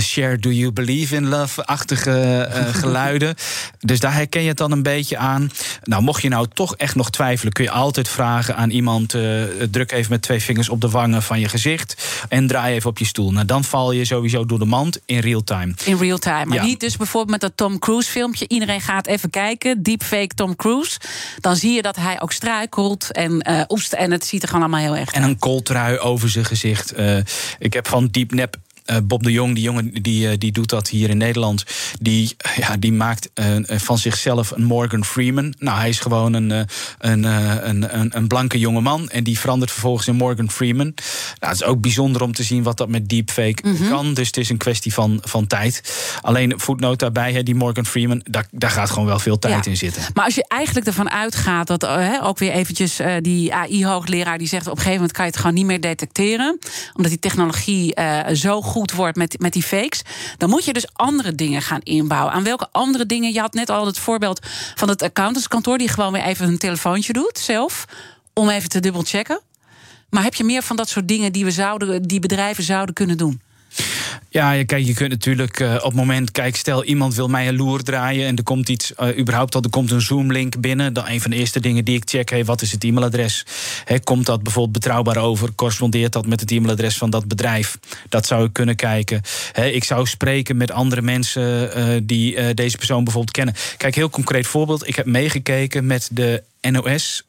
share 0.00 0.38
do 0.38 0.50
you 0.50 0.72
believe 0.72 1.14
in 1.14 1.28
love-achtige 1.28 2.48
geluiden. 2.72 3.34
dus 3.80 4.00
daar 4.00 4.14
herken 4.14 4.42
je 4.42 4.48
het 4.48 4.56
dan 4.56 4.72
een 4.72 4.82
beetje 4.82 5.16
aan. 5.16 5.50
Nou, 5.84 6.02
mocht 6.02 6.22
je 6.22 6.28
nou 6.28 6.46
toch 6.54 6.76
echt 6.76 6.85
nog 6.94 7.10
twijfelen, 7.10 7.52
kun 7.52 7.64
je 7.64 7.70
altijd 7.70 8.08
vragen 8.08 8.56
aan 8.56 8.70
iemand: 8.70 9.14
uh, 9.14 9.42
druk 9.70 9.92
even 9.92 10.10
met 10.10 10.22
twee 10.22 10.40
vingers 10.40 10.68
op 10.68 10.80
de 10.80 10.88
wangen 10.88 11.22
van 11.22 11.40
je 11.40 11.48
gezicht 11.48 12.06
en 12.28 12.46
draai 12.46 12.74
even 12.74 12.90
op 12.90 12.98
je 12.98 13.04
stoel. 13.04 13.32
Nou, 13.32 13.46
dan 13.46 13.64
val 13.64 13.92
je 13.92 14.04
sowieso 14.04 14.46
door 14.46 14.58
de 14.58 14.64
mand 14.64 15.00
in 15.04 15.18
real 15.18 15.44
time. 15.44 15.74
In 15.84 15.96
real 15.96 16.18
time. 16.18 16.44
Maar 16.44 16.56
ja. 16.56 16.64
niet 16.64 16.80
dus 16.80 16.96
bijvoorbeeld 16.96 17.30
met 17.30 17.40
dat 17.40 17.52
Tom 17.54 17.78
Cruise 17.78 18.10
filmpje. 18.10 18.48
Iedereen 18.48 18.80
gaat 18.80 19.06
even 19.06 19.30
kijken, 19.30 19.82
deepfake 19.82 20.34
Tom 20.34 20.56
Cruise. 20.56 20.98
Dan 21.40 21.56
zie 21.56 21.72
je 21.72 21.82
dat 21.82 21.96
hij 21.96 22.20
ook 22.20 22.32
struikelt 22.32 23.12
en 23.12 23.48
uh, 23.48 24.00
en 24.00 24.10
het 24.10 24.26
ziet 24.26 24.42
er 24.42 24.48
gewoon 24.48 24.62
allemaal 24.62 24.80
heel 24.80 24.96
erg 24.96 25.10
En 25.12 25.22
een 25.22 25.38
kooltrui 25.38 25.98
over 25.98 26.28
zijn 26.28 26.44
gezicht. 26.44 26.98
Uh, 26.98 27.18
ik 27.58 27.72
heb 27.72 27.88
van 27.88 28.06
Deepnap 28.06 28.56
eh, 28.56 28.60
Bob 29.04 29.22
de 29.22 29.32
Jong, 29.32 29.54
die 29.54 29.62
jongen 29.62 29.92
die, 30.02 30.28
eh, 30.28 30.38
die 30.38 30.52
doet 30.52 30.68
dat 30.68 30.88
hier 30.88 31.10
in 31.10 31.16
Nederland. 31.16 31.64
Die, 32.00 32.36
ja, 32.56 32.76
die 32.76 32.92
maakt 32.92 33.30
eh, 33.34 33.46
van 33.66 33.98
zichzelf 33.98 34.50
een 34.50 34.64
Morgan 34.64 35.04
Freeman. 35.04 35.54
Nou, 35.58 35.78
hij 35.78 35.88
is 35.88 35.98
gewoon 36.00 36.32
een, 36.32 36.50
eh, 36.52 36.60
een, 36.98 37.24
eh, 37.24 37.54
een, 37.60 37.98
een, 37.98 38.16
een 38.16 38.26
blanke 38.26 38.58
jongeman. 38.58 39.08
En 39.08 39.24
die 39.24 39.38
verandert 39.38 39.70
vervolgens 39.70 40.06
in 40.08 40.14
Morgan 40.14 40.50
Freeman. 40.50 40.94
Nou, 41.40 41.52
het 41.52 41.60
is 41.60 41.64
ook 41.64 41.80
bijzonder 41.80 42.22
om 42.22 42.32
te 42.32 42.42
zien 42.42 42.62
wat 42.62 42.76
dat 42.76 42.88
met 42.88 43.08
deepfake 43.08 43.62
kan. 43.88 44.14
Dus 44.14 44.26
het 44.26 44.36
is 44.36 44.48
een 44.48 44.56
kwestie 44.56 44.92
van, 44.92 45.20
van 45.24 45.46
tijd. 45.46 45.82
Alleen 46.22 46.52
voetnoot 46.56 46.98
daarbij, 46.98 47.32
hè, 47.32 47.42
die 47.42 47.54
Morgan 47.54 47.86
Freeman, 47.86 48.20
daar, 48.30 48.46
daar 48.50 48.70
gaat 48.70 48.90
gewoon 48.90 49.06
wel 49.06 49.18
veel 49.18 49.38
tijd 49.38 49.64
Ja. 49.64 49.70
in 49.70 49.76
zitten. 49.76 50.02
Maar 50.14 50.24
als 50.24 50.34
je 50.34 50.44
eigenlijk 50.48 50.86
ervan 50.86 51.10
uitgaat 51.10 51.66
dat 51.66 51.82
eh, 51.82 51.96
hè, 51.96 52.24
ook 52.24 52.38
weer 52.38 52.52
eventjes 52.52 52.98
eh, 52.98 53.14
die 53.20 53.54
AI-hoogleraar 53.54 54.38
die 54.38 54.48
zegt 54.48 54.66
op 54.66 54.70
een 54.72 54.76
gegeven 54.76 54.94
moment 54.98 55.12
kan 55.16 55.24
je 55.24 55.30
het 55.30 55.40
gewoon 55.40 55.54
niet 55.54 55.66
meer 55.66 55.80
detecteren, 55.80 56.58
omdat 56.94 57.10
die 57.10 57.20
technologie 57.20 57.94
eh, 57.94 58.34
zo 58.34 58.62
goed 58.62 58.75
wordt 58.84 59.16
met, 59.16 59.40
met 59.40 59.52
die 59.52 59.62
fakes, 59.62 60.02
dan 60.36 60.50
moet 60.50 60.64
je 60.64 60.72
dus 60.72 60.86
andere 60.92 61.34
dingen 61.34 61.62
gaan 61.62 61.80
inbouwen. 61.82 62.32
Aan 62.32 62.44
welke 62.44 62.68
andere 62.72 63.06
dingen? 63.06 63.32
Je 63.32 63.40
had 63.40 63.54
net 63.54 63.70
al 63.70 63.86
het 63.86 63.98
voorbeeld 63.98 64.46
van 64.74 64.88
het 64.88 65.02
accountantskantoor 65.02 65.78
die 65.78 65.88
gewoon 65.88 66.12
weer 66.12 66.22
even 66.22 66.48
een 66.48 66.58
telefoontje 66.58 67.12
doet 67.12 67.38
zelf 67.38 67.84
om 68.32 68.48
even 68.48 68.68
te 68.68 68.80
dubbelchecken. 68.80 69.40
Maar 70.10 70.22
heb 70.22 70.34
je 70.34 70.44
meer 70.44 70.62
van 70.62 70.76
dat 70.76 70.88
soort 70.88 71.08
dingen 71.08 71.32
die 71.32 71.44
we 71.44 71.50
zouden, 71.50 72.02
die 72.02 72.20
bedrijven 72.20 72.64
zouden 72.64 72.94
kunnen 72.94 73.16
doen? 73.16 73.40
Ja, 74.36 74.64
kijk, 74.64 74.84
je 74.84 74.94
kunt 74.94 75.10
natuurlijk 75.10 75.60
eh, 75.60 75.74
op 75.74 75.82
het 75.82 75.94
moment, 75.94 76.30
kijk, 76.30 76.56
stel 76.56 76.84
iemand 76.84 77.14
wil 77.14 77.28
mij 77.28 77.48
een 77.48 77.56
loer 77.56 77.82
draaien 77.82 78.26
en 78.26 78.36
er 78.36 78.42
komt 78.42 78.68
iets, 78.68 78.94
eh, 78.94 79.18
überhaupt 79.18 79.54
al, 79.54 79.62
er 79.62 79.70
komt 79.70 79.90
een 79.90 80.00
Zoom-link 80.00 80.60
binnen. 80.60 80.92
Dan 80.92 81.08
een 81.08 81.20
van 81.20 81.30
de 81.30 81.36
eerste 81.36 81.60
dingen 81.60 81.84
die 81.84 81.96
ik 81.96 82.08
check, 82.08 82.28
hey, 82.28 82.44
wat 82.44 82.62
is 82.62 82.72
het 82.72 82.84
e-mailadres? 82.84 83.46
Hè, 83.84 84.00
komt 84.00 84.26
dat 84.26 84.42
bijvoorbeeld 84.42 84.74
betrouwbaar 84.74 85.16
over? 85.16 85.54
Correspondeert 85.54 86.12
dat 86.12 86.26
met 86.26 86.40
het 86.40 86.50
e-mailadres 86.50 86.98
van 86.98 87.10
dat 87.10 87.28
bedrijf? 87.28 87.78
Dat 88.08 88.26
zou 88.26 88.44
ik 88.44 88.52
kunnen 88.52 88.76
kijken. 88.76 89.22
Hè, 89.52 89.66
ik 89.66 89.84
zou 89.84 90.06
spreken 90.06 90.56
met 90.56 90.70
andere 90.70 91.02
mensen 91.02 91.74
eh, 91.74 92.00
die 92.02 92.54
deze 92.54 92.76
persoon 92.76 93.04
bijvoorbeeld 93.04 93.36
kennen. 93.36 93.54
Kijk, 93.76 93.94
heel 93.94 94.10
concreet 94.10 94.46
voorbeeld. 94.46 94.88
Ik 94.88 94.96
heb 94.96 95.06
meegekeken 95.06 95.86
met 95.86 96.08
de 96.12 96.42
NOS. 96.60 97.24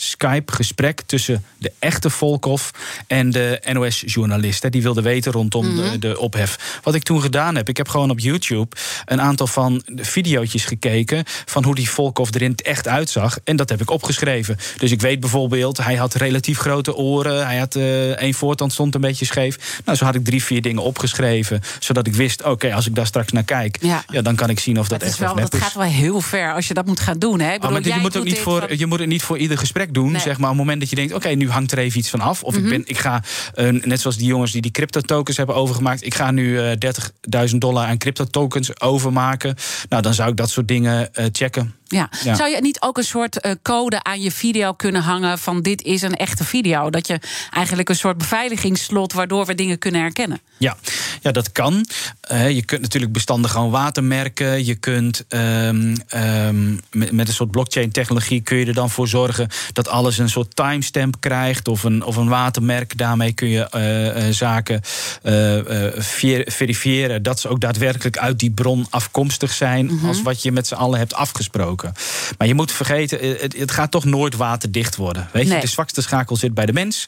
Skype-gesprek 0.00 1.00
tussen 1.06 1.44
de 1.58 1.72
echte 1.78 2.10
Volkov 2.10 2.68
en 3.06 3.30
de 3.30 3.60
NOS-journalist. 3.72 4.70
Die 4.72 4.82
wilde 4.82 5.02
weten 5.02 5.32
rondom 5.32 5.76
de, 5.76 5.98
de 5.98 6.18
ophef. 6.18 6.80
Wat 6.82 6.94
ik 6.94 7.02
toen 7.02 7.20
gedaan 7.22 7.56
heb, 7.56 7.68
ik 7.68 7.76
heb 7.76 7.88
gewoon 7.88 8.10
op 8.10 8.18
YouTube 8.18 8.76
een 9.04 9.20
aantal 9.20 9.46
van 9.46 9.82
de 9.86 10.04
video's 10.04 10.46
gekeken 10.64 11.22
van 11.44 11.64
hoe 11.64 11.74
die 11.74 11.90
Volkov 11.90 12.34
er 12.34 12.42
in 12.42 12.50
het 12.50 12.62
echt 12.62 12.88
uitzag. 12.88 13.38
En 13.44 13.56
dat 13.56 13.68
heb 13.68 13.80
ik 13.80 13.90
opgeschreven. 13.90 14.56
Dus 14.76 14.90
ik 14.90 15.00
weet 15.00 15.20
bijvoorbeeld, 15.20 15.76
hij 15.78 15.96
had 15.96 16.14
relatief 16.14 16.58
grote 16.58 16.94
oren. 16.96 17.46
Hij 17.46 17.58
had 17.58 17.74
eh 17.76 18.10
één 18.10 18.34
voortand 18.34 18.72
stond 18.72 18.94
een 18.94 19.00
beetje 19.00 19.24
scheef. 19.24 19.80
Nou, 19.84 19.98
zo 19.98 20.04
had 20.04 20.14
ik 20.14 20.24
drie, 20.24 20.42
vier 20.42 20.62
dingen 20.62 20.82
opgeschreven. 20.82 21.60
Zodat 21.78 22.06
ik 22.06 22.14
wist, 22.14 22.42
oké, 22.44 22.74
als 22.74 22.86
ik 22.86 22.94
daar 22.94 23.06
straks 23.06 23.32
naar 23.32 23.42
kijk, 23.44 23.76
Ja. 23.80 24.04
ja. 24.10 24.22
dan 24.22 24.34
kan 24.34 24.50
ik 24.50 24.60
zien 24.60 24.78
of 24.78 24.88
dat 24.88 25.02
is 25.02 25.08
echt 25.08 25.18
wel, 25.18 25.28
of 25.30 25.34
nep 25.34 25.50
dat 25.50 25.60
is. 25.60 25.66
gaat 25.66 25.74
wel 25.74 25.82
heel 25.82 26.20
ver 26.20 26.54
als 26.54 26.68
je 26.68 26.74
dat 26.74 26.86
moet 26.86 27.00
gaan 27.00 27.18
doen. 27.18 27.40
Hè? 27.40 27.52
Ik 27.52 27.54
Ah, 27.54 27.60
bedoel, 27.60 27.70
maar 27.72 27.82
je, 27.82 27.88
jij 27.88 27.98
moet 27.98 28.16
ook 28.16 28.22
doet 28.24 28.32
niet 28.32 28.42
voor, 28.42 28.74
je 28.76 28.86
moet 28.86 28.98
het 28.98 29.08
niet 29.08 29.22
voor 29.22 29.38
ieder 29.38 29.58
gesprek 29.58 29.87
doen. 29.94 30.12
Nee. 30.12 30.20
Zeg 30.20 30.38
maar, 30.38 30.50
op 30.50 30.56
het 30.56 30.64
moment 30.64 30.80
dat 30.80 30.90
je 30.90 30.96
denkt: 30.96 31.12
oké, 31.14 31.28
nu 31.28 31.50
hangt 31.50 31.72
er 31.72 31.78
even 31.78 31.98
iets 31.98 32.10
van 32.10 32.20
af. 32.20 32.42
Of 32.42 32.54
Mhm. 32.54 32.64
ik, 32.64 32.70
ben, 32.70 32.82
ik 32.86 32.98
ga, 32.98 33.22
eh, 33.54 33.68
net 33.70 34.00
zoals 34.00 34.16
die 34.16 34.26
jongens 34.26 34.52
die 34.52 34.62
die 34.62 34.70
crypto-tokens 34.70 35.36
hebben 35.36 35.54
overgemaakt. 35.54 36.04
Ik 36.04 36.14
ga 36.14 36.30
nu 36.30 36.58
eh 36.60 36.70
30.000 36.78 37.60
dollar 37.60 37.86
aan 37.86 37.98
crypto-tokens 37.98 38.80
overmaken. 38.80 39.54
Nou, 39.88 40.02
dan 40.02 40.14
zou 40.14 40.30
ik 40.30 40.36
dat 40.36 40.50
soort 40.50 40.68
dingen 40.68 41.14
eh, 41.14 41.24
checken. 41.32 41.74
Ja. 41.88 42.08
Ja. 42.24 42.34
Zou 42.34 42.50
je 42.50 42.60
niet 42.60 42.80
ook 42.80 42.98
een 42.98 43.04
soort 43.04 43.40
eh, 43.40 43.52
code 43.62 44.02
aan 44.02 44.20
je 44.20 44.30
video 44.30 44.72
kunnen 44.72 45.02
hangen 45.02 45.38
van 45.38 45.62
dit 45.62 45.82
is 45.82 46.02
een 46.02 46.16
echte 46.16 46.44
video? 46.44 46.90
Dat 46.90 47.06
je 47.06 47.20
eigenlijk 47.50 47.88
een 47.88 47.96
soort 47.96 48.18
beveiligingsslot 48.18 49.12
waardoor 49.12 49.46
we 49.46 49.54
dingen 49.54 49.78
kunnen 49.78 50.00
herkennen. 50.00 50.40
Ja, 50.56 50.76
ja 51.22 51.32
dat 51.32 51.52
kan. 51.52 51.86
Eh, 52.20 52.50
je 52.50 52.64
kunt 52.64 52.80
natuurlijk 52.80 53.12
bestanden 53.12 53.50
gewoon 53.50 53.70
watermerken. 53.70 54.64
Je 54.64 54.74
kunt 54.74 55.24
ehm, 55.28 55.96
ehm, 56.08 56.72
met, 56.90 57.12
met 57.12 57.28
een 57.28 57.34
soort 57.34 57.50
blockchain-technologie 57.50 58.40
kun 58.40 58.56
je 58.56 58.66
er 58.66 58.74
dan 58.74 58.90
voor 58.90 59.08
zorgen 59.08 59.48
dat 59.72 59.88
alles 59.88 60.18
een 60.18 60.30
soort 60.30 60.56
timestamp 60.56 61.16
krijgt 61.20 61.68
of 61.68 61.82
een, 61.82 62.04
of 62.04 62.16
een 62.16 62.28
watermerk. 62.28 62.98
Daarmee 62.98 63.32
kun 63.32 63.48
je 63.48 63.68
eh, 63.68 64.24
zaken 64.30 64.80
ver- 66.02 66.52
verifiëren 66.52 67.22
dat 67.22 67.40
ze 67.40 67.48
ook 67.48 67.60
daadwerkelijk 67.60 68.18
uit 68.18 68.38
die 68.38 68.50
bron 68.50 68.86
afkomstig 68.90 69.52
zijn 69.52 70.00
als 70.06 70.22
wat 70.22 70.42
je 70.42 70.52
met 70.52 70.66
z'n 70.66 70.74
allen 70.74 70.98
hebt 70.98 71.14
afgesproken. 71.14 71.77
Maar 72.38 72.46
je 72.46 72.54
moet 72.54 72.72
vergeten, 72.72 73.20
eh, 73.20 73.40
het, 73.40 73.56
het 73.56 73.70
gaat 73.70 73.90
toch 73.90 74.04
nooit 74.04 74.36
waterdicht 74.36 74.96
worden. 74.96 75.28
Weet 75.32 75.42
je, 75.46 75.52
Nee. 75.52 75.60
de 75.60 75.66
zwakste 75.66 76.02
schakel 76.02 76.36
zit 76.36 76.54
bij 76.54 76.66
de 76.66 76.72
mens. 76.72 77.04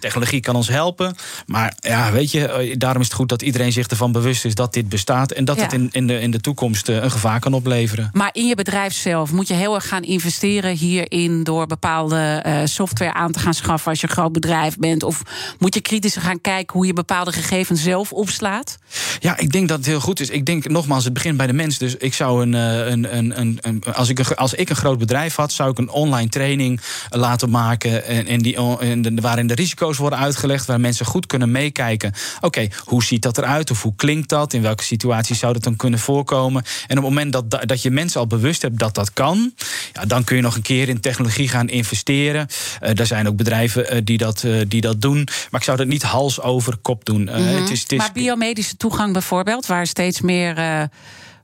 Technologie 0.00 0.40
kan 0.40 0.54
ons 0.56 0.68
helpen. 0.68 1.14
Maar 1.46 1.74
ja, 1.80 2.12
weet 2.12 2.30
je, 2.30 2.46
eh, 2.48 2.74
daarom 2.78 3.00
is 3.00 3.06
het 3.08 3.16
goed 3.16 3.28
dat 3.28 3.42
iedereen 3.42 3.72
zich 3.72 3.86
ervan 3.86 4.12
bewust 4.12 4.44
is 4.44 4.54
dat 4.54 4.72
dit 4.72 4.88
bestaat. 4.88 5.30
En 5.32 5.44
dat 5.44 5.56
Ja. 5.56 5.62
het 5.62 5.72
in, 5.72 5.88
in, 5.92 6.06
de, 6.06 6.20
in 6.20 6.30
de 6.30 6.40
toekomst 6.40 6.88
eh, 6.88 6.96
een 7.02 7.10
gevaar 7.10 7.40
kan 7.40 7.54
opleveren. 7.54 8.10
Maar 8.12 8.30
in 8.32 8.46
je 8.46 8.54
bedrijf 8.54 8.92
zelf 8.94 9.32
moet 9.32 9.48
je 9.48 9.54
heel 9.54 9.74
erg 9.74 9.88
gaan 9.88 10.02
investeren 10.02 10.76
hierin 10.76 11.44
door 11.44 11.66
bepaalde 11.66 12.42
software 12.64 13.12
aan 13.14 13.32
te 13.32 13.38
gaan 13.38 13.54
schaffen 13.54 13.90
als 13.90 14.00
je 14.00 14.06
een 14.08 14.12
groot 14.12 14.32
bedrijf 14.32 14.76
bent. 14.78 15.02
Of 15.02 15.22
moet 15.58 15.74
je 15.74 15.80
kritisch 15.80 16.16
gaan 16.16 16.40
kijken 16.40 16.76
hoe 16.76 16.86
je 16.86 16.92
bepaalde 16.92 17.32
gegevens 17.32 17.82
zelf 17.82 18.12
opslaat? 18.12 18.78
Ja, 19.20 19.36
ik 19.38 19.52
denk 19.52 19.68
dat 19.68 19.76
het 19.78 19.86
heel 19.86 20.00
goed 20.00 20.20
is. 20.20 20.28
Ik 20.30 20.46
denk 20.46 20.68
nogmaals, 20.68 21.04
het 21.04 21.12
begint 21.12 21.36
bij 21.36 21.46
de 21.46 21.52
mens. 21.52 21.78
Dus 21.78 21.96
ik 21.96 22.14
zou 22.14 22.42
een. 22.42 22.52
een, 22.52 23.16
een, 23.16 23.40
een, 23.40 23.58
een- 23.60 23.82
als, 23.94 24.08
ik 24.08 24.11
een 24.18 24.36
als 24.36 24.54
ik 24.54 24.70
een 24.70 24.76
groot 24.76 24.98
bedrijf 24.98 25.34
had, 25.34 25.52
zou 25.52 25.70
ik 25.70 25.78
een 25.78 25.90
online 25.90 26.28
training 26.28 26.80
eh, 27.10 27.18
laten 27.20 27.50
maken. 27.50 28.04
En, 28.06 28.26
en 28.26 28.38
die, 28.38 28.56
en 28.78 29.02
de- 29.02 29.12
waarin 29.20 29.46
de 29.46 29.54
risico's 29.54 29.96
worden 29.98 30.18
uitgelegd. 30.18 30.66
Waar 30.66 30.80
mensen 30.80 31.06
goed 31.06 31.26
kunnen 31.26 31.50
meekijken. 31.50 32.12
Oké, 32.40 32.68
hoe 32.84 33.04
ziet 33.04 33.22
dat 33.22 33.38
eruit? 33.38 33.70
Of 33.70 33.82
hoe 33.82 33.94
klinkt 33.96 34.28
dat? 34.28 34.52
In 34.52 34.62
welke 34.62 34.82
situatie 34.84 35.34
zou 35.36 35.52
dat 35.52 35.62
dan 35.64 35.76
kunnen 35.76 35.98
voorkomen? 35.98 36.62
En 36.86 36.98
op 36.98 37.04
het 37.04 37.12
moment 37.14 37.32
dat, 37.32 37.50
dat- 37.50 37.82
je 37.82 37.90
mensen 37.90 38.20
al 38.20 38.26
bewust 38.26 38.62
hebt 38.62 38.78
dat 38.78 38.94
dat 38.94 39.12
kan. 39.12 39.54
Ja, 39.92 40.04
dan 40.04 40.24
kun 40.24 40.36
je 40.36 40.42
nog 40.42 40.56
een 40.56 40.62
keer 40.62 40.88
in 40.88 41.00
technologie 41.00 41.48
gaan 41.48 41.68
investeren. 41.68 42.46
Eh 42.80 42.98
er 42.98 43.06
zijn 43.06 43.28
ook 43.28 43.36
bedrijven 43.36 43.88
eh, 43.90 44.00
die, 44.04 44.18
dat, 44.18 44.44
die 44.68 44.80
dat 44.80 45.00
doen. 45.00 45.28
Maar 45.50 45.60
ik 45.60 45.66
zou 45.66 45.76
dat 45.76 45.86
niet 45.86 46.02
hals 46.02 46.40
over 46.40 46.76
kop 46.76 47.04
doen. 47.04 47.28
Eh, 47.28 47.44
het 47.60 47.70
is, 47.70 47.80
het 47.80 47.92
is, 47.92 47.98
Maar 47.98 48.10
biomedische 48.12 48.76
toegang 48.76 49.12
bijvoorbeeld, 49.12 49.66
waar 49.66 49.86
steeds 49.86 50.20
meer 50.20 50.88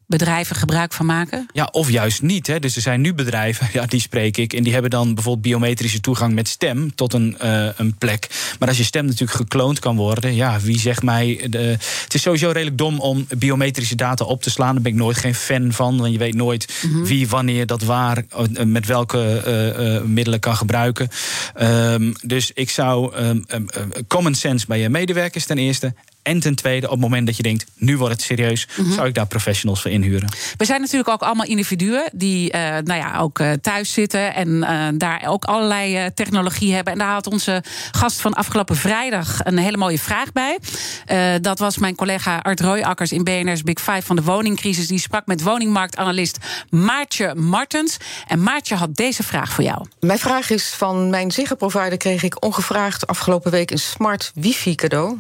bedrijven 0.09 0.57
gebruik 0.57 0.93
van 0.93 1.07
maken? 1.07 1.47
Ja, 1.53 1.69
of 1.73 1.91
juist 1.91 2.23
niet. 2.23 2.47
Hè. 2.47 2.59
Dus 2.59 2.77
er 2.77 2.83
zijn 2.83 3.01
nu 3.01 3.15
bedrijven, 3.15 3.69
ja, 3.79 3.87
die 3.87 4.01
spreek 4.01 4.37
ik. 4.37 4.53
En 4.53 4.63
die 4.63 4.73
hebben 4.73 4.91
dan 4.91 5.15
bijvoorbeeld 5.15 5.47
biometrische 5.47 6.01
toegang 6.01 6.35
met 6.35 6.49
stem 6.49 6.95
tot 6.95 7.13
een, 7.13 7.39
eh, 7.39 7.69
een 7.77 7.95
plek. 7.95 8.55
Maar 8.59 8.69
als 8.69 8.77
je 8.79 8.85
stem 8.85 9.05
natuurlijk 9.05 9.39
gekloond 9.39 9.79
kan 9.79 9.97
worden, 9.97 10.35
ja, 10.35 10.61
wie 10.61 10.79
zegt 10.79 11.03
mij. 11.03 11.47
De, 11.51 11.59
het 12.03 12.15
is 12.15 12.23
sowieso 12.23 12.51
redelijk 12.51 12.79
dom 12.79 13.01
om 13.01 13.27
biometrische 13.39 13.95
data 13.95 14.25
op 14.25 14.43
te 14.43 14.51
slaan. 14.51 14.75
Daar 14.75 14.83
ben 14.83 14.93
ik 14.93 14.99
nooit 14.99 15.17
geen 15.17 15.35
fan 15.35 15.73
van. 15.73 15.99
Want 15.99 16.13
je 16.13 16.19
weet 16.19 16.35
nooit 16.35 16.85
wie, 17.05 17.29
wanneer, 17.29 17.67
dat 17.67 17.83
waar, 17.83 18.23
eh, 18.29 18.65
met 18.65 18.87
welke 18.87 19.37
eh, 19.39 20.03
middelen 20.03 20.41
kan 20.41 20.57
gebruiken. 20.57 21.09
Ehm, 21.55 22.13
dus 22.23 22.51
ik 22.55 22.71
zou 22.71 23.15
ehm, 23.15 23.41
ehm, 23.47 23.65
common 24.07 24.35
sense 24.35 24.67
bij 24.67 24.79
je 24.79 24.89
medewerkers 24.89 25.47
ten 25.47 25.59
eerste. 25.59 25.95
En 26.23 26.41
ten 26.41 26.55
tweede, 26.55 26.87
op 26.87 26.93
het 26.93 27.01
moment 27.01 27.27
dat 27.27 27.37
je 27.37 27.43
denkt, 27.43 27.67
nu 27.75 27.97
wordt 27.99 28.15
het 28.15 28.23
serieus, 28.23 28.69
zou 28.95 29.09
ik 29.09 29.15
daar 29.15 29.27
professionals 29.27 29.81
voor 29.83 29.91
inhuren. 29.91 30.29
We 30.57 30.65
zijn 30.65 30.81
natuurlijk 30.81 31.09
ook 31.09 31.23
allemaal 31.23 31.47
individuen 31.47 32.11
die 32.13 32.51
eh, 32.51 32.61
nou 32.61 33.01
ja, 33.01 33.19
ook 33.19 33.39
eh, 33.39 33.53
thuis 33.53 33.93
zitten 33.93 34.35
en 34.35 34.63
eh, 34.63 34.87
daar 34.95 35.25
ook 35.27 35.45
allerlei 35.45 35.97
eh, 35.97 36.07
technologie 36.15 36.75
hebben. 36.75 36.93
En 36.93 36.99
daar 36.99 37.13
had 37.13 37.27
onze 37.27 37.63
gast 37.93 38.21
van 38.21 38.35
afgelopen 38.35 38.77
vrijdag 38.77 39.39
een 39.45 39.59
hele 39.59 39.77
mooie 39.77 39.99
vraag 39.99 40.33
bij. 40.33 40.59
Eh, 41.07 41.35
dat 41.41 41.59
was 41.59 41.79
mijn 41.79 41.95
collega 41.95 42.39
Art 42.39 42.61
Rooijakkers 42.61 43.13
in 43.13 43.25
BNR's 43.25 43.63
Big 43.63 43.81
Five 43.81 44.03
van 44.03 44.17
de 44.17 44.23
woningcrisis. 44.23 44.87
Die 44.87 44.99
sprak 44.99 45.27
met 45.27 45.43
woningmarktanalist 45.43 46.39
Maartje 46.71 47.35
Martens. 47.35 47.97
En 48.27 48.43
Maartje 48.43 48.75
had 48.75 48.95
deze 48.95 49.23
vraag 49.23 49.53
voor 49.53 49.65
jou. 49.65 49.87
Mijn 50.01 50.19
vraag 50.19 50.51
is: 50.51 50.69
van 50.69 51.11
mijn 51.11 51.31
Ziggo-provider 51.31 51.97
kreeg 51.97 52.23
ik 52.23 52.45
ongevraagd 52.45 53.07
afgelopen 53.07 53.51
week 53.51 53.71
een 53.71 53.79
smart 53.79 54.31
wifi 54.35 54.75
cadeau. 54.75 55.19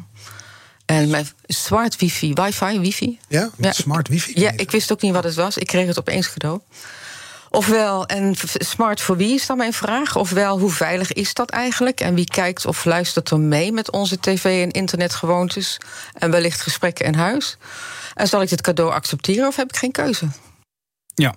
En 0.89 1.11
mijn 1.11 1.29
smart 1.47 1.97
wifi, 1.97 2.33
wifi, 2.35 2.81
wifi. 2.81 3.19
Ja, 3.29 3.51
Ja. 3.57 3.73
smart 3.73 4.09
wifi. 4.09 4.41
Ja, 4.41 4.53
ik 4.57 4.71
wist 4.71 4.93
ook 4.93 5.03
niet 5.03 5.13
wat 5.13 5.25
het 5.25 5.35
was. 5.35 5.57
Ik 5.59 5.67
kreeg 5.67 5.87
het 5.87 5.99
opeens 5.99 6.33
cadeau. 6.33 6.61
Ofwel, 7.51 8.07
en 8.07 8.35
smart 8.53 9.01
voor 9.01 9.17
wie 9.17 9.35
is 9.35 9.47
dan 9.47 9.57
mijn 9.57 9.73
vraag? 9.73 10.17
Ofwel, 10.17 10.59
hoe 10.59 10.71
veilig 10.71 11.13
is 11.13 11.35
dat 11.35 11.51
eigenlijk? 11.51 12.01
En 12.01 12.15
wie 12.15 12.25
kijkt 12.25 12.67
of 12.67 12.85
luistert 12.85 13.31
er 13.31 13.41
mee 13.41 13.73
met 13.73 13.91
onze 13.91 14.21
tv- 14.21 14.63
en 14.63 14.71
internetgewoontes? 14.71 15.77
En 16.15 16.31
wellicht 16.31 16.61
gesprekken 16.61 17.05
in 17.07 17.15
huis? 17.15 17.57
En 18.15 18.29
zal 18.29 18.43
ik 18.43 18.49
dit 18.49 18.61
cadeau 18.61 18.93
accepteren 18.93 19.47
of 19.49 19.57
heb 19.57 19.69
ik 19.69 19.77
geen 19.77 19.93
keuze? 19.93 20.29
Ja. 21.15 21.35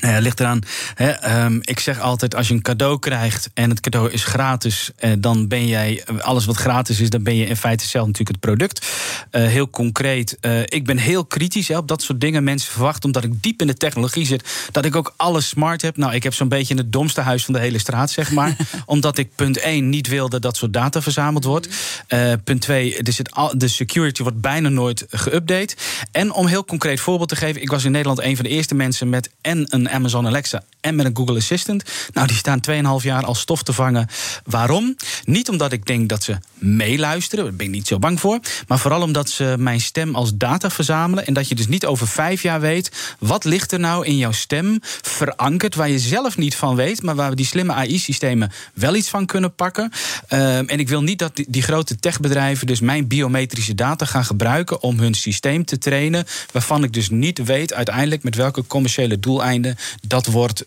Ja, 0.00 0.18
ligt 0.18 0.40
eraan. 0.40 0.60
Hè, 0.94 1.10
ehm, 1.10 1.58
ik 1.60 1.80
zeg 1.80 2.00
altijd: 2.00 2.34
als 2.34 2.48
je 2.48 2.54
een 2.54 2.62
cadeau 2.62 2.98
krijgt 2.98 3.50
en 3.54 3.70
het 3.70 3.80
cadeau 3.80 4.10
is 4.10 4.24
gratis, 4.24 4.90
eh, 4.96 5.12
dan 5.18 5.48
ben 5.48 5.66
jij 5.66 6.04
alles 6.18 6.44
wat 6.44 6.56
gratis 6.56 7.00
is, 7.00 7.10
dan 7.10 7.22
ben 7.22 7.36
je 7.36 7.46
in 7.46 7.56
feite 7.56 7.86
zelf 7.86 8.06
natuurlijk 8.06 8.36
het 8.36 8.50
product. 8.50 8.86
Eh, 9.30 9.42
heel 9.46 9.70
concreet, 9.70 10.36
eh, 10.40 10.60
ik 10.60 10.84
ben 10.84 10.98
heel 10.98 11.24
kritisch 11.24 11.68
hè, 11.68 11.76
op 11.76 11.88
dat 11.88 12.02
soort 12.02 12.20
dingen. 12.20 12.44
Mensen 12.44 12.72
verwachten, 12.72 13.04
omdat 13.04 13.24
ik 13.24 13.42
diep 13.42 13.60
in 13.60 13.66
de 13.66 13.74
technologie 13.74 14.26
zit, 14.26 14.68
dat 14.70 14.84
ik 14.84 14.96
ook 14.96 15.14
alles 15.16 15.48
smart 15.48 15.82
heb. 15.82 15.96
Nou, 15.96 16.14
ik 16.14 16.22
heb 16.22 16.34
zo'n 16.34 16.48
beetje 16.48 16.74
het 16.74 16.92
domste 16.92 17.20
huis 17.20 17.44
van 17.44 17.54
de 17.54 17.60
hele 17.60 17.78
straat, 17.78 18.10
zeg 18.10 18.30
maar. 18.32 18.56
omdat 18.86 19.18
ik 19.18 19.34
punt 19.34 19.58
1 19.58 19.88
niet 19.88 20.08
wilde 20.08 20.30
dat 20.30 20.42
dat 20.42 20.56
soort 20.56 20.72
data 20.72 21.02
verzameld 21.02 21.44
wordt. 21.44 21.68
Eh, 22.06 22.32
punt 22.44 22.60
2, 22.60 22.96
er 22.96 23.12
zit 23.12 23.30
al, 23.30 23.58
de 23.58 23.68
security 23.68 24.22
wordt 24.22 24.40
bijna 24.40 24.68
nooit 24.68 25.06
geüpdate. 25.10 25.74
En 26.10 26.32
om 26.32 26.46
heel 26.46 26.64
concreet 26.64 27.00
voorbeeld 27.00 27.28
te 27.28 27.36
geven, 27.36 27.62
ik 27.62 27.70
was 27.70 27.84
in 27.84 27.92
Nederland 27.92 28.22
een 28.22 28.36
van 28.36 28.44
de 28.44 28.50
eerste 28.50 28.74
mensen 28.74 29.08
met 29.08 29.30
en 29.40 29.66
een 29.68 29.83
Amazon 29.88 30.26
Alexa 30.26 30.62
en 30.84 30.94
met 30.94 31.06
een 31.06 31.16
Google 31.16 31.36
Assistant. 31.36 31.82
Nou, 32.12 32.26
die 32.26 32.36
staan 32.36 32.60
2,5 32.70 33.04
jaar 33.04 33.24
als 33.24 33.40
stof 33.40 33.62
te 33.62 33.72
vangen. 33.72 34.08
Waarom? 34.44 34.96
Niet 35.24 35.48
omdat 35.48 35.72
ik 35.72 35.86
denk 35.86 36.08
dat 36.08 36.22
ze 36.22 36.38
meeluisteren, 36.54 37.44
daar 37.44 37.54
ben 37.54 37.66
ik 37.66 37.72
niet 37.72 37.86
zo 37.86 37.98
bang 37.98 38.20
voor. 38.20 38.38
Maar 38.68 38.78
vooral 38.78 39.02
omdat 39.02 39.30
ze 39.30 39.54
mijn 39.58 39.80
stem 39.80 40.14
als 40.14 40.34
data 40.34 40.70
verzamelen. 40.70 41.26
En 41.26 41.34
dat 41.34 41.48
je 41.48 41.54
dus 41.54 41.66
niet 41.66 41.86
over 41.86 42.08
vijf 42.08 42.42
jaar 42.42 42.60
weet. 42.60 43.16
wat 43.18 43.44
ligt 43.44 43.72
er 43.72 43.80
nou 43.80 44.06
in 44.06 44.16
jouw 44.16 44.32
stem 44.32 44.78
verankerd. 45.02 45.74
waar 45.74 45.88
je 45.88 45.98
zelf 45.98 46.36
niet 46.36 46.54
van 46.54 46.76
weet. 46.76 47.02
maar 47.02 47.14
waar 47.14 47.30
we 47.30 47.36
die 47.36 47.46
slimme 47.46 47.72
AI-systemen 47.72 48.52
wel 48.74 48.94
iets 48.94 49.08
van 49.08 49.26
kunnen 49.26 49.54
pakken. 49.54 49.90
Ehm, 50.28 50.64
en 50.66 50.78
ik 50.78 50.88
wil 50.88 51.02
niet 51.02 51.18
dat 51.18 51.36
die, 51.36 51.46
die 51.48 51.62
grote 51.62 51.96
techbedrijven. 51.96 52.66
dus 52.66 52.80
mijn 52.80 53.06
biometrische 53.06 53.74
data 53.74 54.06
gaan 54.06 54.24
gebruiken. 54.24 54.82
om 54.82 54.98
hun 54.98 55.14
systeem 55.14 55.64
te 55.64 55.78
trainen. 55.78 56.26
waarvan 56.52 56.84
ik 56.84 56.92
dus 56.92 57.10
niet 57.10 57.44
weet 57.44 57.72
uiteindelijk 57.72 58.22
met 58.22 58.34
welke 58.34 58.66
commerciële 58.66 59.18
doeleinden 59.18 59.76
dat 60.06 60.26
wordt 60.26 60.64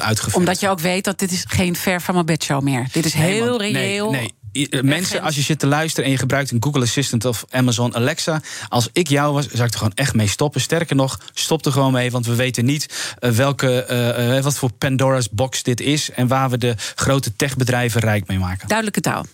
uitgevoerd. 0.00 0.36
Omdat 0.36 0.60
je 0.60 0.68
ook 0.68 0.80
weet 0.80 1.04
dat 1.04 1.18
dit 1.18 1.30
is 1.30 1.44
geen 1.48 1.76
ver 1.76 2.00
van 2.00 2.14
mijn 2.14 2.26
bedshow 2.26 2.62
meer. 2.62 2.88
Dit 2.92 3.04
is 3.04 3.12
heel 3.12 3.60
reëel. 3.60 4.10
Nee, 4.10 4.20
nee. 4.20 4.34
Mensen, 4.82 5.20
als 5.20 5.34
je 5.34 5.42
zit 5.42 5.58
te 5.58 5.66
luisteren 5.66 6.04
en 6.04 6.10
je 6.10 6.18
gebruikt 6.18 6.50
een 6.50 6.62
Google 6.62 6.82
Assistant 6.82 7.24
of 7.24 7.44
Amazon 7.50 7.94
Alexa. 7.94 8.40
Als 8.68 8.88
ik 8.92 9.08
jou 9.08 9.32
was, 9.32 9.48
zou 9.48 9.64
ik 9.64 9.72
er 9.72 9.78
gewoon 9.78 9.94
echt 9.94 10.14
mee 10.14 10.28
stoppen. 10.28 10.60
Sterker 10.60 10.96
nog, 10.96 11.20
stop 11.32 11.66
er 11.66 11.72
gewoon 11.72 11.92
mee. 11.92 12.10
Want 12.10 12.26
we 12.26 12.34
weten 12.34 12.64
niet 12.64 13.14
welke, 13.18 13.86
uh, 14.36 14.42
wat 14.42 14.58
voor 14.58 14.72
Pandora's 14.72 15.30
box 15.30 15.62
dit 15.62 15.80
is. 15.80 16.10
En 16.10 16.26
waar 16.26 16.50
we 16.50 16.58
de 16.58 16.74
grote 16.94 17.36
techbedrijven 17.36 18.00
rijk 18.00 18.26
mee 18.26 18.38
maken. 18.38 18.68
Duidelijke 18.68 19.00
taal. 19.00 19.24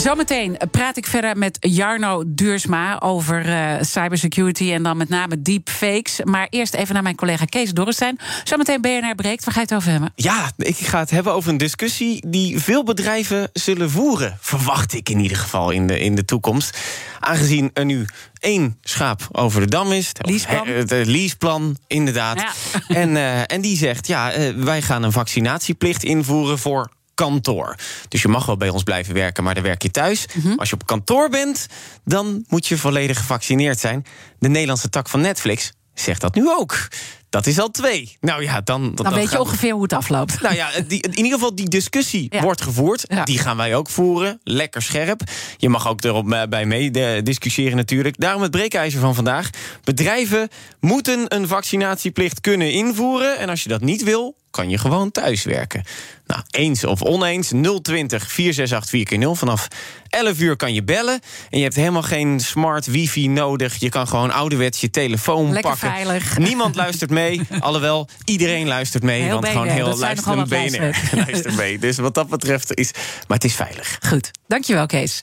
Zometeen 0.00 0.56
praat 0.70 0.96
ik 0.96 1.06
verder 1.06 1.36
met 1.36 1.56
Jarno 1.60 2.22
Duursma 2.26 3.00
over 3.00 3.46
uh, 3.46 3.74
cybersecurity 3.80 4.72
en 4.72 4.82
dan 4.82 4.96
met 4.96 5.08
name 5.08 5.42
deepfakes. 5.42 6.20
Maar 6.24 6.46
eerst 6.50 6.74
even 6.74 6.94
naar 6.94 7.02
mijn 7.02 7.16
collega 7.16 7.44
Kees 7.44 7.72
Dorrestein. 7.72 8.18
Zometeen 8.44 8.80
BNR 8.80 9.14
breekt. 9.14 9.44
Waar 9.44 9.54
ga 9.54 9.60
je 9.60 9.66
het 9.66 9.74
over 9.74 9.90
hebben? 9.90 10.12
Ja, 10.14 10.50
ik 10.56 10.76
ga 10.76 10.98
het 10.98 11.10
hebben 11.10 11.32
over 11.32 11.50
een 11.50 11.56
discussie 11.56 12.28
die 12.28 12.58
veel 12.58 12.84
bedrijven 12.84 13.50
zullen 13.52 13.90
voeren. 13.90 14.38
Verwacht 14.40 14.94
ik 14.94 15.08
in 15.08 15.20
ieder 15.20 15.36
geval 15.36 15.70
in 15.70 15.86
de, 15.86 15.98
in 15.98 16.14
de 16.14 16.24
toekomst. 16.24 16.78
Aangezien 17.18 17.70
er 17.72 17.84
nu 17.84 18.06
één 18.38 18.78
schaap 18.80 19.28
over 19.32 19.60
de 19.60 19.66
dam 19.66 19.92
is. 19.92 20.12
Leaseplan. 20.20 20.66
Het 20.66 20.90
leaseplan, 20.90 21.76
inderdaad. 21.86 22.40
Ja. 22.40 22.52
En, 22.88 23.10
uh, 23.10 23.52
en 23.52 23.60
die 23.60 23.76
zegt, 23.76 24.06
ja, 24.06 24.38
uh, 24.38 24.64
wij 24.64 24.82
gaan 24.82 25.02
een 25.02 25.12
vaccinatieplicht 25.12 26.04
invoeren 26.04 26.58
voor 26.58 26.90
kantoor. 27.20 27.76
Dus 28.08 28.22
je 28.22 28.28
mag 28.28 28.46
wel 28.46 28.56
bij 28.56 28.68
ons 28.68 28.82
blijven 28.82 29.14
werken, 29.14 29.44
maar 29.44 29.54
dan 29.54 29.62
werk 29.62 29.82
je 29.82 29.90
thuis. 29.90 30.26
Mm 30.34 30.42
-hmm. 30.42 30.58
Als 30.58 30.68
je 30.68 30.74
op 30.74 30.86
kantoor 30.86 31.28
bent, 31.28 31.66
dan 32.04 32.44
moet 32.48 32.66
je 32.66 32.78
volledig 32.78 33.18
gevaccineerd 33.18 33.78
zijn. 33.78 34.06
De 34.38 34.48
Nederlandse 34.48 34.88
tak 34.88 35.08
van 35.08 35.20
Netflix 35.20 35.72
zegt 35.94 36.20
dat 36.20 36.34
nu 36.34 36.48
ook. 36.48 36.88
Dat 37.30 37.46
is 37.46 37.58
al 37.58 37.70
twee. 37.70 38.16
Nou 38.20 38.42
ja, 38.42 38.60
dan. 38.60 38.94
Dan, 38.94 39.14
weet 39.14 39.30
je 39.30 39.40
ongeveer 39.40 39.72
hoe 39.72 39.82
het 39.82 39.92
afloopt. 39.92 40.40
Nou 40.40 40.54
ja, 40.54 40.70
die, 40.86 41.02
in 41.02 41.16
ieder 41.16 41.32
geval 41.32 41.54
die 41.54 41.68
discussie 41.68 42.26
ja. 42.30 42.42
wordt 42.42 42.60
gevoerd. 42.60 43.04
Ja. 43.08 43.24
Die 43.24 43.38
gaan 43.38 43.56
wij 43.56 43.74
ook 43.74 43.90
voeren. 43.90 44.40
Lekker 44.44 44.82
scherp. 44.82 45.22
Je 45.56 45.68
mag 45.68 45.88
ook 45.88 46.04
erop 46.04 46.46
bij 46.48 46.66
mee 46.66 46.90
discussiëren 47.22 47.76
natuurlijk. 47.76 48.20
Daarom 48.20 48.42
het 48.42 48.50
breekijzer 48.50 49.00
van 49.00 49.14
vandaag. 49.14 49.50
Bedrijven 49.84 50.48
moeten 50.80 51.34
een 51.34 51.48
vaccinatieplicht 51.48 52.40
kunnen 52.40 52.72
invoeren. 52.72 53.38
En 53.38 53.48
als 53.48 53.62
je 53.62 53.68
dat 53.68 53.80
niet 53.80 54.02
wil, 54.02 54.36
kan 54.50 54.68
je 54.70 54.78
gewoon 54.78 55.10
thuiswerken. 55.10 55.84
Nou, 56.30 56.42
eens 56.50 56.84
of 56.84 57.02
oneens, 57.02 57.48
020 57.82 58.30
468 58.30 59.08
4 59.18 59.36
Vanaf 59.36 59.68
11 60.08 60.40
uur 60.40 60.56
kan 60.56 60.74
je 60.74 60.82
bellen. 60.82 61.20
En 61.50 61.58
je 61.58 61.64
hebt 61.64 61.74
helemaal 61.74 62.02
geen 62.02 62.40
smart 62.40 62.86
wifi 62.86 63.28
nodig. 63.28 63.76
Je 63.76 63.88
kan 63.88 64.08
gewoon 64.08 64.30
ouderwets 64.30 64.80
je 64.80 64.90
telefoon 64.90 65.52
Lekker 65.52 65.70
pakken. 65.70 65.88
veilig. 65.88 66.38
Niemand 66.48 66.74
luistert 66.74 67.10
mee. 67.10 67.40
Alhoewel, 67.60 68.08
iedereen 68.24 68.66
luistert 68.66 69.02
mee. 69.02 69.22
Heel 69.22 69.30
want 69.30 69.44
BNR, 69.44 69.50
gewoon 69.50 69.68
heel 69.68 69.84
dat 69.84 69.98
zijn 69.98 70.06
luisteren 70.06 70.38
nogal 70.38 70.58
wat 70.58 70.70
BNR 70.70 71.16
luistert 71.16 71.56
mee. 71.64 71.78
Dus 71.78 71.96
wat 71.96 72.14
dat 72.14 72.28
betreft 72.28 72.74
is... 72.74 72.90
Maar 73.26 73.36
het 73.36 73.44
is 73.44 73.54
veilig. 73.54 73.98
Goed, 74.08 74.30
dankjewel 74.46 74.86
Kees. 74.86 75.22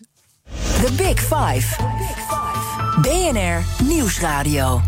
The 0.86 0.92
Big 0.92 1.20
Five. 1.20 1.84
BNR 3.02 3.64
Nieuwsradio. 3.84 4.82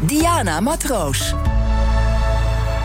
Diana 0.00 0.60
Matroos. 0.60 1.34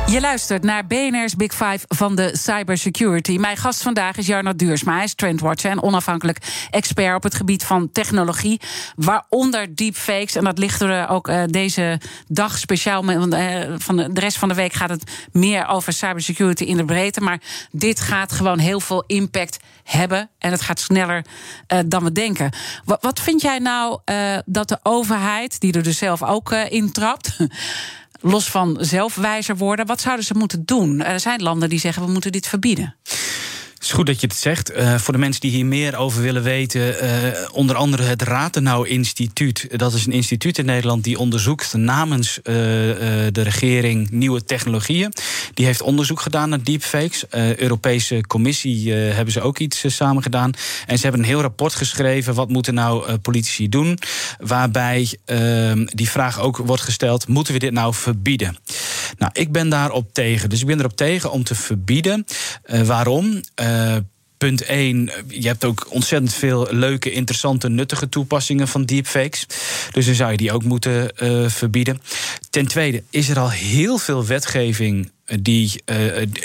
Je 0.07 0.21
luistert 0.21 0.63
naar 0.63 0.87
BNR's 0.87 1.35
Big 1.35 1.51
Five 1.51 1.79
van 1.87 2.15
de 2.15 2.37
cybersecurity. 2.37 3.37
Mijn 3.37 3.57
gast 3.57 3.81
vandaag 3.81 4.17
is 4.17 4.27
Jarno 4.27 4.55
Duursma. 4.55 4.93
Hij 4.93 5.03
is 5.03 5.13
trendwatcher 5.15 5.71
en 5.71 5.83
onafhankelijk 5.83 6.67
expert 6.69 7.15
op 7.15 7.23
het 7.23 7.35
gebied 7.35 7.63
van 7.63 7.91
technologie. 7.91 8.61
Waaronder 8.95 9.75
deepfakes. 9.75 10.35
En 10.35 10.43
dat 10.43 10.57
ligt 10.57 10.81
er 10.81 11.09
ook 11.09 11.27
uh, 11.27 11.43
deze 11.45 11.99
dag 12.27 12.57
speciaal. 12.57 13.03
Uh, 13.09 13.73
van 13.77 13.95
de, 13.95 14.09
rest 14.13 14.37
van 14.37 14.47
de 14.47 14.53
week 14.53 14.73
gaat 14.73 14.89
het 14.89 15.11
meer 15.31 15.67
over 15.67 15.93
cybersecurity 15.93 16.63
in 16.63 16.77
de 16.77 16.85
breedte. 16.85 17.21
Maar 17.21 17.41
dit 17.71 17.99
gaat 17.99 18.31
gewoon 18.31 18.59
heel 18.59 18.79
veel 18.79 19.03
impact 19.07 19.59
hebben. 19.83 20.29
En 20.37 20.51
het 20.51 20.61
gaat 20.61 20.79
sneller 20.79 21.25
dan 21.85 22.03
we 22.03 22.11
denken. 22.11 22.51
Wat 22.85 23.19
vind 23.19 23.41
jij 23.41 23.59
nou 23.59 23.99
dat 24.45 24.67
de 24.67 24.79
overheid, 24.83 25.59
die 25.59 25.73
er 25.73 25.83
dus 25.83 25.97
zelf 25.97 26.23
ook 26.23 26.51
in 26.51 26.91
trapt 26.91 27.37
los 28.23 28.49
van 28.49 28.77
zelfwijzer 28.79 29.57
worden. 29.57 29.85
Wat 29.85 30.01
zouden 30.01 30.25
ze 30.25 30.33
moeten 30.33 30.65
doen? 30.65 31.01
Er 31.01 31.19
zijn 31.19 31.41
landen 31.41 31.69
die 31.69 31.79
zeggen 31.79 32.05
we 32.05 32.11
moeten 32.11 32.31
dit 32.31 32.47
verbieden. 32.47 32.95
Het 33.83 33.91
is 33.91 33.97
goed 33.97 34.07
dat 34.07 34.21
je 34.21 34.27
het 34.27 34.35
zegt. 34.35 34.75
Uh, 34.75 34.97
voor 34.97 35.13
de 35.13 35.19
mensen 35.19 35.41
die 35.41 35.51
hier 35.51 35.65
meer 35.65 35.95
over 35.95 36.21
willen 36.21 36.43
weten, 36.43 37.03
uh, 37.03 37.09
onder 37.51 37.75
andere 37.75 38.03
het 38.03 38.21
Ratenau 38.21 38.87
Instituut. 38.87 39.67
Dat 39.79 39.93
is 39.93 40.05
een 40.05 40.11
instituut 40.11 40.57
in 40.57 40.65
Nederland 40.65 41.03
die 41.03 41.19
onderzoekt 41.19 41.73
namens 41.73 42.37
uh, 42.37 42.43
de 42.43 43.41
regering 43.41 44.09
nieuwe 44.09 44.43
technologieën. 44.43 45.13
Die 45.53 45.65
heeft 45.65 45.81
onderzoek 45.81 46.21
gedaan 46.21 46.49
naar 46.49 46.63
deepfakes. 46.63 47.25
Europese 47.55 48.23
Commissie 48.27 48.93
hebben 48.93 49.33
ze 49.33 49.41
ook 49.41 49.59
iets 49.59 49.83
samen 49.87 50.23
gedaan. 50.23 50.51
En 50.87 50.97
ze 50.97 51.03
hebben 51.03 51.21
een 51.21 51.27
heel 51.27 51.41
rapport 51.41 51.75
geschreven. 51.75 52.33
Wat 52.33 52.49
moeten 52.49 52.73
nou 52.73 53.17
politici 53.17 53.69
doen? 53.69 53.99
Waarbij 54.39 55.17
ehm, 55.25 55.85
die 55.85 56.09
vraag 56.09 56.39
ook 56.39 56.57
wordt 56.57 56.83
gesteld: 56.83 57.27
moeten 57.27 57.53
we 57.53 57.59
dit 57.59 57.71
nou 57.71 57.93
verbieden? 57.93 58.57
Nou, 59.17 59.31
ik 59.33 59.51
ben 59.51 59.69
daarop 59.69 60.13
tegen. 60.13 60.49
Dus 60.49 60.61
ik 60.61 60.67
ben 60.67 60.79
erop 60.79 60.95
tegen 60.95 61.31
om 61.31 61.43
te 61.43 61.55
verbieden. 61.55 62.25
waarom? 62.85 63.41
Uh, 63.61 63.95
punt 64.37 64.61
1, 64.61 65.11
je 65.27 65.47
hebt 65.47 65.65
ook 65.65 65.87
ontzettend 65.89 66.33
veel 66.33 66.67
leuke, 66.71 67.11
interessante, 67.11 67.69
nuttige 67.69 68.09
toepassingen 68.09 68.67
van 68.67 68.85
deepfakes. 68.85 69.45
Dus 69.91 70.05
dan 70.05 70.15
zou 70.15 70.31
je 70.31 70.37
die 70.37 70.51
ook 70.51 70.63
moeten 70.63 71.11
uh, 71.19 71.49
verbieden. 71.49 72.01
Ten 72.49 72.67
tweede 72.67 73.03
is 73.09 73.29
er 73.29 73.39
al 73.39 73.49
heel 73.49 73.97
veel 73.97 74.25
wetgeving 74.25 75.11
die, 75.25 75.83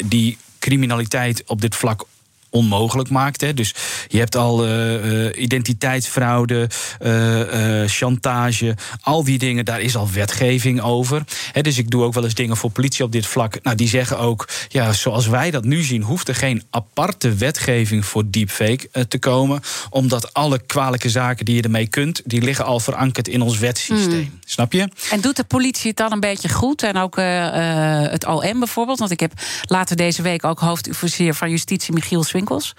die 0.05 0.39
criminaliteit 0.59 1.43
op 1.47 1.61
dit 1.61 1.77
vlak 1.77 2.07
onmogelijk 2.51 3.11
maakt. 3.11 3.41
Hè. 3.41 3.55
Dus 3.55 3.75
je 4.09 4.19
hebt 4.19 4.37
al 4.37 4.67
uh, 4.67 5.25
uh, 5.25 5.43
identiteitsfraude, 5.43 6.69
uh, 7.03 7.83
chantage, 7.87 8.77
al 9.01 9.25
die 9.25 9.39
dingen, 9.39 9.65
daar 9.65 9.81
is 9.81 9.97
al 9.97 10.11
wetgeving 10.11 10.81
over. 10.81 11.25
Hè, 11.53 11.61
dus 11.63 11.79
ik 11.79 11.91
doe 11.91 12.05
ook 12.05 12.15
wel 12.15 12.25
eens 12.25 12.35
dingen 12.35 12.57
voor 12.57 12.71
politie 12.71 13.05
op 13.05 13.13
dit 13.13 13.27
vlak. 13.27 13.63
Nou, 13.63 13.77
die 13.77 13.89
zeggen 13.89 14.19
ook, 14.19 14.49
ja, 14.69 14.93
zoals 14.93 15.27
wij 15.27 15.51
dat 15.51 15.65
nu 15.65 15.83
zien, 15.83 16.03
hoeft 16.03 16.29
er 16.29 16.35
geen 16.35 16.63
aparte 16.71 17.35
wetgeving 17.35 18.05
voor 18.05 18.31
deepfake 18.31 19.07
te 19.09 19.19
komen. 19.19 19.61
Omdat 19.91 20.35
alle 20.35 20.59
kwalijke 20.67 21.11
zaken 21.11 21.45
die 21.45 21.55
je 21.55 21.63
ermee 21.63 21.87
kunt, 21.87 22.23
die 22.25 22.43
liggen 22.43 22.65
al 22.65 22.81
verankerd 22.81 23.29
in 23.29 23.43
ons 23.43 23.59
wetsysteem. 23.59 24.19
Mm. 24.19 24.39
Snap 24.45 24.73
je? 24.73 24.89
En 25.11 25.21
doet 25.21 25.37
de 25.37 25.45
politie 25.45 25.89
het 25.89 25.97
dan 25.97 26.13
een 26.13 26.21
beetje 26.21 26.49
goed? 26.49 26.83
En 26.83 26.97
ook 26.97 27.17
het 27.17 28.27
OM 28.27 28.59
bijvoorbeeld? 28.59 28.99
Want 28.99 29.11
ik 29.11 29.21
heb 29.21 29.33
later 29.63 29.97
deze 29.97 30.23
week 30.23 30.45
ook 30.45 30.59
hoofdofficier 30.59 31.35
van 31.35 31.51
justitie 31.51 31.95
Michiel 31.95 32.23
Swinkels. 32.39 32.75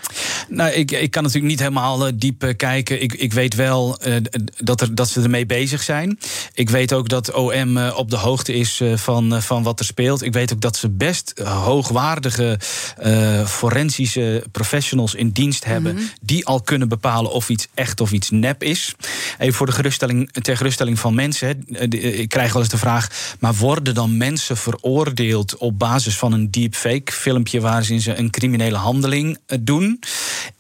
Nou, 0.47 0.72
ik, 0.72 0.91
ik 0.91 1.12
kan 1.12 1.24
natuurlijk 1.24 1.51
niet 1.51 1.60
helemaal 1.60 2.07
uh, 2.07 2.14
diep 2.16 2.43
uh, 2.43 2.55
kijken. 2.55 3.01
Ik, 3.01 3.14
ik 3.14 3.34
weet 3.34 3.55
wel 3.55 3.97
uh, 4.07 4.16
dat, 4.57 4.82
er, 4.82 4.95
dat 4.95 5.10
ze 5.10 5.22
ermee 5.22 5.45
bezig 5.45 5.84
zijn. 5.84 6.20
Ik 6.53 6.70
weet 6.70 6.93
ook 6.93 7.10
dat 7.10 7.32
OM 7.32 7.78
op 7.78 8.10
de 8.10 8.18
hoogte 8.18 8.53
is 8.53 8.82
van, 8.95 9.41
van 9.41 9.64
wat 9.64 9.80
er 9.80 9.86
speelt. 9.86 10.24
Ik 10.24 10.34
weet 10.34 10.53
ook 10.53 10.62
dat 10.62 10.78
ze 10.78 10.89
best 10.89 11.39
hoogwaardige 11.43 12.60
forensische 13.45 14.43
professionals 14.51 15.16
in 15.16 15.30
dienst 15.30 15.66
hebben. 15.66 15.91
Mm 15.91 15.97
-hmm. 15.97 16.10
die 16.22 16.45
al 16.45 16.62
kunnen 16.62 16.88
bepalen 16.88 17.32
of 17.32 17.49
iets 17.49 17.68
echt 17.74 18.01
of 18.01 18.12
iets 18.12 18.30
nep 18.30 18.64
is. 18.64 18.95
even 19.38 19.53
voor 19.53 19.66
de 19.66 19.72
geruststelling, 19.72 20.32
ter 20.32 20.57
geruststelling 20.57 20.99
van 20.99 21.16
mensen. 21.16 21.47
Hè. 21.47 21.84
Ik 21.97 22.30
krijg 22.30 22.53
wel 22.53 22.62
eens 22.62 22.72
de 22.72 22.78
vraag: 22.78 23.36
maar 23.39 23.55
worden 23.55 23.93
dan 23.93 24.18
mensen 24.18 24.57
veroordeeld 24.57 25.57
op 25.57 25.80
basis 25.80 26.18
van 26.18 26.34
een 26.34 26.51
deepfake 26.51 27.12
filmpje 27.12 27.62
waarin 27.62 28.01
ze 28.01 28.18
een 28.18 28.30
criminele 28.30 28.78
handeling 28.78 29.38
doen? 29.60 30.00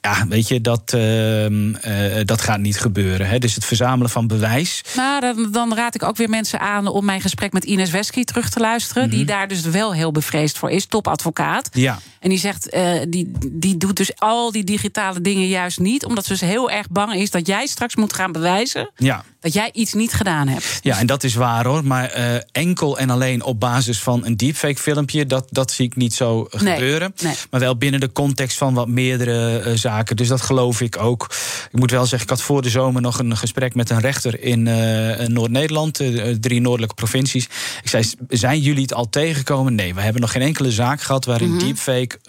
Ja, 0.09 0.27
weet 0.27 0.47
je, 0.47 0.61
dat, 0.61 0.93
uh, 0.95 2.25
dat 2.25 2.41
gaat 2.41 2.59
niet 2.59 2.79
gebeuren. 2.79 3.27
Hè. 3.27 3.39
Dus 3.39 3.55
het 3.55 3.65
verzamelen 3.65 4.09
van 4.09 4.27
bewijs. 4.27 4.83
Nou, 4.95 5.21
dan, 5.21 5.51
dan, 5.51 5.75
raad 5.75 5.95
ik 5.95 6.03
ook 6.03 6.17
weer 6.17 6.29
mensen 6.29 6.59
aan 6.59 6.87
om 6.87 7.05
mijn 7.05 7.21
gesprek 7.21 7.53
met 7.53 7.63
Ines 7.63 7.91
Wesky 7.91 8.23
terug 8.23 8.49
te 8.49 8.59
luisteren. 8.59 9.09
Die 9.09 9.19
mhm. 9.19 9.27
daar 9.27 9.47
dus 9.47 9.61
wel 9.61 9.93
heel 9.93 10.11
bevreesd 10.11 10.57
voor 10.57 10.71
is, 10.71 10.85
topadvocaat. 10.85 11.69
Ja. 11.71 11.99
En 12.19 12.29
die 12.29 12.39
zegt, 12.39 12.73
uh, 12.73 12.91
die, 13.07 13.31
die 13.51 13.77
doet 13.77 13.97
dus 13.97 14.11
al 14.15 14.51
die 14.51 14.63
digitale 14.63 15.21
dingen 15.21 15.47
juist 15.47 15.79
niet, 15.79 16.05
omdat 16.05 16.25
ze 16.25 16.31
dus 16.31 16.41
heel 16.41 16.71
erg 16.71 16.89
bang 16.89 17.13
is 17.13 17.31
dat 17.31 17.47
jij 17.47 17.65
straks 17.65 17.95
moet 17.95 18.13
gaan 18.13 18.31
bewijzen. 18.31 18.91
Ja 18.95 19.23
dat 19.39 19.53
jij 19.53 19.69
iets 19.73 19.93
niet 19.93 20.13
gedaan 20.13 20.47
hebt. 20.47 20.79
Ja, 20.81 20.99
en 20.99 21.05
dat 21.05 21.23
is 21.23 21.35
waar 21.35 21.65
hoor. 21.65 21.85
Maar 21.85 22.17
uh, 22.17 22.35
enkel 22.51 22.97
en 22.97 23.09
alleen 23.09 23.43
op 23.43 23.59
basis 23.59 23.99
van 23.99 24.25
een 24.25 24.37
deepfake 24.37 24.81
filmpje, 24.81 25.25
dat, 25.25 25.47
dat 25.49 25.71
zie 25.71 25.85
ik 25.85 25.95
niet 25.95 26.13
zo 26.13 26.47
gebeuren. 26.49 27.13
Nee. 27.21 27.33
Maar 27.49 27.59
wel 27.59 27.77
binnen 27.77 27.99
de 27.99 28.11
context 28.11 28.57
van 28.57 28.73
wat 28.73 28.87
meerdere 28.87 29.63
uh, 29.65 29.75
Dus 30.03 30.27
dat 30.27 30.41
geloof 30.41 30.81
ik 30.81 30.97
ook. 30.97 31.35
Ik 31.71 31.79
moet 31.79 31.91
wel 31.91 32.05
zeggen, 32.05 32.21
ik 32.21 32.29
had 32.29 32.41
voor 32.41 32.61
de 32.61 32.69
zomer 32.69 33.01
nog 33.01 33.19
een 33.19 33.37
gesprek 33.37 33.75
met 33.75 33.89
een 33.89 33.99
rechter 33.99 34.41
in 34.41 34.65
uh, 34.65 35.27
Noord-Nederland, 35.27 36.01
drie 36.39 36.61
noordelijke 36.61 36.95
provincies. 36.95 37.45
Ik 37.81 37.89
zei: 37.89 38.03
Zijn 38.27 38.59
jullie 38.59 38.81
het 38.81 38.93
al 38.93 39.09
tegengekomen? 39.09 39.75
Nee, 39.75 39.93
we 39.93 40.01
hebben 40.01 40.21
nog 40.21 40.31
geen 40.31 40.41
enkele 40.41 40.71
zaak 40.71 41.01
gehad 41.01 41.25
waarin 41.25 41.51
mm 41.51 41.57
deepfake 41.59 42.19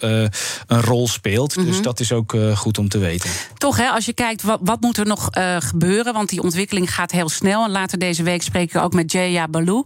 een 0.67 0.81
rol 0.81 1.07
speelt. 1.07 1.53
Dus 1.53 1.75
mhm. 1.75 1.81
dat 1.81 1.99
is 1.99 2.11
ook 2.11 2.35
goed 2.55 2.77
om 2.77 2.89
te 2.89 2.97
weten. 2.97 3.29
Toch, 3.57 3.77
hè, 3.77 3.87
als 3.87 4.05
je 4.05 4.13
kijkt, 4.13 4.41
wat, 4.41 4.59
wat 4.63 4.81
moet 4.81 4.97
er 4.97 5.05
nog 5.05 5.29
gebeuren? 5.59 6.13
Want 6.13 6.29
die 6.29 6.41
ontwikkeling 6.41 6.93
gaat 6.93 7.11
heel 7.11 7.29
snel. 7.29 7.63
En 7.63 7.71
later 7.71 7.99
deze 7.99 8.23
week 8.23 8.41
spreek 8.41 8.73
ik 8.73 8.81
ook 8.81 8.93
met 8.93 9.11
Jaya 9.11 9.47
Balou, 9.47 9.83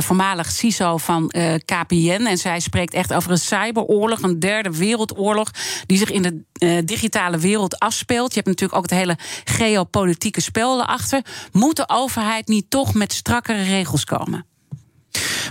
voormalig 0.00 0.50
CISO 0.50 0.96
van 0.96 1.28
eh, 1.30 1.54
KPN. 1.64 2.26
En 2.28 2.38
zij 2.38 2.60
spreekt 2.60 2.94
echt 2.94 3.12
over 3.12 3.30
een 3.30 3.38
cyberoorlog, 3.38 4.22
een 4.22 4.38
derde 4.38 4.70
wereldoorlog, 4.70 5.50
die 5.86 5.98
zich 5.98 6.10
in 6.10 6.22
de 6.22 6.44
uh, 6.58 6.78
digitale 6.84 7.38
wereld 7.38 7.78
afspeelt. 7.78 8.28
Je 8.28 8.40
hebt 8.40 8.46
natuurlijk 8.46 8.78
ook 8.78 8.90
het 8.90 8.98
hele 8.98 9.16
geopolitieke 9.44 10.40
spel 10.40 10.80
erachter. 10.80 11.22
Moet 11.52 11.76
de 11.76 11.88
overheid 11.88 12.48
niet 12.48 12.70
toch 12.70 12.94
met 12.94 13.12
strakkere 13.12 13.62
regels 13.62 14.04
komen? 14.04 14.46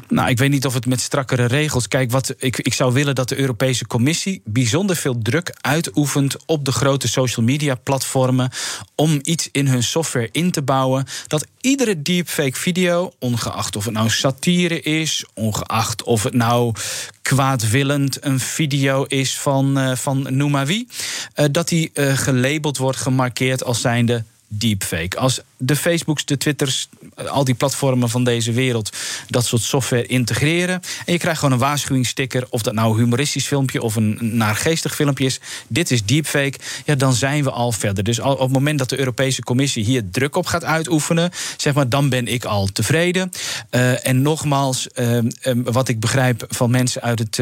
Nou, 0.10 0.30
ik 0.30 0.38
weet 0.38 0.50
niet 0.50 0.66
of 0.66 0.74
het 0.74 0.86
met 0.86 1.02
strakkere 1.02 1.46
regels. 1.46 1.88
Kijk, 1.88 2.12
wat 2.12 2.34
ik, 2.38 2.58
ik 2.58 2.74
zou 2.74 2.94
willen 2.94 3.16
dat 3.16 3.30
de 3.30 3.40
Europese 3.40 3.88
Commissie 3.88 4.42
bijzonder 4.46 4.96
veel 4.96 5.18
druk 5.22 5.56
uitoefent 5.62 6.36
op 6.46 6.66
de 6.66 6.72
grote 6.72 7.08
social 7.08 7.46
media 7.46 7.76
platformen. 7.76 8.50
om 8.96 9.20
iets 9.24 9.50
in 9.52 9.68
hun 9.68 9.84
software 9.84 10.30
in 10.32 10.52
te 10.52 10.62
bouwen. 10.62 11.06
Dat 11.28 11.46
iedere 11.62 12.02
deepfake 12.02 12.60
video, 12.60 13.14
ongeacht 13.20 13.76
of 13.76 13.86
het 13.86 13.94
nou 13.94 14.10
satire 14.10 14.82
is, 14.82 15.26
ongeacht 15.34 16.04
of 16.04 16.24
het 16.24 16.34
nou 16.34 16.74
kwaadwillend 17.22 18.26
een 18.26 18.40
video 18.40 19.04
is 19.04 19.38
van, 19.38 19.78
uh, 19.78 19.96
van 19.96 20.28
noem 20.30 20.52
maar 20.52 20.66
wie, 20.66 20.88
uh, 21.36 21.46
dat 21.52 21.68
die 21.68 21.92
uh, 21.94 22.18
gelabeld 22.18 22.78
wordt, 22.78 22.98
gemarkeerd 22.98 23.64
als 23.64 23.82
zijnde 23.82 24.24
deepfake. 24.48 25.18
Als 25.18 25.42
de 25.58 25.76
Facebooks, 25.76 26.26
de 26.26 26.38
Twitters, 26.38 26.90
al 27.26 27.44
die 27.44 27.56
platformen 27.56 28.10
van 28.10 28.24
deze 28.24 28.52
wereld 28.52 28.90
dat 29.28 29.46
soort 29.46 29.62
software 29.62 30.06
integreren. 30.06 30.82
En 31.06 31.14
je 31.14 31.20
krijgt 31.20 31.40
gewoon 31.40 31.54
een 31.54 31.60
waarschuwingssticker, 31.60 32.46
of 32.50 32.62
dat 32.62 32.74
nou 32.74 32.92
een 32.92 32.98
humoristisch 32.98 33.48
filmpje 33.48 33.82
of 33.82 33.96
een 33.96 34.18
naargeestig 34.22 34.96
filmpje 34.96 35.26
is. 35.26 35.40
Dit 35.68 35.92
is 35.92 36.06
deepfake. 36.06 36.60
Ja, 36.86 36.96
dan 36.96 37.14
zijn 37.14 37.44
we 37.44 37.52
al 37.52 37.72
verder. 37.72 38.04
Dus 38.04 38.20
op 38.20 38.40
het 38.40 38.52
moment 38.52 38.80
dat 38.80 38.90
de 38.90 39.00
Europese 39.00 39.42
Commissie 39.42 39.84
hier 39.84 40.02
druk 40.12 40.36
op 40.36 40.46
gaat 40.46 40.64
uitoefenen, 40.64 41.32
zeg 41.58 41.74
maar, 41.74 41.90
dan 41.90 42.10
ben 42.10 42.28
ik 42.28 42.46
al 42.46 42.66
tevreden. 42.66 43.32
Uh, 43.72 44.08
en 44.08 44.22
nogmaals, 44.22 44.88
uh, 44.96 45.20
wat 45.64 45.88
ik 45.88 46.00
begrijp 46.00 46.46
van 46.50 46.72
mensen 46.72 47.02
uit, 47.02 47.20
het, 47.20 47.40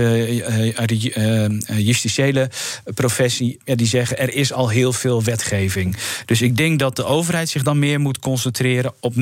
uit 0.76 0.90
de 0.90 1.60
justitiële 1.78 2.50
professie, 2.94 3.60
ja, 3.66 3.76
die 3.76 3.88
zeggen 3.88 4.18
er 4.18 4.34
is 4.34 4.54
al 4.54 4.70
heel 4.70 4.94
veel 4.94 5.24
wetgeving. 5.24 5.98
Dus 6.26 6.42
ik 6.42 6.58
denk 6.58 6.80
dat 6.80 6.96
de 6.96 7.04
overheid 7.04 7.50
zich 7.50 7.64
dan 7.64 7.80
meer 7.80 8.00
moet 8.00 8.20
concentreren 8.20 8.94
op 9.00 9.16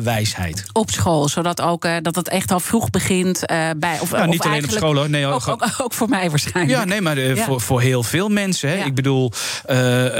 mediawijsheid. 0.00 0.64
Op 0.72 0.90
school, 0.90 1.28
zodat 1.28 1.60
ook 1.60 1.84
uh, 1.84 1.96
dat 2.02 2.14
het 2.14 2.28
echt 2.28 2.50
al 2.50 2.60
vroeg 2.60 2.90
begint 2.90 3.42
uh, 3.50 3.70
bij. 3.76 3.98
Of, 4.00 4.10
nou, 4.10 4.28
niet 4.28 4.42
alleen 4.42 4.64
op 4.64 4.70
school 4.70 4.94
hoor. 4.94 5.10
Nee, 5.10 5.26
ook, 5.26 5.48
ook, 5.48 5.68
ook, 5.78 5.92
voor 5.92 6.08
mij 6.08 6.30
waarschijnlijk. 6.30 6.78
Ja, 6.78 6.84
nee, 6.84 7.00
maar 7.00 7.18
uh, 7.18 7.36
ja. 7.36 7.44
voor, 7.44 7.60
voor 7.60 7.80
heel 7.80 8.02
veel 8.02 8.28
mensen. 8.28 8.68
Hè. 8.68 8.74
Ja. 8.74 8.84
Ik 8.84 8.94
bedoel, 8.94 9.32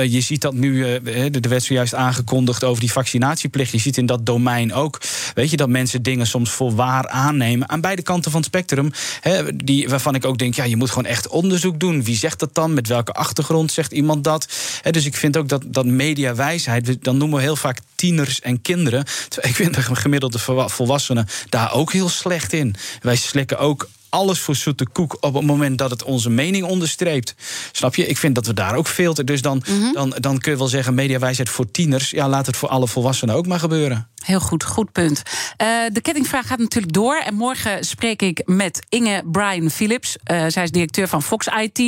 je 0.07 0.21
ziet 0.21 0.41
dat 0.41 0.55
nu. 0.55 0.85
er 1.05 1.49
werd 1.49 1.63
zojuist 1.63 1.95
aangekondigd 1.95 2.65
over 2.65 2.81
die 2.81 2.93
vaccinatieplicht. 2.93 3.73
Je 3.73 3.79
ziet 3.79 3.97
in 3.97 4.07
dat 4.07 4.27
domein 4.27 4.75
ook. 4.75 5.01
Weet 5.35 5.51
je 5.51 5.57
dat 5.57 5.69
mensen 5.69 6.03
dingen 6.03 6.27
soms 6.27 6.51
voor 6.51 6.75
waar 6.75 7.09
aannemen. 7.09 7.69
Aan 7.69 7.81
beide 7.81 8.03
kanten 8.03 8.31
van 8.31 8.41
het 8.41 8.49
spectrum. 8.49 8.93
Hè, 9.21 9.57
die, 9.57 9.89
waarvan 9.89 10.15
ik 10.15 10.25
ook 10.25 10.39
denk, 10.39 10.55
ja, 10.55 10.65
je 10.65 10.77
moet 10.77 10.89
gewoon 10.89 11.11
echt 11.11 11.29
onderzoek 11.29 11.81
doen. 11.81 12.05
Wie 12.05 12.17
zegt 12.17 12.39
dat 12.39 12.55
dan? 12.55 12.75
Met 12.75 12.89
welke 12.89 13.13
achtergrond 13.13 13.73
zegt 13.73 13.93
iemand 13.93 14.25
dat? 14.25 14.49
Hè, 14.83 14.91
dus 14.91 15.05
ik 15.05 15.17
vind 15.17 15.37
ook 15.37 15.49
dat, 15.49 15.63
dat 15.67 15.87
mediawijsheid. 15.87 17.05
Dan 17.05 17.17
noemen 17.17 17.37
we 17.37 17.43
heel 17.43 17.57
vaak 17.57 17.81
tieners 18.01 18.41
en 18.41 18.63
kinderen. 18.63 19.05
Ik 19.41 19.55
vind 19.55 19.75
de 19.75 19.97
gemiddelde 19.97 20.39
volwassenen 20.69 21.29
daar 21.49 21.73
ook 21.73 21.93
heel 21.93 22.09
slecht 22.09 22.53
in. 22.53 22.75
Wij 23.01 23.17
slikken 23.17 23.59
ook 23.59 23.89
alles 24.11 24.39
voor 24.39 24.57
zoete 24.57 24.87
koek 24.93 25.17
op 25.21 25.35
het 25.35 25.45
moment 25.45 25.79
dat 25.79 25.91
het 25.91 26.03
onze 26.03 26.31
mening 26.31 26.65
onderstreept. 26.65 27.35
Snap 27.73 27.95
je? 27.95 28.07
Ik 28.07 28.19
vind 28.19 28.35
dat 28.35 28.47
we 28.47 28.55
daar 28.55 28.75
ook 28.75 28.89
te. 28.89 29.25
Dus 29.25 29.43
dan, 29.43 29.63
mm 29.69 29.81
-hmm. 29.81 29.93
dan, 29.93 30.15
dan 30.21 30.39
kun 30.39 30.53
je 30.53 30.59
wel 30.59 30.67
zeggen: 30.67 30.95
mediawijsheid 30.95 31.49
voor 31.49 31.71
tieners. 31.71 32.11
Ja, 32.11 32.29
laat 32.29 32.47
het 32.47 32.57
voor 32.57 32.69
alle 32.69 32.89
volwassenen 32.89 33.35
ook 33.35 33.47
maar 33.47 33.59
gebeuren. 33.59 34.09
Heel 34.25 34.41
goed, 34.41 34.65
goed 34.65 34.93
punt. 34.93 35.23
Uh, 35.63 35.69
de 35.93 36.01
kettingvraag 36.01 36.47
gaat 36.47 36.59
natuurlijk 36.59 36.93
door. 36.93 37.17
En 37.17 37.35
morgen 37.35 37.85
spreek 37.85 38.23
ik 38.23 38.43
met 38.45 38.87
Inge 38.89 39.23
Brian 39.25 39.71
Phillips. 39.71 40.17
Uh, 40.31 40.45
zij 40.49 40.63
is 40.63 40.71
directeur 40.71 41.09
van 41.09 41.23
Fox 41.23 41.47
IT. 41.47 41.79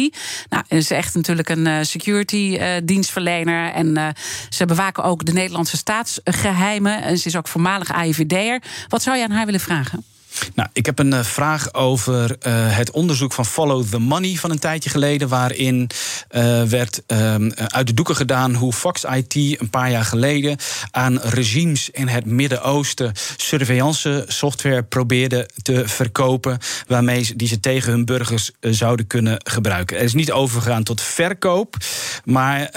Nou, 0.48 0.64
ze 0.68 0.76
is 0.76 0.90
echt 0.90 1.14
natuurlijk 1.14 1.48
een 1.48 1.66
uh, 1.66 1.78
security 1.82 2.58
dienstverlener. 2.84 3.72
En 3.72 4.14
ze 4.48 4.64
bewaken 4.64 5.04
ook 5.04 5.24
de 5.24 5.32
Nederlandse 5.32 5.76
staatsgeheimen. 5.76 7.02
En 7.02 7.18
ze 7.18 7.26
is 7.26 7.36
ook 7.36 7.48
voormalig 7.48 7.92
AIVD'er. 7.92 8.62
Wat 8.88 9.02
zou 9.02 9.16
je 9.16 9.24
aan 9.24 9.30
haar 9.30 9.46
willen 9.46 9.60
vragen? 9.60 10.11
Nou, 10.54 10.68
ik 10.72 10.86
heb 10.86 10.98
een 10.98 11.12
uh, 11.12 11.22
vraag 11.22 11.74
over 11.74 12.30
uh, 12.30 12.76
het 12.76 12.90
onderzoek 12.90 13.32
van 13.32 13.46
Follow 13.46 13.84
the 13.84 13.98
Money 13.98 14.34
van 14.34 14.50
een 14.50 14.58
tijdje 14.58 14.90
geleden, 14.90 15.28
waarin 15.28 15.90
uh, 16.30 16.62
werd 16.62 17.02
uit 17.66 17.86
de 17.86 17.94
doeken 17.94 18.16
gedaan 18.16 18.54
hoe 18.54 18.72
Fox 18.72 19.04
IT 19.04 19.34
een 19.34 19.70
paar 19.70 19.90
jaar 19.90 20.04
geleden 20.04 20.56
aan 20.90 21.18
regimes 21.18 21.90
in 21.90 22.08
het 22.08 22.26
Midden-Oosten 22.26 23.12
surveillance 23.36 24.24
software 24.28 24.82
probeerde 24.82 25.48
te 25.62 25.88
verkopen, 25.88 26.58
waarmee 26.86 27.36
die 27.36 27.48
ze 27.48 27.60
tegen 27.60 27.92
hun 27.92 28.04
burgers 28.04 28.50
zouden 28.60 29.06
kunnen 29.06 29.36
gebruiken. 29.42 29.96
Er 29.96 30.02
is 30.02 30.14
niet 30.14 30.32
overgegaan 30.32 30.82
tot 30.82 31.00
verkoop, 31.00 31.76
maar 32.24 32.70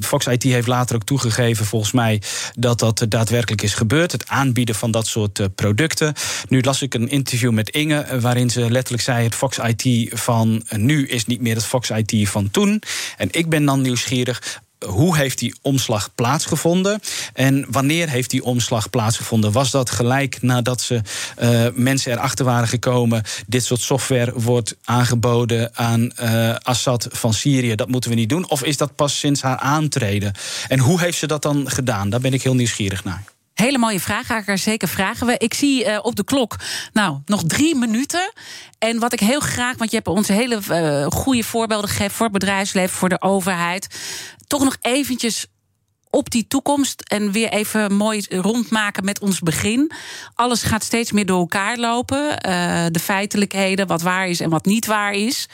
Fox 0.00 0.26
IT 0.26 0.42
heeft 0.42 0.66
later 0.66 0.96
ook 0.96 1.04
toegegeven, 1.04 1.66
volgens 1.66 1.92
mij, 1.92 2.22
dat 2.54 2.78
dat 2.78 3.06
daadwerkelijk 3.08 3.62
is 3.62 3.74
gebeurd. 3.74 4.12
Het 4.12 4.28
aanbieden 4.28 4.74
van 4.74 4.90
dat 4.90 5.06
soort 5.06 5.54
producten. 5.54 6.14
Nu 6.50 6.62
las 6.62 6.82
ik 6.82 6.94
een 6.94 7.08
interview 7.08 7.52
met 7.52 7.70
Inge, 7.70 8.00
eh, 8.00 8.20
waarin 8.20 8.50
ze 8.50 8.70
letterlijk 8.70 9.02
zei: 9.02 9.24
het 9.24 9.34
Fox 9.34 9.58
IT 9.58 10.10
van 10.20 10.62
nu 10.76 11.06
is 11.06 11.26
niet 11.26 11.40
meer 11.40 11.54
het 11.54 11.64
Fox 11.64 11.90
IT 11.90 12.28
van 12.28 12.50
toen. 12.50 12.82
En 13.16 13.28
ik 13.30 13.48
ben 13.48 13.64
dan 13.64 13.80
nieuwsgierig 13.80 14.62
hoe 14.86 15.16
heeft 15.16 15.38
die 15.38 15.54
omslag 15.62 16.14
plaatsgevonden? 16.14 17.00
En 17.34 17.66
wanneer 17.68 18.08
heeft 18.08 18.30
die 18.30 18.44
omslag 18.44 18.90
plaatsgevonden? 18.90 19.52
Was 19.52 19.70
dat 19.70 19.90
gelijk 19.90 20.42
nadat 20.42 20.80
ze 20.80 21.00
mensen 21.74 22.12
erachter 22.12 22.44
waren 22.44 22.68
gekomen... 22.68 23.22
dit 23.46 23.64
soort 23.64 23.80
software 23.80 24.32
wordt 24.34 24.76
aangeboden 24.84 25.70
aan 25.76 26.16
Assad 26.62 27.08
van 27.10 27.34
Syrië... 27.34 27.74
dat 27.74 27.88
moeten 27.88 28.10
we 28.10 28.16
niet 28.16 28.28
doen? 28.28 28.50
Of 28.50 28.64
is 28.64 28.76
dat 28.76 28.94
pas 28.94 29.18
sinds 29.18 29.42
haar 29.42 29.58
aantreden? 29.58 30.32
En 30.68 30.78
hoe 30.78 31.00
heeft 31.00 31.18
ze 31.18 31.26
dat 31.26 31.42
dan 31.42 31.70
gedaan? 31.70 32.10
Daar 32.10 32.20
ben 32.20 32.32
ik 32.32 32.42
heel 32.42 32.54
nieuwsgierig 32.54 33.04
naar. 33.04 33.24
Hele 33.60 33.78
mooie 33.78 34.00
vraag, 34.00 34.26
ga 34.26 34.38
ik 34.38 34.48
er 34.48 34.58
zeker 34.58 34.88
vragen. 34.88 35.26
We. 35.26 35.34
Ik 35.38 35.54
zie 35.54 35.84
uh, 35.84 35.98
op 36.02 36.16
de 36.16 36.24
klok, 36.24 36.56
nou, 36.92 37.18
nog 37.26 37.42
drie 37.46 37.76
minuten. 37.76 38.32
En 38.78 38.98
wat 38.98 39.12
ik 39.12 39.20
heel 39.20 39.40
graag, 39.40 39.76
want 39.76 39.90
je 39.90 39.96
hebt 39.96 40.08
ons 40.08 40.28
hele 40.28 40.60
uh, 40.70 41.06
goede 41.06 41.42
voorbeelden 41.42 41.90
gegeven 41.90 42.14
voor 42.14 42.26
het 42.26 42.38
bedrijfsleven, 42.38 42.96
voor 42.96 43.08
de 43.08 43.20
overheid. 43.20 43.86
Toch 44.46 44.64
nog 44.64 44.76
eventjes 44.80 45.46
op 46.10 46.30
die 46.30 46.46
toekomst 46.46 47.00
en 47.00 47.32
weer 47.32 47.48
even 47.48 47.94
mooi 47.94 48.24
rondmaken 48.28 49.04
met 49.04 49.20
ons 49.20 49.40
begin. 49.40 49.92
Alles 50.34 50.62
gaat 50.62 50.84
steeds 50.84 51.12
meer 51.12 51.26
door 51.26 51.40
elkaar 51.40 51.76
lopen. 51.76 52.30
Uh, 52.30 52.86
de 52.90 53.00
feitelijkheden, 53.00 53.86
wat 53.86 54.02
waar 54.02 54.28
is 54.28 54.40
en 54.40 54.50
wat 54.50 54.64
niet 54.64 54.86
waar 54.86 55.12
is. 55.12 55.48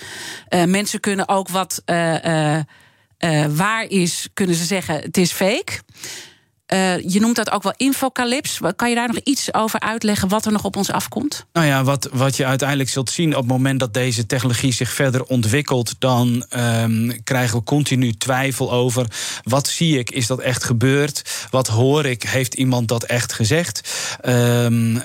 Mensen 0.67 1.01
kunnen 1.01 1.29
ook 1.29 1.49
wat 1.49 1.83
waar 3.49 3.85
is, 3.89 4.29
kunnen 4.35 4.57
ze 4.57 4.65
zeggen: 4.65 4.95
het 4.95 5.17
is 5.17 5.33
fake. 5.33 5.81
Uh, 6.73 6.99
je 6.99 7.21
noemt 7.21 7.37
dat 7.37 7.51
ook 7.51 7.63
wel 7.63 7.75
infocalips. 7.77 8.61
Kan 8.77 8.89
je 8.89 8.95
daar 8.95 9.09
nog 9.09 9.19
iets 9.25 9.55
over 9.55 9.81
uitleggen 9.81 10.29
wat 10.29 10.47
er 10.47 10.53
nog 10.53 10.65
op 10.65 10.77
ons 10.77 10.91
afkomt? 10.91 11.47
Nou 11.53 11.67
ja, 11.67 11.85
wat, 11.85 12.09
wat 12.13 12.37
je 12.37 12.45
uiteindelijk 12.45 12.89
zult 12.89 13.11
zien 13.11 13.31
op 13.31 13.43
het 13.43 13.51
moment 13.51 13.81
dat 13.81 13.95
deze 13.95 14.27
technologie 14.27 14.73
zich 14.73 14.91
verder 14.91 15.25
ontwikkelt, 15.25 15.95
dan 15.99 16.47
um, 16.57 17.23
krijgen 17.25 17.59
we 17.59 17.65
continu 17.65 18.13
twijfel 18.13 18.73
over 18.73 19.07
wat 19.43 19.69
zie 19.69 19.99
ik, 19.99 20.11
is 20.11 20.27
dat 20.27 20.41
echt 20.41 20.65
gebeurd? 20.65 21.47
Wat 21.51 21.67
hoor 21.67 22.05
ik, 22.05 22.23
heeft 22.23 22.55
iemand 22.55 22.89
dat 22.89 23.05
echt 23.05 23.33
gezegd? 23.33 23.95
Um, 24.25 24.97
uh, 24.97 25.03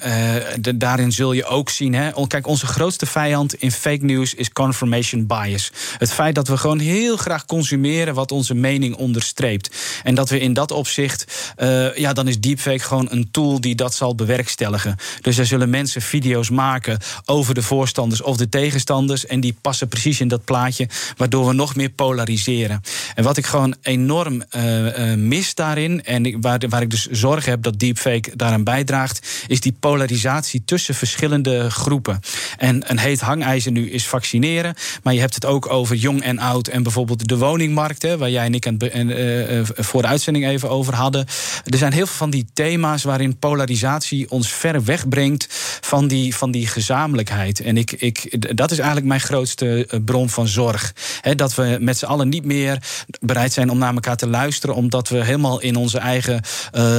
daarin 0.76 1.12
zul 1.12 1.32
je 1.32 1.46
ook 1.46 1.70
zien. 1.70 1.94
Hè, 1.94 2.28
kijk, 2.28 2.48
onze 2.48 2.66
grootste 2.66 3.06
vijand 3.06 3.54
in 3.54 3.72
fake 3.72 4.06
news 4.06 4.34
is 4.34 4.52
confirmation 4.52 5.28
bias. 5.28 5.72
Het 5.98 6.14
feit 6.14 6.36
dat 6.36 6.48
we 6.48 6.58
gewoon 6.58 6.80
heel 6.80 7.18
graag 7.18 7.46
consumeren 7.46 8.14
wat 8.14 8.32
onze 8.32 8.54
mening 8.54 8.96
onderstreept. 8.96 9.76
En 10.04 10.16
dat 10.16 10.30
we 10.30 10.40
in 10.40 10.54
dat 10.54 10.72
opzicht, 10.72 11.51
uh, 11.58 11.96
ja, 11.96 12.14
dan 12.14 12.28
is 12.28 12.40
deepfake 12.40 12.80
gewoon 12.80 13.08
een 13.10 13.32
tool 13.32 13.62
die 13.62 13.76
dat 13.76 13.94
zal 13.94 14.16
bewerkstelligen. 14.16 14.96
Dus 15.22 15.38
er 15.38 15.46
zullen 15.46 15.70
mensen 15.70 16.02
video's 16.02 16.50
maken 16.50 16.98
over 17.26 17.54
de 17.54 17.62
voorstanders 17.62 18.22
of 18.22 18.38
de 18.38 18.50
tegenstanders. 18.50 19.26
En 19.26 19.40
die 19.40 19.56
passen 19.62 19.88
precies 19.88 20.20
in 20.20 20.28
dat 20.28 20.46
plaatje, 20.46 20.88
waardoor 21.18 21.48
we 21.48 21.54
nog 21.54 21.76
meer 21.76 21.90
polariseren. 21.90 22.82
En 23.16 23.24
wat 23.24 23.38
ik 23.38 23.46
gewoon 23.46 23.76
enorm 23.82 24.44
uh, 24.56 24.86
uh, 24.86 25.16
mis 25.18 25.56
daarin, 25.56 26.04
en 26.04 26.42
waar, 26.42 26.60
waar 26.70 26.82
ik 26.82 26.90
dus 26.90 27.06
zorg 27.06 27.46
heb 27.46 27.64
dat 27.64 27.80
deepfake 27.80 28.32
daaraan 28.36 28.64
bijdraagt, 28.64 29.46
is 29.48 29.60
die 29.60 29.76
polarisatie 29.80 30.64
tussen 30.66 30.96
verschillende 30.96 31.70
groepen. 31.70 32.20
En 32.58 32.90
een 32.92 33.00
heet 33.00 33.22
hangijzer 33.22 33.72
nu 33.72 33.90
is 33.90 34.08
vaccineren, 34.08 34.76
maar 35.04 35.14
je 35.14 35.20
hebt 35.20 35.36
het 35.36 35.46
ook 35.46 35.70
over 35.70 35.96
jong 35.96 36.22
en 36.24 36.40
oud 36.40 36.68
en 36.68 36.84
bijvoorbeeld 36.84 37.28
de 37.28 37.38
woningmarkt, 37.38 38.16
waar 38.18 38.30
jij 38.30 38.46
en 38.46 38.54
ik 38.54 38.66
uh, 38.66 39.62
voor 39.76 40.02
de 40.02 40.08
uitzending 40.08 40.46
even 40.46 40.70
over 40.70 40.96
hadden. 40.96 41.26
Er 41.66 41.78
zijn 41.78 41.94
heel 41.94 42.06
veel 42.06 42.16
van 42.16 42.30
die 42.30 42.46
thema's 42.54 43.04
waarin 43.04 43.38
polarisatie 43.38 44.30
ons 44.30 44.54
ver 44.54 44.84
wegbrengt 44.84 45.48
van 45.82 46.08
die, 46.08 46.36
van 46.36 46.52
die 46.52 46.68
gezamenlijkheid. 46.68 47.60
En 47.60 47.78
ik, 47.78 47.92
ik, 47.92 48.58
dat 48.58 48.72
is 48.72 48.78
eigenlijk 48.78 49.08
mijn 49.08 49.20
grootste 49.20 49.88
bron 50.06 50.30
van 50.30 50.48
zorg. 50.48 50.94
He, 51.22 51.36
dat 51.36 51.56
we 51.56 51.78
met 51.80 51.98
z'n 51.98 52.06
allen 52.06 52.30
niet 52.30 52.46
meer 52.46 52.78
bereid 53.20 53.54
zijn 53.54 53.70
om 53.70 53.78
naar 53.78 53.94
elkaar 53.94 54.18
te 54.18 54.28
luisteren, 54.28 54.76
omdat 54.76 55.10
we 55.10 55.24
helemaal 55.24 55.60
in 55.60 55.76
onze 55.76 55.98
eigen 55.98 56.42
uh, 56.76 56.98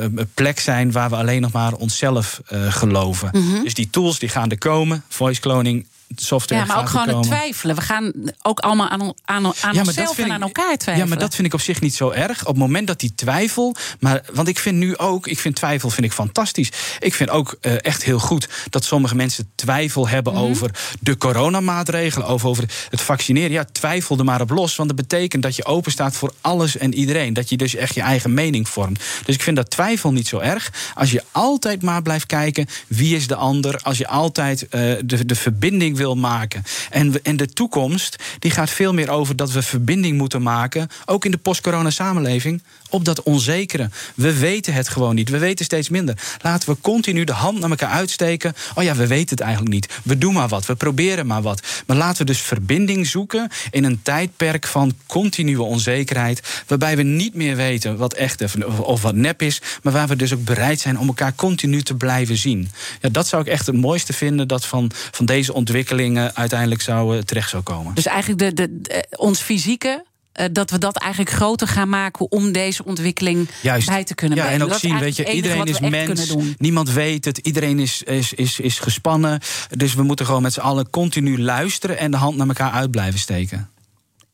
uh, 0.00 0.04
plek 0.34 0.60
zijn 0.60 0.92
waar 0.92 1.10
we 1.10 1.16
alleen 1.16 1.40
nog 1.40 1.52
maar 1.52 1.72
onszelf 1.74 2.42
uh, 2.52 2.72
geloven. 2.72 3.28
Mm 3.32 3.50
-hmm. 3.50 3.62
Dus 3.62 3.74
die 3.74 3.90
tools 3.90 4.18
die 4.18 4.28
gaan 4.28 4.50
er 4.50 4.58
komen, 4.58 5.04
voice 5.08 5.40
cloning 5.40 5.86
software. 6.16 6.60
Ja, 6.60 6.66
maar 6.66 6.78
ook 6.78 6.88
gewoon 6.88 7.08
het 7.08 7.22
twijfelen. 7.22 7.76
We 7.76 7.80
gaan 7.80 8.12
ook 8.42 8.58
allemaal 8.58 8.88
aan, 8.88 9.00
aan, 9.24 9.52
aan 9.60 9.74
ja, 9.74 9.80
onszelf 9.80 10.18
en 10.18 10.32
aan 10.32 10.42
elkaar 10.42 10.76
twijfelen. 10.76 10.98
Ja, 10.98 11.06
maar 11.06 11.18
dat 11.18 11.34
vind 11.34 11.46
ik 11.46 11.54
op 11.54 11.60
zich 11.60 11.80
niet 11.80 11.94
zo 11.94 12.10
erg. 12.10 12.40
Op 12.40 12.46
het 12.46 12.56
moment 12.56 12.86
dat 12.86 13.00
die 13.00 13.14
twijfel. 13.14 13.76
Maar, 14.00 14.22
want 14.32 14.48
ik 14.48 14.58
vind 14.58 14.76
nu 14.76 14.96
ook, 14.96 15.26
ik 15.26 15.38
vind 15.38 15.56
twijfel 15.56 15.90
vind 15.90 16.06
ik 16.06 16.12
fantastisch. 16.12 16.70
Ik 16.98 17.14
vind 17.14 17.30
ook 17.30 17.56
uh, 17.60 17.84
echt 17.84 18.02
heel 18.02 18.18
goed 18.18 18.48
dat 18.70 18.84
sommige 18.84 19.14
mensen 19.14 19.50
twijfel 19.54 20.08
hebben 20.08 20.32
mm 20.32 20.38
-hmm. 20.38 20.50
over 20.50 20.70
de 21.00 21.16
coronamaatregelen, 21.16 22.26
over, 22.26 22.48
over 22.48 22.64
het 22.90 23.00
vaccineren. 23.00 23.50
Ja, 23.50 23.64
twijfel 23.72 24.18
er 24.18 24.24
maar 24.24 24.40
op 24.40 24.50
los. 24.50 24.76
Want 24.76 24.88
dat 24.88 24.98
betekent 24.98 25.42
dat 25.42 25.56
je 25.56 25.64
open 25.64 25.92
staat 25.92 26.16
voor 26.16 26.32
alles 26.40 26.76
en 26.76 26.94
iedereen. 26.94 27.32
Dat 27.32 27.48
je 27.48 27.56
dus 27.56 27.74
echt 27.74 27.94
je 27.94 28.00
eigen 28.00 28.34
mening 28.34 28.68
vormt. 28.68 29.00
Dus 29.24 29.34
ik 29.34 29.42
vind 29.42 29.56
dat 29.56 29.70
twijfel 29.70 30.12
niet 30.12 30.28
zo 30.28 30.38
erg. 30.38 30.72
Als 30.94 31.10
je 31.10 31.22
altijd 31.32 31.82
maar 31.82 32.02
blijft 32.02 32.26
kijken 32.26 32.66
wie 32.86 33.16
is 33.16 33.26
de 33.26 33.34
ander. 33.34 33.80
Als 33.82 33.98
je 33.98 34.08
altijd 34.08 34.62
uh, 34.62 34.70
de, 35.04 35.26
de 35.26 35.34
verbinding 35.34 35.93
wil 35.96 36.16
maken. 36.16 36.62
En, 36.90 37.22
en 37.22 37.36
de 37.36 37.48
toekomst 37.48 38.22
die 38.38 38.50
gaat 38.50 38.70
veel 38.70 38.92
meer 38.92 39.10
over 39.10 39.36
dat 39.36 39.52
we 39.52 39.62
verbinding 39.62 40.18
moeten 40.18 40.42
maken, 40.42 40.88
ook 41.06 41.24
in 41.24 41.30
de 41.30 41.36
post-corona 41.36 41.90
samenleving, 41.90 42.62
op 42.94 43.04
dat 43.04 43.22
onzekere. 43.22 43.90
We 44.14 44.38
weten 44.38 44.74
het 44.74 44.88
gewoon 44.88 45.14
niet. 45.14 45.28
We 45.28 45.38
weten 45.38 45.64
steeds 45.64 45.88
minder. 45.88 46.18
Laten 46.40 46.68
we 46.68 46.80
continu 46.80 47.24
de 47.24 47.32
hand 47.32 47.58
naar 47.58 47.70
elkaar 47.70 47.90
uitsteken. 47.90 48.54
Oh 48.74 48.84
ja, 48.84 48.94
we 48.94 49.06
weten 49.06 49.30
het 49.30 49.40
eigenlijk 49.40 49.74
niet. 49.74 49.88
We 50.02 50.18
doen 50.18 50.34
maar 50.34 50.48
wat. 50.48 50.66
We 50.66 50.74
proberen 50.74 51.26
maar 51.26 51.42
wat. 51.42 51.62
Maar 51.86 51.96
laten 51.96 52.18
we 52.18 52.24
dus 52.24 52.40
verbinding 52.40 53.06
zoeken 53.06 53.48
in 53.70 53.84
een 53.84 54.02
tijdperk 54.02 54.66
van 54.66 54.92
continue 55.06 55.62
onzekerheid. 55.62 56.62
Waarbij 56.66 56.96
we 56.96 57.02
niet 57.02 57.34
meer 57.34 57.56
weten 57.56 57.96
wat 57.96 58.12
echt 58.12 58.56
of 58.78 59.02
wat 59.02 59.14
nep 59.14 59.42
is. 59.42 59.62
Maar 59.82 59.92
waar 59.92 60.08
we 60.08 60.16
dus 60.16 60.34
ook 60.34 60.44
bereid 60.44 60.80
zijn 60.80 60.98
om 60.98 61.06
elkaar 61.06 61.34
continu 61.34 61.82
te 61.82 61.94
blijven 61.94 62.36
zien. 62.36 62.70
Ja, 63.00 63.08
dat 63.08 63.26
zou 63.26 63.42
ik 63.42 63.48
echt 63.48 63.66
het 63.66 63.76
mooiste 63.76 64.12
vinden 64.12 64.48
dat 64.48 64.66
van, 64.66 64.90
van 65.10 65.26
deze 65.26 65.52
ontwikkelingen 65.90 66.36
uiteindelijk 66.36 66.80
zou, 66.80 67.22
terecht 67.22 67.50
zou 67.50 67.62
komen. 67.62 67.94
Dus 67.94 68.06
eigenlijk 68.06 68.38
de, 68.38 68.52
de, 68.54 68.80
de 68.80 69.06
ons 69.16 69.40
fysieke 69.40 70.04
uh, 70.40 70.46
dat 70.52 70.70
we 70.70 70.78
dat 70.78 70.96
eigenlijk 70.96 71.34
groter 71.34 71.68
gaan 71.68 71.88
maken 71.88 72.30
om 72.30 72.52
deze 72.52 72.84
ontwikkeling 72.84 73.48
Juist. 73.62 73.88
bij 73.88 74.04
te 74.04 74.14
kunnen 74.14 74.38
ja, 74.38 74.44
brengen. 74.44 74.66
En 74.66 74.72
ook 74.72 74.78
zien, 74.78 74.98
weet 74.98 75.16
je, 75.16 75.32
iedereen 75.32 75.64
is 75.64 75.80
mens. 75.80 76.34
Niemand 76.58 76.90
weet 76.90 77.24
het. 77.24 77.38
Iedereen 77.38 77.78
is, 77.78 78.02
is, 78.02 78.32
is, 78.32 78.60
is 78.60 78.78
gespannen. 78.78 79.40
Dus 79.70 79.94
we 79.94 80.02
moeten 80.02 80.26
gewoon 80.26 80.42
met 80.42 80.52
z'n 80.52 80.60
allen 80.60 80.90
continu 80.90 81.42
luisteren 81.42 81.98
en 81.98 82.10
de 82.10 82.16
hand 82.16 82.36
naar 82.36 82.46
elkaar 82.46 82.70
uit 82.70 82.90
blijven 82.90 83.20
steken. 83.20 83.68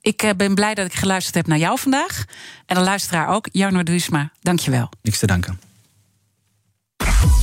Ik 0.01 0.23
uh, 0.23 0.31
ben 0.37 0.55
blij 0.55 0.75
dat 0.75 0.87
ik 0.87 0.95
geluisterd 0.95 1.35
heb 1.35 1.47
naar 1.47 1.59
jou 1.59 1.79
vandaag. 1.79 2.25
En 2.67 2.77
de 2.77 2.83
luisteraar 2.83 3.29
ook, 3.29 3.49
Jarno 3.53 3.83
Duisma. 3.83 4.31
Dank 4.43 4.59
je 4.59 4.71
wel. 4.71 4.89
Niks 5.03 5.19
te 5.19 5.27
danken. 5.27 5.70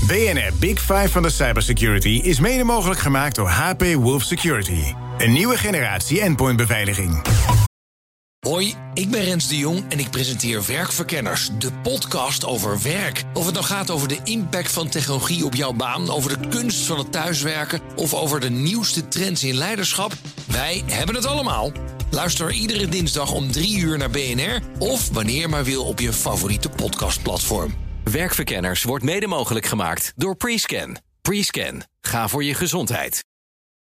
BNR 0.08 0.52
Big 0.60 0.80
Five 0.80 1.10
van 1.10 1.22
de 1.22 1.30
cybersecurity 1.30 2.10
is 2.24 2.40
mede 2.40 2.64
mogelijk 2.64 3.00
gemaakt 3.00 3.36
door 3.36 3.48
HP 3.48 3.84
Wolf 3.84 4.24
Security. 4.24 4.94
Een 5.18 5.32
nieuwe 5.32 5.58
generatie 5.58 6.22
endpointbeveiliging. 6.22 7.22
Hoi, 8.48 8.74
ik 8.94 9.10
ben 9.10 9.24
Rens 9.24 9.48
de 9.48 9.58
Jong 9.58 9.84
en 9.90 10.00
ik 10.00 10.10
presenteer 10.10 10.66
Werkverkenners, 10.68 11.50
de 11.60 11.72
podcast 11.84 12.46
over 12.46 12.82
werk. 12.82 13.24
Of 13.34 13.46
het 13.46 13.54
nou 13.54 13.66
gaat 13.66 13.90
over 13.90 14.08
de 14.08 14.20
impact 14.24 14.72
van 14.72 14.90
technologie 14.90 15.46
op 15.46 15.56
jouw 15.56 15.74
baan, 15.74 16.10
over 16.10 16.42
de 16.42 16.48
kunst 16.48 16.86
van 16.86 16.98
het 16.98 17.12
thuiswerken 17.12 17.82
of 17.96 18.14
over 18.14 18.40
de 18.40 18.50
nieuwste 18.50 19.08
trends 19.08 19.44
in 19.44 19.56
leiderschap, 19.56 20.14
wij 20.46 20.84
hebben 20.86 21.16
het 21.16 21.26
allemaal. 21.26 21.72
Luister 22.10 22.52
iedere 22.52 22.88
dinsdag 22.88 23.32
om 23.32 23.52
3 23.52 23.78
uur 23.78 23.98
naar 23.98 24.10
BNR 24.10 24.62
of 24.80 25.10
wanneer 25.10 25.50
maar 25.50 25.64
wil 25.64 25.84
op 25.84 26.00
je 26.00 26.14
favoriete 26.14 26.70
podcastplatform. 26.70 27.87
Werkverkenners 28.12 28.84
wordt 28.84 29.04
mede 29.04 29.28
mogelijk 29.28 29.66
gemaakt 29.66 30.14
door 30.16 30.36
Prescan. 30.36 30.98
Prescan, 31.22 31.84
ga 32.02 32.28
voor 32.28 32.44
je 32.44 32.54
gezondheid. 32.54 33.27